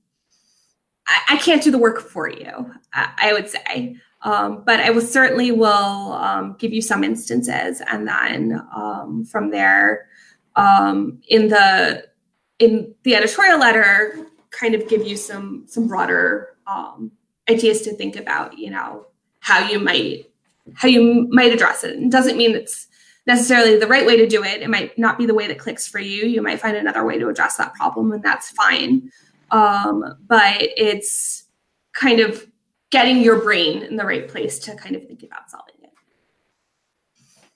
[1.06, 3.96] I, I can't do the work for you, I, I would say.
[4.22, 9.50] Um, but I will certainly will um, give you some instances, and then um, from
[9.50, 10.06] there,
[10.54, 12.04] um, in the
[12.60, 17.10] in the editorial letter, kind of give you some some broader um,
[17.50, 18.56] ideas to think about.
[18.56, 19.06] You know
[19.40, 20.30] how you might
[20.74, 21.98] how you might address it.
[21.98, 22.86] It doesn't mean it's
[23.26, 24.62] necessarily the right way to do it.
[24.62, 26.26] It might not be the way that clicks for you.
[26.26, 29.10] You might find another way to address that problem, and that's fine.
[29.52, 31.44] Um, but it's
[31.92, 32.46] kind of
[32.90, 35.90] getting your brain in the right place to kind of think about solving it.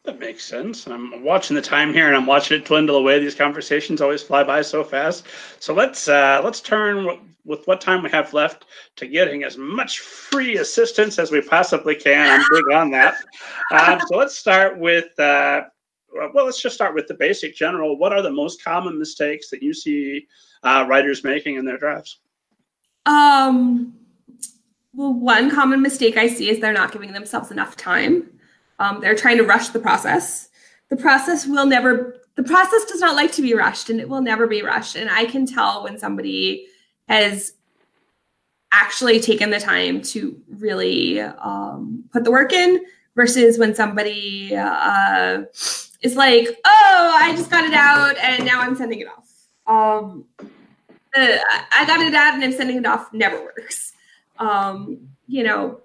[0.05, 0.87] That makes sense.
[0.87, 3.19] I'm watching the time here, and I'm watching it dwindle away.
[3.19, 5.27] These conversations always fly by so fast.
[5.59, 7.07] So let's uh, let's turn
[7.45, 8.67] with what time we have left
[8.97, 12.41] to getting as much free assistance as we possibly can.
[12.41, 13.17] I'm big on that.
[13.73, 15.19] Um, so let's start with.
[15.19, 15.63] Uh,
[16.33, 17.99] well, let's just start with the basic general.
[17.99, 20.29] What are the most common mistakes that you see
[20.67, 22.19] uh, writers making in their drafts?
[23.07, 23.95] Um,
[24.93, 28.29] well, one common mistake I see is they're not giving themselves enough time.
[28.79, 30.49] Um, they're trying to rush the process.
[30.89, 34.21] The process will never, the process does not like to be rushed and it will
[34.21, 34.97] never be rushed.
[34.97, 36.67] And I can tell when somebody
[37.09, 37.53] has
[38.73, 42.85] actually taken the time to really um, put the work in
[43.15, 45.43] versus when somebody uh,
[46.03, 49.27] is like, oh, I just got it out and now I'm sending it off.
[49.67, 50.25] Um,
[51.17, 51.41] the,
[51.73, 53.93] I got it out and I'm sending it off never works.
[54.39, 55.81] Um, you know,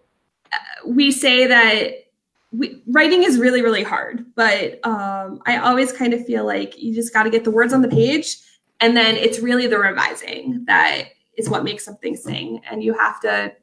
[0.85, 2.05] we say that
[2.51, 6.93] we, writing is really, really hard, but um, I always kind of feel like you
[6.93, 8.37] just got to get the words on the page,
[8.81, 11.03] and then it's really the revising that
[11.37, 12.61] is what makes something sing.
[12.69, 13.53] And you have to,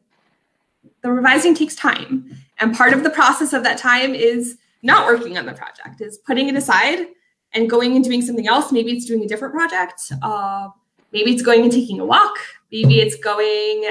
[1.02, 5.36] the revising takes time, and part of the process of that time is not working
[5.36, 7.08] on the project, is putting it aside
[7.52, 8.72] and going and doing something else.
[8.72, 10.00] Maybe it's doing a different project.
[10.22, 10.68] Uh,
[11.12, 12.36] maybe it's going and taking a walk.
[12.70, 13.88] Maybe it's going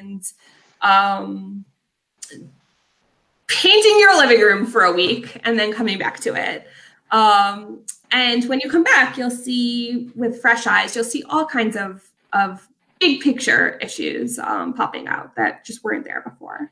[0.00, 0.22] and
[0.82, 1.64] um,
[3.46, 6.66] painting your living room for a week and then coming back to it.
[7.10, 11.76] Um, and when you come back, you'll see with fresh eyes, you'll see all kinds
[11.76, 12.02] of,
[12.32, 12.68] of
[12.98, 16.70] big picture issues um, popping out that just weren't there before.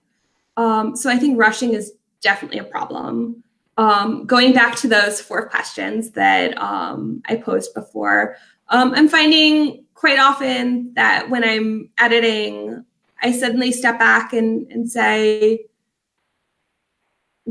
[0.56, 3.42] Um, so I think rushing is definitely a problem.
[3.78, 8.36] Um, going back to those four questions that um, I posed before,
[8.70, 12.84] um, I'm finding quite often that when I'm editing,
[13.22, 15.66] I suddenly step back and, and say,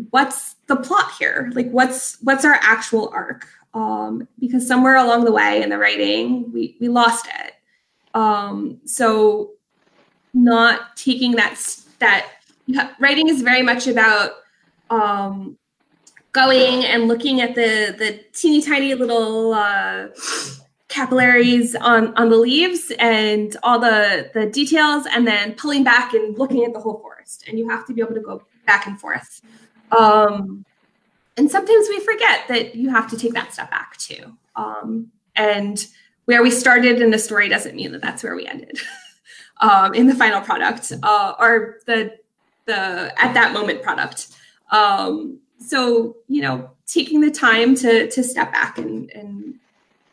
[0.10, 1.52] what's the plot here?
[1.54, 3.48] Like what's what's our actual arc?
[3.74, 7.54] Um, because somewhere along the way in the writing, we we lost it.
[8.14, 9.52] Um, so
[10.34, 11.60] not taking that
[12.00, 12.28] that
[13.00, 14.32] writing is very much about
[14.90, 15.58] um,
[16.32, 20.08] going and looking at the the teeny tiny little uh,
[20.90, 26.38] capillaries on on the leaves and all the the details, and then pulling back and
[26.38, 27.45] looking at the whole forest.
[27.48, 29.41] And you have to be able to go back and forth.
[29.98, 30.66] Um,
[31.38, 34.36] and sometimes we forget that you have to take that step back too.
[34.56, 35.88] Um, and
[36.26, 38.78] where we started in the story doesn't mean that that's where we ended
[39.61, 42.18] um, in the final product uh, or the
[42.66, 44.28] the at that moment product.
[44.72, 49.56] Um, so you know taking the time to to step back and, and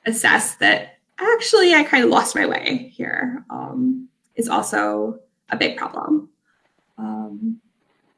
[0.07, 5.20] assess that actually I kind of lost my way here um, is also
[5.51, 6.28] a big problem.
[6.99, 7.61] Um,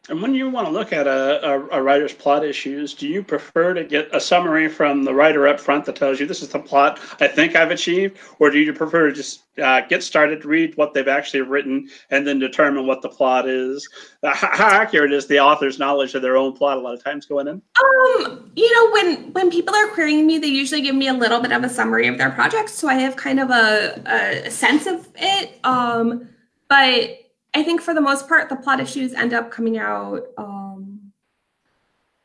[0.08, 3.22] and when you want to look at a, a, a, writer's plot issues, do you
[3.22, 6.48] prefer to get a summary from the writer up front that tells you this is
[6.48, 10.44] the plot I think I've achieved, or do you prefer to just uh, get started,
[10.44, 13.86] read what they've actually written, and then determine what the plot is?
[14.22, 17.04] Uh, how, how, accurate is the author's knowledge of their own plot a lot of
[17.04, 17.60] times going in?
[17.78, 21.40] Um, you know, when when people are querying me, they usually give me a little
[21.40, 24.86] bit of a summary of their project, so I have kind of a, a sense
[24.86, 25.58] of it.
[25.64, 26.28] Um,
[26.68, 31.12] but I think for the most part, the plot issues end up coming out um,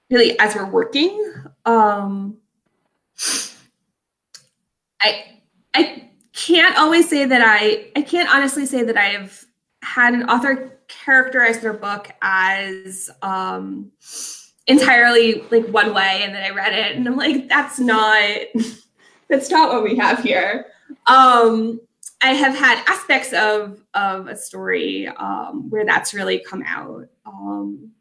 [0.09, 1.33] really as we're working.
[1.65, 2.37] Um,
[5.01, 5.39] I
[5.73, 9.45] I can't always say that I I can't honestly say that I've
[9.81, 13.91] had an author characterize their book as um,
[14.67, 18.21] entirely like one way, and then I read it and I'm like, that's not
[19.29, 20.67] that's not what we have here.
[21.07, 21.79] Um,
[22.23, 27.91] I have had aspects of of a story um, where that's really come out, um,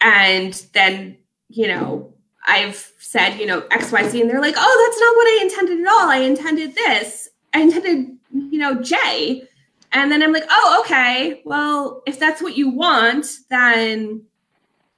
[0.00, 2.14] and then you know
[2.46, 5.38] I've said you know X Y Z, and they're like, oh, that's not what I
[5.42, 6.10] intended at all.
[6.10, 7.28] I intended this.
[7.52, 9.46] I intended you know J,
[9.92, 11.42] and then I'm like, oh, okay.
[11.44, 14.22] Well, if that's what you want, then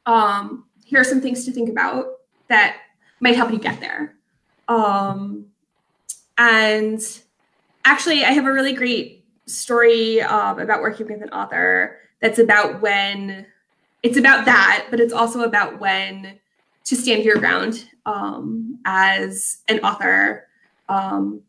[0.06, 2.06] um, here are some things to think about
[2.48, 2.76] that
[3.18, 4.14] might help you get there.
[4.68, 5.46] Um,
[6.38, 7.02] and
[7.84, 12.80] actually, I have a really great story um, about working with an author that's about
[12.80, 13.46] when
[14.02, 16.38] it's about that, but it's also about when
[16.84, 20.48] to stand your ground um, as an author
[20.88, 21.40] um,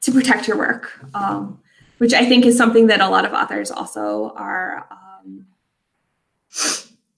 [0.00, 1.60] to protect your work, um,
[1.98, 5.46] which I think is something that a lot of authors also are um,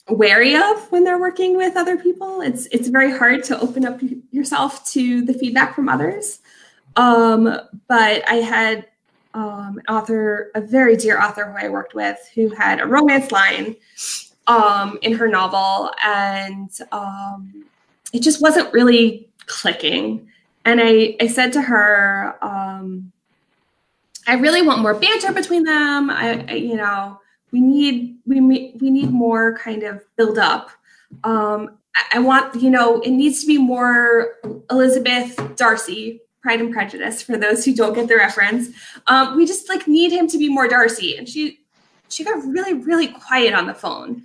[0.09, 2.40] wary of when they're working with other people.
[2.40, 4.01] It's it's very hard to open up
[4.32, 6.40] yourself to the feedback from others.
[6.97, 7.45] Um,
[7.89, 8.87] but I had
[9.35, 13.31] um, an author, a very dear author who I worked with, who had a romance
[13.31, 13.77] line
[14.47, 17.65] um, in her novel, and um,
[18.12, 20.29] it just wasn't really clicking.
[20.65, 23.12] And I, I said to her, um,
[24.27, 26.11] I really want more banter between them.
[26.11, 27.21] I, I, you know,
[27.53, 28.41] we need we
[28.81, 30.71] we need more kind of build up.
[31.25, 34.37] Um, I, I want, you know, it needs to be more
[34.71, 38.69] Elizabeth Darcy Pride and Prejudice for those who don't get the reference.
[39.07, 41.17] Um, we just like need him to be more Darcy.
[41.17, 41.61] And she
[42.09, 44.23] she got really, really quiet on the phone.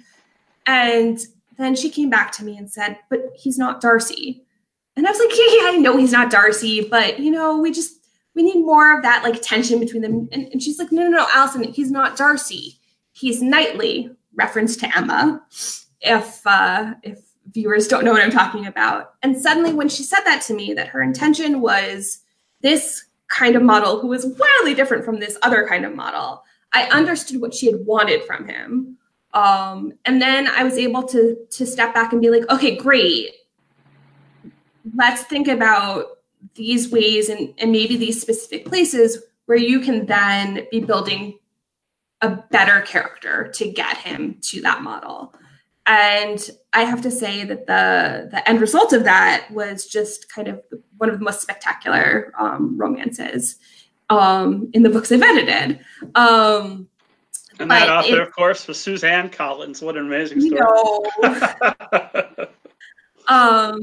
[0.66, 1.20] And
[1.58, 4.44] then she came back to me and said, But he's not Darcy.
[4.96, 7.72] And I was like, Yeah, yeah, I know he's not Darcy, but you know, we
[7.72, 8.00] just
[8.34, 10.28] we need more of that like tension between them.
[10.32, 12.80] And, and she's like, No, no, no, Allison, he's not Darcy.
[13.12, 15.42] He's Knightley, reference to Emma.
[16.02, 17.20] If uh if
[17.56, 19.16] viewers don't know what I'm talking about.
[19.24, 22.20] And suddenly, when she said that to me, that her intention was
[22.62, 26.84] this kind of model who was wildly different from this other kind of model, I
[26.90, 28.98] understood what she had wanted from him.
[29.34, 33.32] Um, and then I was able to to step back and be like, okay, great.
[34.94, 36.06] Let's think about
[36.54, 41.40] these ways and, and maybe these specific places where you can then be building
[42.22, 45.34] a better character to get him to that model
[45.86, 50.48] and I have to say that the the end result of that was just kind
[50.48, 50.62] of
[50.98, 53.58] one of the most spectacular um, romances
[54.10, 55.80] um, in the books I've edited.
[56.16, 56.88] Um,
[57.60, 59.82] and that author, it, of course, was Suzanne Collins.
[59.82, 60.60] What an amazing story!
[60.60, 62.48] You know,
[63.28, 63.80] um,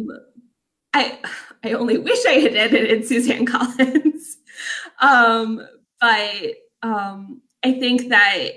[0.93, 1.19] I
[1.65, 4.39] I only wish I had edited Suzanne Collins,
[5.01, 5.66] um,
[6.01, 8.49] but um, I think that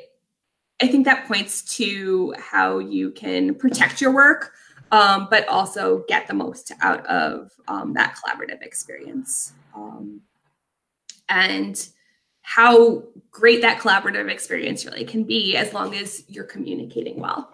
[0.82, 4.54] I think that points to how you can protect your work,
[4.92, 9.54] um, but also get the most out of um, that collaborative experience.
[9.76, 10.22] Um,
[11.30, 11.88] and
[12.42, 17.52] how great that collaborative experience really can be as long as you're communicating well.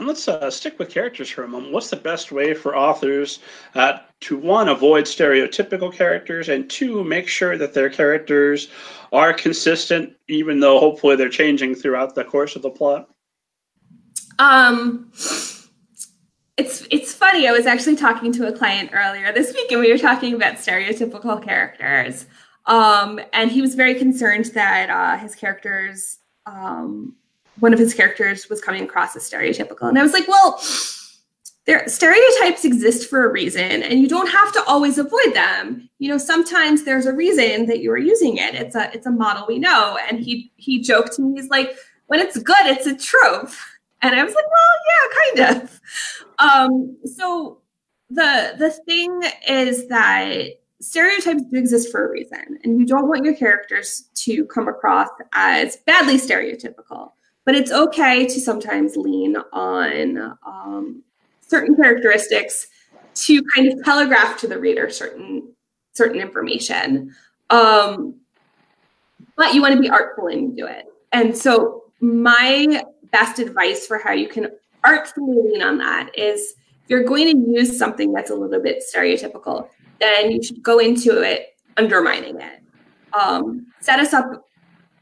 [0.00, 1.74] And let's uh, stick with characters for a moment.
[1.74, 3.40] What's the best way for authors
[3.74, 8.70] uh, to one avoid stereotypical characters and two make sure that their characters
[9.12, 13.10] are consistent, even though hopefully they're changing throughout the course of the plot?
[14.38, 15.12] Um,
[16.56, 17.46] it's it's funny.
[17.46, 20.54] I was actually talking to a client earlier this week, and we were talking about
[20.54, 22.24] stereotypical characters.
[22.64, 27.16] Um, and he was very concerned that uh, his characters um,
[27.60, 29.88] one of his characters was coming across as stereotypical.
[29.88, 30.60] And I was like, well,
[31.66, 35.88] there stereotypes exist for a reason and you don't have to always avoid them.
[35.98, 38.54] You know, sometimes there's a reason that you are using it.
[38.54, 39.98] It's a it's a model we know.
[40.08, 41.76] And he he joked to me, he's like,
[42.06, 43.50] when it's good, it's a trope.
[44.02, 45.80] And I was like, well, yeah, kind of.
[46.38, 47.60] Um, so
[48.08, 53.24] the the thing is that stereotypes do exist for a reason, and you don't want
[53.24, 57.12] your characters to come across as badly stereotypical.
[57.44, 61.02] But it's okay to sometimes lean on um,
[61.40, 62.68] certain characteristics
[63.14, 65.52] to kind of telegraph to the reader certain
[65.92, 67.12] certain information.
[67.50, 68.14] Um,
[69.36, 70.86] but you want to be artful and do it.
[71.12, 74.48] And so my best advice for how you can
[74.84, 76.54] artfully lean on that is
[76.84, 79.68] if you're going to use something that's a little bit stereotypical,
[80.00, 82.62] then you should go into it undermining it.
[83.12, 84.46] Um, set us up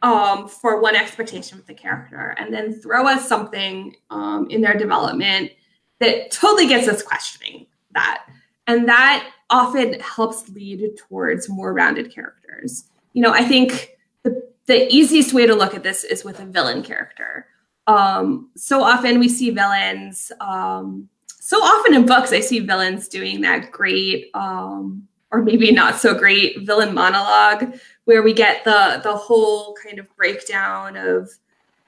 [0.02, 4.76] um, for one expectation with the character, and then throw us something um, in their
[4.76, 5.50] development
[5.98, 8.26] that totally gets us questioning that.
[8.66, 12.84] And that often helps lead towards more rounded characters.
[13.14, 16.46] You know, I think the, the easiest way to look at this is with a
[16.46, 17.46] villain character.
[17.86, 21.08] Um, so often we see villains, um,
[21.40, 26.14] so often in books, I see villains doing that great, um, or maybe not so
[26.14, 27.74] great villain monologue
[28.09, 31.28] where we get the the whole kind of breakdown of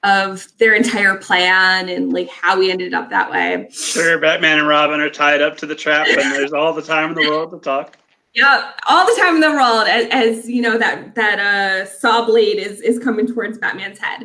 [0.02, 3.66] of their entire plan and like how we ended up that way.
[3.70, 7.08] Sure, Batman and Robin are tied up to the trap, and there's all the time
[7.08, 7.96] in the world to talk.
[8.34, 12.26] Yeah, all the time in the world, as, as you know that that uh, saw
[12.26, 14.24] blade is is coming towards Batman's head.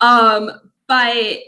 [0.00, 0.50] Um,
[0.86, 1.40] but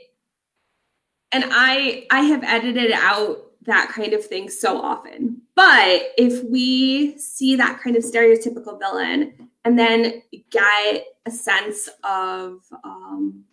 [1.32, 5.40] and I I have edited out that kind of thing so often.
[5.54, 12.60] But if we see that kind of stereotypical villain and then get a sense of
[12.84, 13.44] um,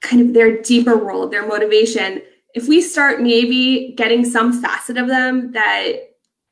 [0.00, 2.22] kind of their deeper role, their motivation,
[2.54, 5.92] if we start maybe getting some facet of them that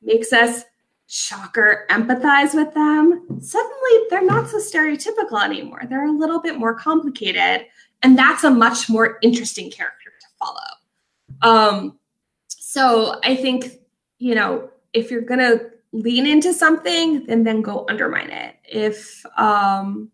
[0.03, 0.63] makes us
[1.07, 5.81] shocker empathize with them suddenly they're not so stereotypical anymore.
[5.89, 7.65] They're a little bit more complicated.
[8.03, 10.69] And that's a much more interesting character to follow.
[11.41, 11.99] Um
[12.47, 13.79] so i think
[14.19, 15.59] you know if you're gonna
[16.01, 20.09] lean into something and then go undermine it if um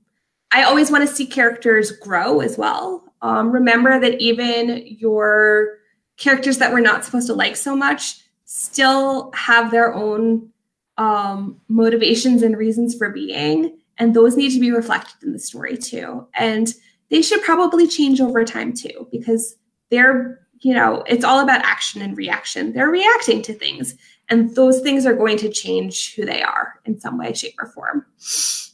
[0.52, 5.78] i always want to see characters grow as well um, remember that even your
[6.18, 10.50] characters that we're not supposed to like so much still have their own
[10.98, 15.78] um, motivations and reasons for being, and those need to be reflected in the story
[15.78, 16.28] too.
[16.36, 16.72] And
[17.10, 19.56] they should probably change over time too, because
[19.90, 22.74] they're, you know, it's all about action and reaction.
[22.74, 23.96] They're reacting to things,
[24.30, 27.68] and those things are going to change who they are in some way, shape, or
[27.68, 28.06] form.
[28.18, 28.74] Does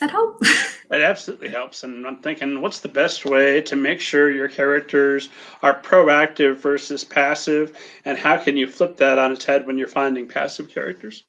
[0.00, 0.42] that help?
[0.90, 1.84] It absolutely helps.
[1.84, 5.28] And I'm thinking, what's the best way to make sure your characters
[5.62, 7.76] are proactive versus passive?
[8.06, 11.24] And how can you flip that on its head when you're finding passive characters?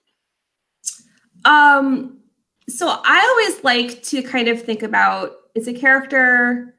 [1.44, 2.20] Um,
[2.70, 6.76] so I always like to kind of think about is a character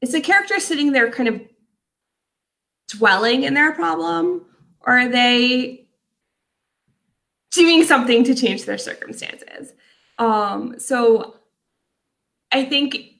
[0.00, 1.40] is a character sitting there kind of
[2.88, 4.44] dwelling in their problem
[4.86, 5.86] or are they
[7.50, 9.72] doing something to change their circumstances
[10.18, 11.36] um, so
[12.52, 13.14] I think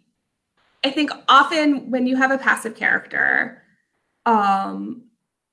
[0.84, 3.62] I think often when you have a passive character,
[4.26, 5.04] um,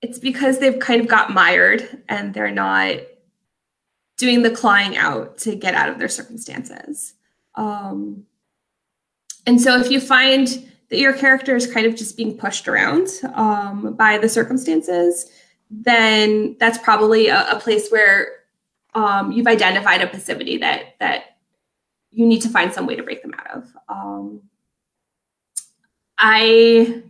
[0.02, 2.98] it's because they've kind of got mired and they're not
[4.18, 7.14] doing the clawing out to get out of their circumstances.
[7.56, 8.26] Um,
[9.48, 13.08] and so if you find that your character is kind of just being pushed around
[13.34, 15.32] um, by the circumstances,
[15.72, 18.28] then that's probably a, a place where
[18.94, 21.38] um, you've identified a passivity that that
[22.12, 23.74] you need to find some way to break them out of.
[23.88, 24.42] Um,
[26.18, 27.02] I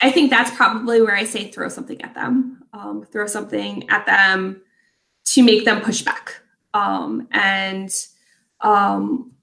[0.00, 4.06] I think that's probably where I say throw something at them, um, throw something at
[4.06, 4.60] them
[5.26, 6.34] to make them push back,
[6.74, 7.94] um, and
[8.60, 9.33] um,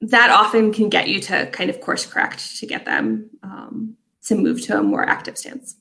[0.00, 4.34] that often can get you to kind of course correct to get them um, to
[4.34, 5.76] move to a more active stance.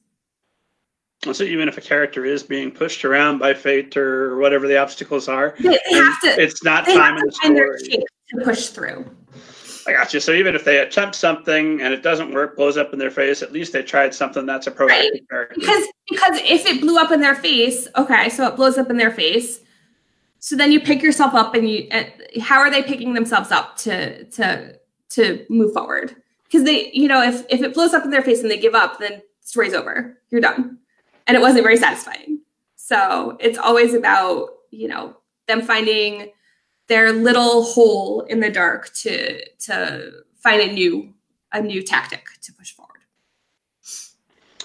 [1.34, 5.28] So even if a character is being pushed around by fate or whatever the obstacles
[5.28, 6.42] are, they, they have to.
[6.42, 9.10] It's not time in the story to push through.
[9.88, 10.20] I got you.
[10.20, 13.44] So even if they attempt something and it doesn't work, blows up in their face,
[13.44, 15.30] at least they tried something that's a proactive right.
[15.30, 15.56] character.
[15.60, 18.98] Because because if it blew up in their face, okay, so it blows up in
[18.98, 19.62] their face.
[20.46, 21.90] So then you pick yourself up and you.
[22.40, 26.16] How are they picking themselves up to to to move forward?
[26.44, 28.76] Because they, you know, if if it blows up in their face and they give
[28.76, 30.20] up, then story's over.
[30.30, 30.78] You're done
[31.26, 32.42] and it wasn't very satisfying.
[32.76, 35.18] So it's always about, you know,
[35.48, 36.32] them finding
[36.90, 41.12] their little hole in the dark to to find a new
[41.54, 42.92] a new tactic to push forward.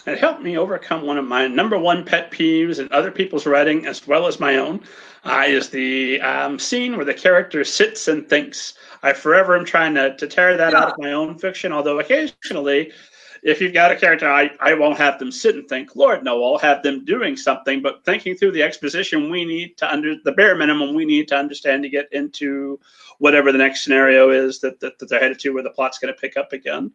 [0.07, 3.87] It helped me overcome one of my number one pet peeves in other people's writing
[3.87, 4.81] as well as my own.
[5.23, 8.75] Uh, is the um, scene where the character sits and thinks.
[9.03, 10.79] I forever am trying to, to tear that yeah.
[10.79, 12.93] out of my own fiction, although occasionally
[13.43, 16.43] if you've got a character, I, I won't have them sit and think, Lord, no,
[16.45, 20.33] I'll have them doing something, but thinking through the exposition we need to under the
[20.33, 22.79] bare minimum we need to understand to get into
[23.19, 26.13] whatever the next scenario is that, that, that they're headed to where the plot's going
[26.13, 26.91] to pick up again.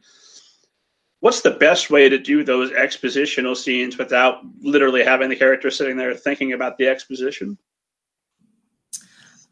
[1.19, 5.97] What's the best way to do those expositional scenes without literally having the character sitting
[5.97, 7.57] there thinking about the exposition?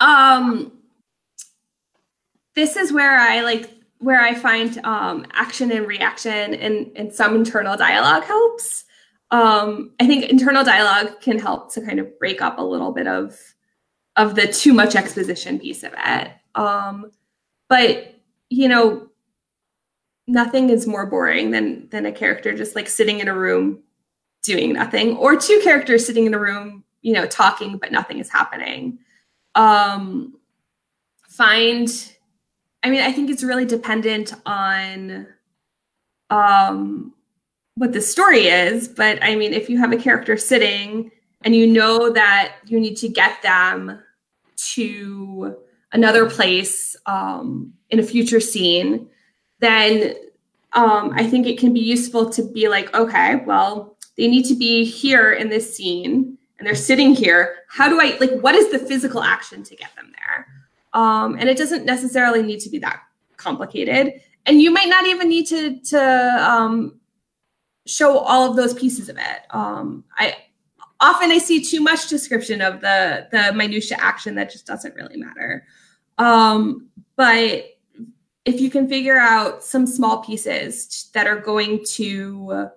[0.03, 0.73] Um,
[2.55, 3.69] this is where I like
[3.99, 8.83] where I find um, action and reaction and, and some internal dialogue helps.
[9.31, 13.07] Um, I think internal dialogue can help to kind of break up a little bit
[13.07, 13.39] of
[14.17, 16.31] of the too much exposition piece of it.
[16.53, 17.11] Um,
[17.69, 18.13] but
[18.49, 19.07] you know,
[20.27, 23.81] nothing is more boring than than a character just like sitting in a room
[24.43, 28.29] doing nothing, or two characters sitting in a room, you know, talking but nothing is
[28.29, 28.99] happening.
[29.55, 30.37] Um,
[31.27, 31.89] find
[32.83, 35.25] I mean, I think it's really dependent on
[36.29, 37.13] um,
[37.75, 38.89] what the story is.
[38.89, 41.09] But I mean, if you have a character sitting
[41.43, 43.99] and you know that you need to get them
[44.73, 45.57] to
[45.93, 49.07] another place um, in a future scene,
[49.59, 50.15] then
[50.73, 54.55] um, I think it can be useful to be like, okay, well, they need to
[54.55, 57.57] be here in this scene and they're sitting here.
[57.67, 60.47] How do I, like, what is the physical action to get them there?
[60.93, 63.01] Um, and it doesn't necessarily need to be that
[63.35, 64.21] complicated.
[64.45, 67.01] And you might not even need to to um,
[67.85, 69.41] show all of those pieces of it.
[69.49, 70.37] Um, I
[71.01, 75.17] often I see too much description of the the minutia action that just doesn't really
[75.17, 75.65] matter.
[76.17, 76.87] Um,
[77.17, 77.65] but
[78.45, 82.69] if you can figure out some small pieces that are going to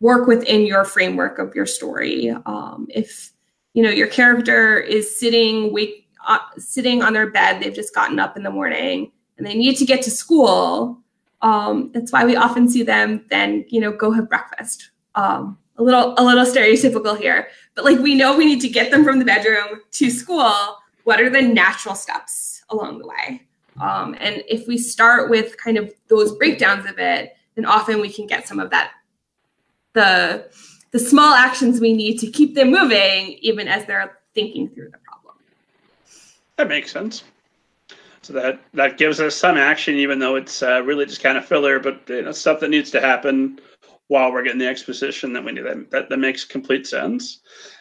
[0.00, 3.33] work within your framework of your story, um, if
[3.74, 7.60] you know your character is sitting wake uh, sitting on their bed.
[7.60, 10.98] They've just gotten up in the morning and they need to get to school.
[11.42, 14.90] Um, that's why we often see them then, you know, go have breakfast.
[15.14, 18.90] Um, a little, a little stereotypical here, but like we know we need to get
[18.90, 20.78] them from the bedroom to school.
[21.02, 23.42] What are the natural steps along the way?
[23.80, 28.10] Um, and if we start with kind of those breakdowns of it, then often we
[28.10, 28.92] can get some of that
[29.94, 30.48] the
[30.94, 34.98] the small actions we need to keep them moving even as they're thinking through the
[34.98, 35.34] problem.
[36.54, 37.24] That makes sense.
[38.22, 41.44] So that that gives us some action, even though it's uh, really just kind of
[41.44, 43.58] filler, but you know, stuff that needs to happen
[44.06, 45.64] while we're getting the exposition that we need.
[45.64, 47.40] That that, that makes complete sense.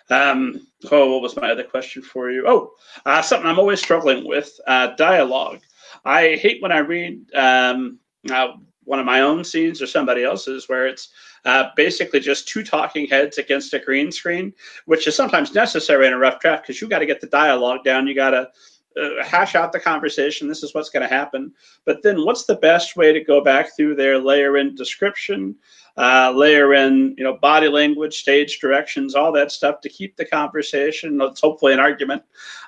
[0.09, 2.45] Um, oh, what was my other question for you?
[2.47, 2.71] Oh,
[3.05, 5.61] uh, something I'm always struggling with: uh, dialogue.
[6.03, 7.99] I hate when I read um,
[8.31, 8.53] uh,
[8.85, 11.09] one of my own scenes or somebody else's where it's
[11.45, 14.53] uh, basically just two talking heads against a green screen,
[14.85, 17.83] which is sometimes necessary in a rough draft because you got to get the dialogue
[17.83, 18.07] down.
[18.07, 18.49] You got to
[19.01, 20.47] uh, hash out the conversation.
[20.47, 21.51] This is what's going to happen.
[21.85, 25.55] But then, what's the best way to go back through there, layer in description,
[25.97, 30.25] uh, layer in you know body language, stage directions, all that stuff to keep the
[30.25, 31.21] conversation.
[31.21, 32.23] It's hopefully an argument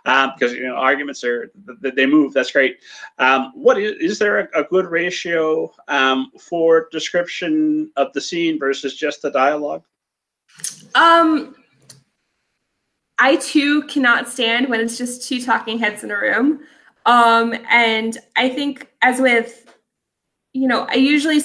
[0.05, 2.33] um, because you know arguments are they move.
[2.33, 2.79] That's great.
[3.17, 8.59] Um, what is, is there a, a good ratio um, for description of the scene
[8.59, 9.83] versus just the dialogue?
[10.93, 11.55] Um,
[13.19, 16.61] I too cannot stand when it's just two talking heads in a room.
[17.05, 19.73] Um, and I think as with,
[20.53, 21.41] you know, I usually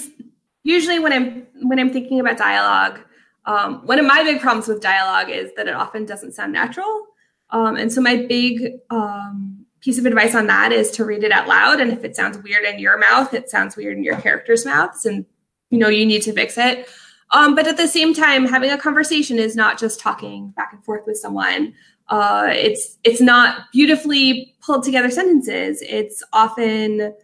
[0.62, 3.00] usually when I'm when I'm thinking about dialogue,
[3.46, 7.06] um, one of my big problems with dialogue is that it often doesn't sound natural.
[7.50, 11.32] Um, and so my big um, piece of advice on that is to read it
[11.32, 11.80] out loud.
[11.80, 15.06] And if it sounds weird in your mouth, it sounds weird in your character's mouths,
[15.06, 15.24] and
[15.70, 16.88] you know you need to fix it.
[17.32, 20.84] Um, but at the same time, having a conversation is not just talking back and
[20.84, 21.74] forth with someone.
[22.08, 25.80] Uh, it's it's not beautifully pulled together sentences.
[25.82, 27.14] It's often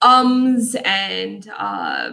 [0.00, 2.12] ums and uh,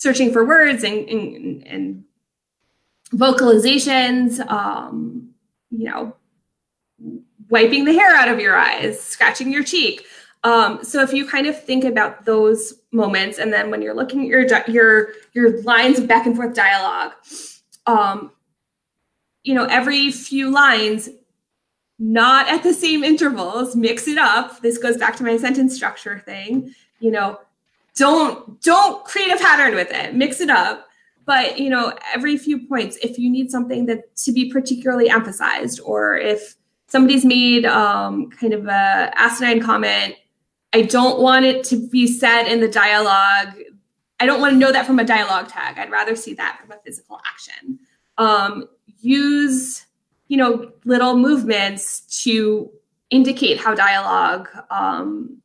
[0.00, 2.04] searching for words and, and, and
[3.14, 4.40] vocalizations.
[4.50, 5.28] Um,
[5.70, 6.16] you know,
[7.48, 10.04] wiping the hair out of your eyes, scratching your cheek.
[10.42, 14.22] Um, so if you kind of think about those moments, and then when you're looking
[14.22, 17.12] at your your your lines of back and forth dialogue,
[17.86, 18.32] um,
[19.44, 21.10] you know, every few lines,
[21.98, 24.60] not at the same intervals, mix it up.
[24.62, 26.74] This goes back to my sentence structure thing.
[27.00, 27.38] You know,
[28.00, 30.14] don't don't create a pattern with it.
[30.14, 30.86] Mix it up.
[31.26, 35.80] But you know, every few points, if you need something that to be particularly emphasized,
[35.84, 36.56] or if
[36.88, 40.14] somebody's made um, kind of a asinine comment
[40.72, 43.54] I don't want it to be said in the dialogue.
[44.20, 45.78] I don't want to know that from a dialogue tag.
[45.78, 47.80] I'd rather see that from a physical action.
[48.18, 48.68] Um,
[49.00, 49.86] use,
[50.28, 52.70] you know, little movements to
[53.08, 55.38] indicate how dialogue um,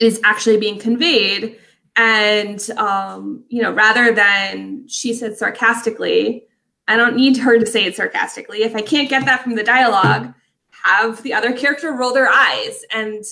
[0.00, 1.58] is actually being conveyed.
[1.96, 6.46] And um, you know, rather than she said sarcastically,
[6.88, 8.62] I don't need her to say it sarcastically.
[8.62, 10.34] If I can't get that from the dialogue,
[10.70, 13.24] have the other character roll their eyes, and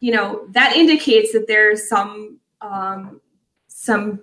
[0.00, 3.20] you know that indicates that there's some um,
[3.68, 4.20] some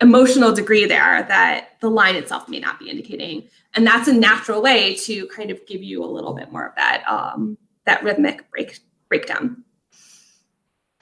[0.00, 3.48] emotional degree there that the line itself may not be indicating.
[3.74, 6.74] And that's a natural way to kind of give you a little bit more of
[6.76, 8.78] that um, that rhythmic break
[9.08, 9.64] breakdown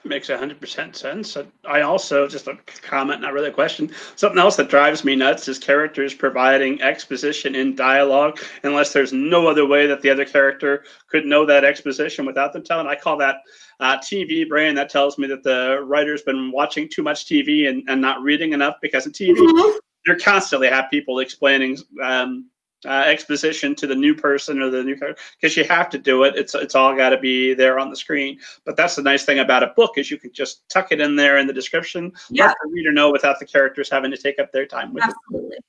[0.05, 1.37] makes 100% sense.
[1.65, 5.49] I also, just a comment, not really a question, something else that drives me nuts
[5.49, 10.85] is characters providing exposition in dialogue unless there's no other way that the other character
[11.09, 12.87] could know that exposition without them telling.
[12.87, 13.39] I call that
[13.81, 14.75] uh, TV brain.
[14.75, 18.53] That tells me that the writer's been watching too much TV and, and not reading
[18.53, 19.79] enough because in TV, mm-hmm.
[20.07, 22.49] you're constantly have people explaining um,
[22.85, 24.97] uh, exposition to the new person or the new
[25.41, 26.37] because you have to do it.
[26.37, 28.39] It's it's all got to be there on the screen.
[28.65, 31.17] But that's the nice thing about a book is you can just tuck it in
[31.17, 32.47] there in the description, yeah.
[32.47, 35.57] let the reader know without the characters having to take up their time with Absolutely.
[35.57, 35.65] it.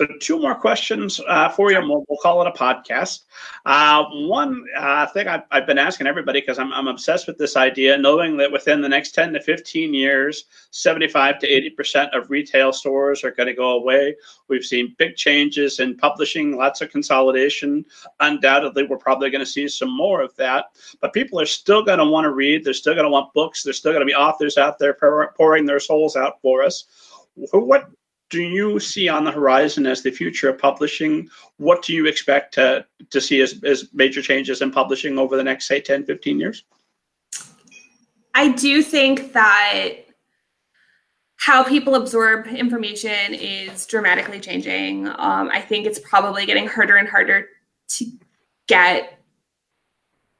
[0.00, 3.24] So two more questions uh, for you, we'll, we'll, call it a podcast.
[3.66, 7.54] Uh, one uh, thing I've, I've, been asking everybody because I'm, I'm obsessed with this
[7.54, 12.30] idea, knowing that within the next 10 to 15 years, 75 to 80 percent of
[12.30, 14.16] retail stores are going to go away.
[14.48, 17.84] We've seen big changes in publishing, lots of consolidation.
[18.20, 20.68] Undoubtedly, we're probably going to see some more of that.
[21.02, 22.64] But people are still going to want to read.
[22.64, 23.62] They're still going to want books.
[23.62, 24.96] There's still going to be authors out there
[25.36, 26.86] pouring their souls out for us.
[27.52, 27.90] What
[28.30, 31.28] do you see on the horizon as the future of publishing?
[31.58, 35.44] What do you expect to, to see as, as major changes in publishing over the
[35.44, 36.64] next, say, 10, 15 years?
[38.34, 39.90] I do think that
[41.36, 45.08] how people absorb information is dramatically changing.
[45.08, 47.48] Um, I think it's probably getting harder and harder
[47.88, 48.06] to
[48.68, 49.18] get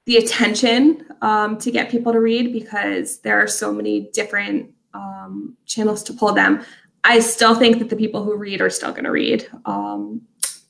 [0.07, 5.57] the attention um, to get people to read because there are so many different um,
[5.67, 6.65] channels to pull them.
[7.05, 9.49] I still think that the people who read are still going to read.
[9.65, 10.23] Um,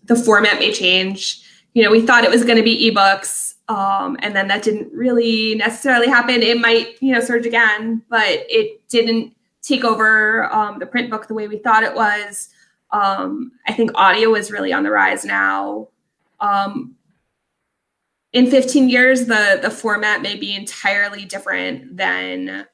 [0.04, 1.42] the format may change.
[1.74, 4.92] You know, we thought it was going to be ebooks, um, and then that didn't
[4.92, 6.42] really necessarily happen.
[6.42, 11.28] It might, you know, surge again, but it didn't take over um, the print book
[11.28, 12.48] the way we thought it was.
[12.90, 15.88] Um, I think audio is really on the rise now.
[16.40, 16.96] Um,
[18.32, 22.66] in 15 years, the the format may be entirely different than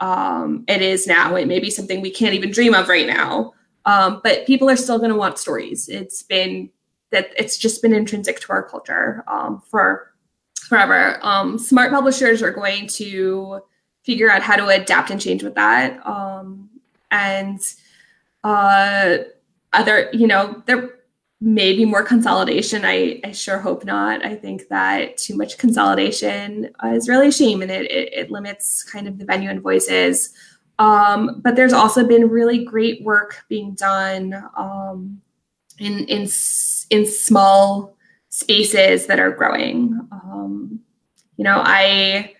[0.00, 1.34] um, it is now.
[1.36, 3.54] It may be something we can't even dream of right now.
[3.84, 5.88] Um, but people are still going to want stories.
[5.88, 6.70] It's been
[7.10, 10.12] that it's just been intrinsic to our culture um, for
[10.60, 11.18] forever.
[11.22, 13.60] Um, smart publishers are going to
[14.02, 16.06] figure out how to adapt and change with that.
[16.06, 16.68] Um,
[17.10, 17.60] and
[18.44, 19.18] uh,
[19.72, 20.97] other, you know, there
[21.40, 22.84] maybe more consolidation.
[22.84, 24.24] I, I sure hope not.
[24.24, 28.30] I think that too much consolidation uh, is really a shame and it, it, it,
[28.30, 30.30] limits kind of the venue and voices.
[30.80, 35.20] Um, but there's also been really great work being done um,
[35.78, 36.28] in, in,
[36.90, 37.96] in small
[38.30, 39.98] spaces that are growing.
[40.10, 40.80] Um,
[41.36, 42.34] you know, I,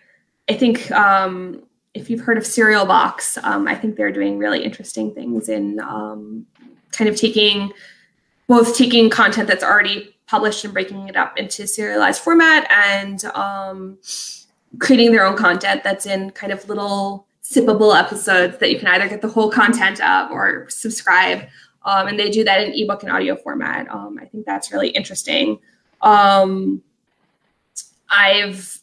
[0.49, 1.63] I think um,
[1.93, 5.79] if you've heard of Serial Box, um, I think they're doing really interesting things in
[5.79, 6.45] um,
[6.91, 7.71] kind of taking
[8.49, 13.97] both taking content that's already published and breaking it up into serialized format and um,
[14.79, 19.07] creating their own content that's in kind of little sippable episodes that you can either
[19.07, 21.47] get the whole content of or subscribe.
[21.85, 23.87] Um, and they do that in ebook and audio format.
[23.89, 25.59] Um, I think that's really interesting.
[26.01, 26.81] Um,
[28.09, 28.79] I've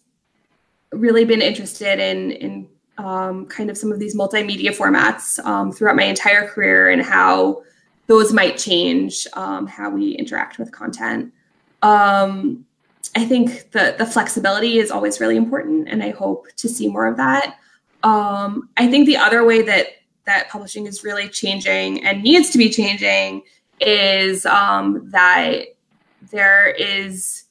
[0.92, 2.68] really been interested in in
[2.98, 7.62] um, kind of some of these multimedia formats um, throughout my entire career and how
[8.06, 11.32] those might change um, how we interact with content.
[11.82, 12.64] Um,
[13.14, 17.06] I think the the flexibility is always really important, and I hope to see more
[17.06, 17.58] of that.
[18.02, 19.88] Um, I think the other way that
[20.26, 23.42] that publishing is really changing and needs to be changing
[23.80, 25.66] is um, that
[26.30, 27.44] there is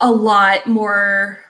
[0.00, 1.40] a lot more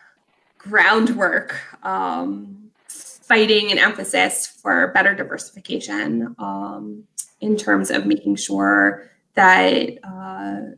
[0.59, 7.05] groundwork um, fighting and emphasis for better diversification um,
[7.40, 10.74] in terms of making sure that uh,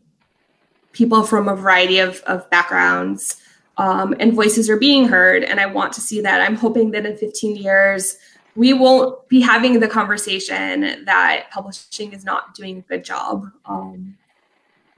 [0.93, 3.41] people from a variety of, of backgrounds
[3.77, 5.45] um, and voices are being heard.
[5.45, 6.41] And I want to see that.
[6.41, 8.17] I'm hoping that in 15 years,
[8.57, 13.47] we won't be having the conversation that publishing is not doing a good job.
[13.65, 14.19] Um,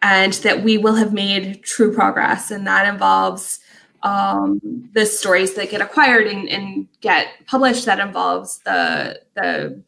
[0.03, 2.51] and that we will have made true progress.
[2.51, 3.61] And that involves
[4.03, 7.87] um, the stories that get acquired and, and, get published.
[7.87, 9.83] That involves the the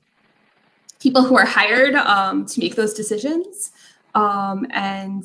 [1.02, 3.72] people who are hired um, to make those decisions.
[4.14, 5.24] Um, and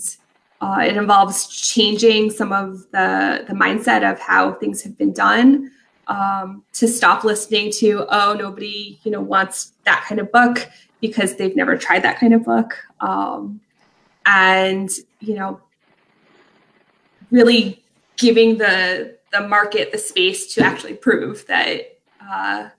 [0.59, 5.71] uh, it involves changing some of the, the mindset of how things have been done
[6.07, 10.69] um, to stop listening to oh nobody you know wants that kind of book
[11.01, 13.59] because they've never tried that kind of book um,
[14.25, 14.89] and
[15.19, 15.59] you know
[17.29, 17.83] really
[18.15, 22.69] giving the the market the space to actually prove that uh,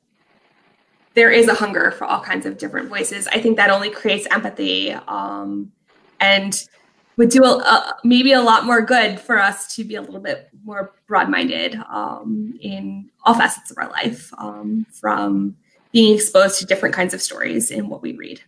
[1.18, 4.26] there is a hunger for all kinds of different voices i think that only creates
[4.30, 5.70] empathy um,
[6.20, 6.68] and
[7.18, 10.48] would do a, maybe a lot more good for us to be a little bit
[10.64, 15.56] more broad-minded um, in all facets of our life, um, from
[15.92, 18.40] being exposed to different kinds of stories in what we read.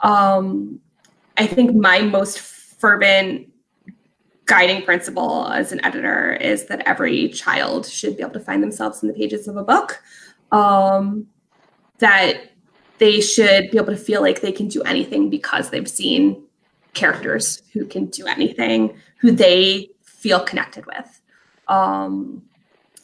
[0.00, 0.78] Um,
[1.36, 3.48] I think my most fervent
[4.44, 9.02] guiding principle as an editor is that every child should be able to find themselves
[9.02, 10.00] in the pages of a book.
[10.52, 11.26] Um,
[12.02, 12.50] that
[12.98, 16.44] they should be able to feel like they can do anything because they've seen
[16.94, 21.20] characters who can do anything, who they feel connected with.
[21.68, 22.42] Um,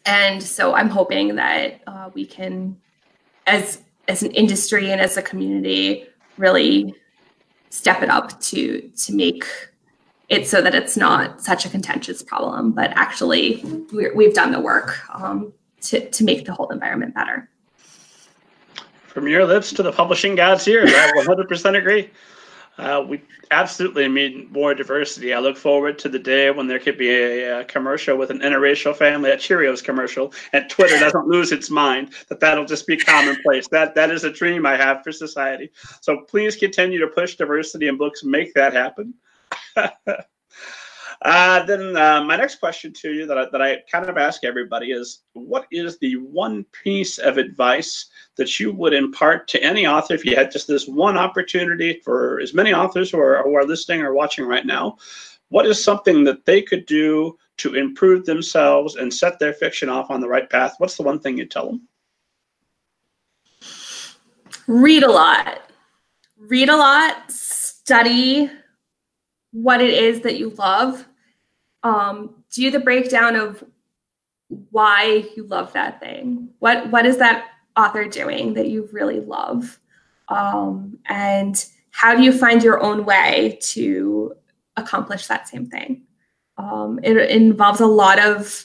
[0.04, 2.76] and so I'm hoping that uh, we can,
[3.46, 6.06] as as an industry and as a community,
[6.38, 6.94] really
[7.70, 9.44] step it up to to make
[10.28, 14.60] it so that it's not such a contentious problem, but actually we have done the
[14.60, 15.52] work um,
[15.82, 17.48] to to make the whole environment better.
[19.18, 22.08] From your lips to the publishing gods ears, I 100% agree.
[22.78, 23.20] Uh, we
[23.50, 25.34] absolutely need more diversity.
[25.34, 28.38] I look forward to the day when there could be a, a, commercial with an
[28.38, 32.12] interracial family, a Cheerios commercial, and Twitter doesn't lose its mind.
[32.28, 33.66] That that'll just be commonplace.
[33.72, 35.72] That that is a dream I have for society.
[36.00, 38.22] So please continue to push diversity in books.
[38.22, 39.14] Make that happen.
[41.22, 44.44] Uh, then uh, my next question to you that I, that I kind of ask
[44.44, 48.06] everybody is, what is the one piece of advice
[48.38, 52.40] that you would impart to any author if you had just this one opportunity for
[52.40, 54.96] as many authors who are, who are listening or watching right now?
[55.50, 60.10] What is something that they could do to improve themselves and set their fiction off
[60.10, 60.74] on the right path?
[60.78, 61.88] What's the one thing you tell them?
[64.66, 65.70] Read a lot.
[66.38, 67.30] Read a lot.
[67.30, 68.50] Study
[69.52, 71.06] what it is that you love.
[71.82, 73.64] Um, do the breakdown of
[74.70, 76.48] why you love that thing.
[76.58, 77.46] What what is that
[77.78, 79.78] author doing that you really love?
[80.28, 84.34] Um, and how do you find your own way to
[84.76, 86.02] accomplish that same thing?
[86.56, 88.64] Um, it, it, involves a lot of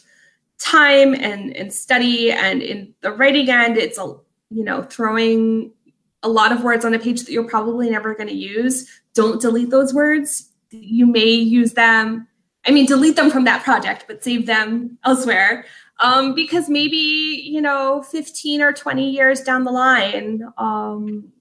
[0.60, 4.16] time and, and study, and in the writing end, it's a
[4.50, 5.72] you know throwing
[6.24, 8.90] a lot of words on a page that you're probably never going to use.
[9.14, 12.28] Don't delete those words you may use them.
[12.66, 15.66] I mean, delete them from that project, but save them elsewhere.
[16.00, 16.98] Um, because maybe,
[17.46, 21.32] you know, 15 or 20 years down the line, um,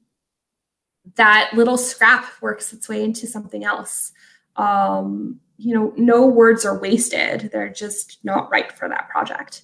[1.17, 4.13] that little scrap works its way into something else.
[4.57, 7.51] Um, you know, no words are wasted.
[7.53, 9.63] They're just not right for that project.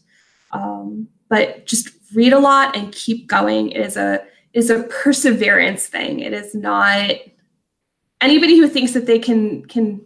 [0.52, 3.70] Um, but just read a lot and keep going.
[3.70, 4.24] It is a
[4.55, 6.20] is a perseverance thing.
[6.20, 7.10] It is not
[8.20, 10.01] anybody who thinks that they can can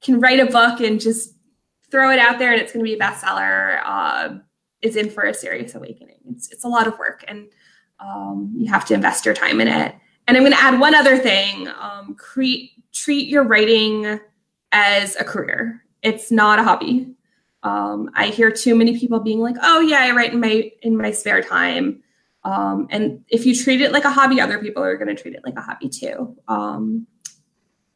[0.00, 1.34] can write a book and just
[1.90, 4.38] throw it out there and it's going to be a bestseller uh,
[4.82, 6.18] is in for a serious awakening.
[6.30, 7.48] It's it's a lot of work and
[8.00, 9.94] um, you have to invest your time in it.
[10.26, 14.20] And I'm going to add one other thing: um, create treat your writing
[14.72, 15.84] as a career.
[16.02, 17.14] It's not a hobby.
[17.62, 20.96] Um, I hear too many people being like, "Oh yeah, I write in my in
[20.96, 22.02] my spare time."
[22.44, 25.34] Um, and if you treat it like a hobby, other people are going to treat
[25.34, 26.36] it like a hobby too.
[26.46, 27.06] Um,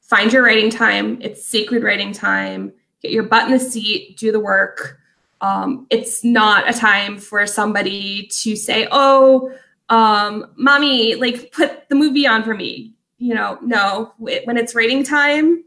[0.00, 1.18] find your writing time.
[1.22, 2.72] It's sacred writing time.
[3.02, 4.98] Get your butt in the seat, do the work.
[5.40, 9.52] Um, it's not a time for somebody to say, oh,
[9.88, 12.94] um, mommy, like put the movie on for me.
[13.18, 15.64] You know, no, when it's writing time,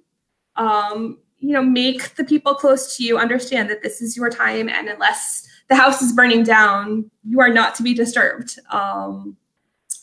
[0.56, 4.68] um, you know, make the people close to you understand that this is your time.
[4.68, 8.58] And unless the house is burning down, you are not to be disturbed.
[8.72, 9.38] Um,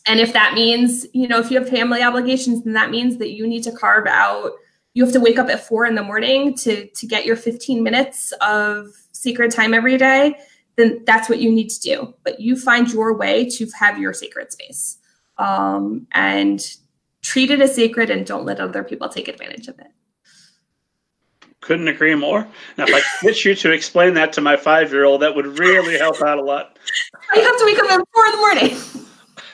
[0.07, 3.31] and if that means, you know, if you have family obligations, then that means that
[3.31, 4.53] you need to carve out,
[4.95, 7.83] you have to wake up at four in the morning to to get your 15
[7.83, 10.35] minutes of sacred time every day,
[10.77, 12.15] then that's what you need to do.
[12.25, 14.99] But you find your way to have your sacred space.
[15.39, 16.61] Um, and
[17.23, 19.87] treat it as sacred and don't let other people take advantage of it.
[21.61, 22.47] Couldn't agree more.
[22.77, 25.35] Now, if I could get you to explain that to my five year old, that
[25.35, 26.77] would really help out a lot.
[27.35, 29.09] I have to wake up at four in the morning.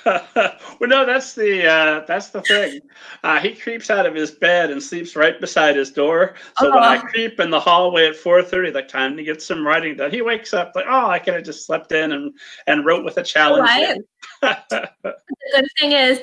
[0.80, 2.80] well, no, that's the uh, that's the thing.
[3.22, 6.35] Uh, he creeps out of his bed and sleeps right beside his door.
[6.59, 6.76] So uh-huh.
[6.76, 9.97] when I creep in the hallway at four thirty, like time to get some writing
[9.97, 12.32] done, he wakes up like, oh, I could have just slept in and
[12.66, 13.68] and wrote with a challenge.
[13.68, 13.98] Right.
[14.40, 14.90] the
[15.55, 16.20] good thing is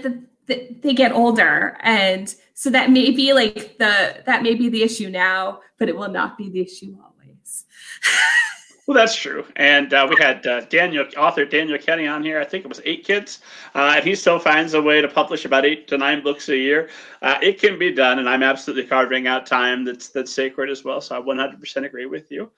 [0.48, 4.84] that they get older, and so that may be like the that may be the
[4.84, 7.66] issue now, but it will not be the issue always.
[8.88, 9.46] Well, that's true.
[9.56, 12.40] And uh, we had uh, Daniel, author Daniel Kenney on here.
[12.40, 13.40] I think it was eight kids,
[13.74, 16.58] uh, and he still finds a way to publish about eight to nine books a
[16.58, 16.90] year.
[17.22, 20.84] Uh, it can be done, and I'm absolutely carving out time that's that's sacred as
[20.84, 21.02] well.
[21.02, 22.52] So I 100% agree with you.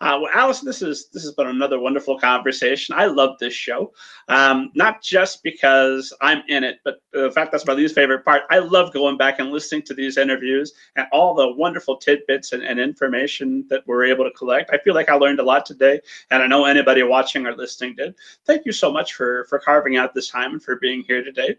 [0.00, 2.94] Uh, well, Allison, this is this has been another wonderful conversation.
[2.96, 3.92] I love this show,
[4.28, 8.42] um, not just because I'm in it, but the fact that's my least favorite part.
[8.48, 12.62] I love going back and listening to these interviews and all the wonderful tidbits and,
[12.62, 14.70] and information that we're able to collect.
[14.72, 16.00] I feel like I learned a lot today,
[16.30, 18.14] and I know anybody watching or listening did.
[18.46, 21.56] Thank you so much for for carving out this time and for being here today.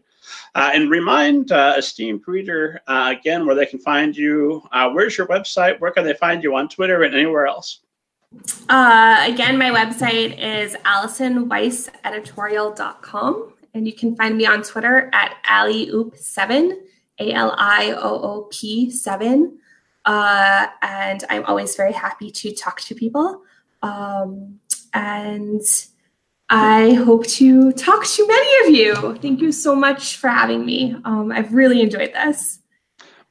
[0.56, 4.62] Uh, and remind uh, esteemed reader uh, again where they can find you.
[4.72, 5.80] Uh, where's your website?
[5.80, 7.82] Where can they find you on Twitter and anywhere else?
[8.70, 16.74] Uh, again, my website is AllisonWeissEditorial.com, and you can find me on Twitter at AliOop7,
[17.20, 19.58] A L I O O P 7.
[20.06, 23.44] Uh, and I'm always very happy to talk to people.
[23.82, 24.60] Um,
[24.94, 25.62] and
[26.50, 29.16] I hope to talk to many of you.
[29.18, 30.96] Thank you so much for having me.
[31.06, 32.60] Um, I've really enjoyed this.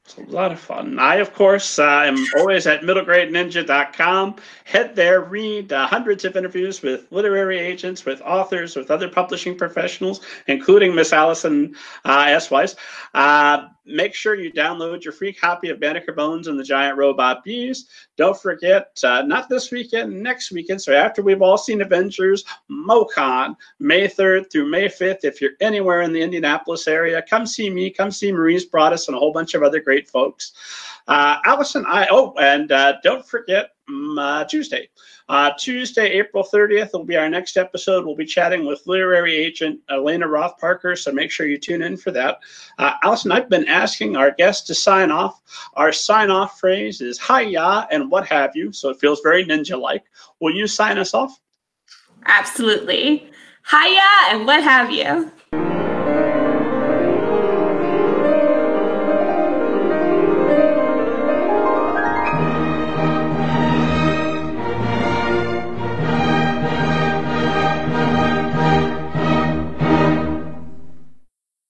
[0.09, 0.97] It's a lot of fun.
[0.97, 4.37] I, of course, uh, am always at middlegradeninja.com.
[4.65, 9.55] Head there, read uh, hundreds of interviews with literary agents, with authors, with other publishing
[9.55, 11.75] professionals, including Miss Allison
[12.05, 12.49] uh, S.
[12.49, 12.75] Weiss.
[13.13, 17.43] Uh, make sure you download your free copy of Banneker Bones and the Giant Robot
[17.43, 17.87] Bees.
[18.17, 20.81] Don't forget, uh, not this weekend, next weekend.
[20.81, 25.19] So after we've all seen Avengers, MoCon, May 3rd through May 5th.
[25.23, 29.17] If you're anywhere in the Indianapolis area, come see me, come see Maurice Broaddus and
[29.17, 30.53] a whole bunch of other great folks.
[31.07, 33.71] Uh, Allison, I, oh, and uh, don't forget
[34.17, 34.89] uh, Tuesday.
[35.27, 38.05] Uh, Tuesday, April 30th will be our next episode.
[38.05, 41.97] We'll be chatting with literary agent Elana Roth Parker, so make sure you tune in
[41.97, 42.39] for that.
[42.77, 45.41] Uh, Allison, I've been asking our guests to sign off.
[45.75, 49.79] Our sign off phrase is hiya and what have you, so it feels very ninja
[49.79, 50.05] like.
[50.39, 51.39] Will you sign us off?
[52.25, 53.29] Absolutely.
[53.69, 55.31] Hiya and what have you.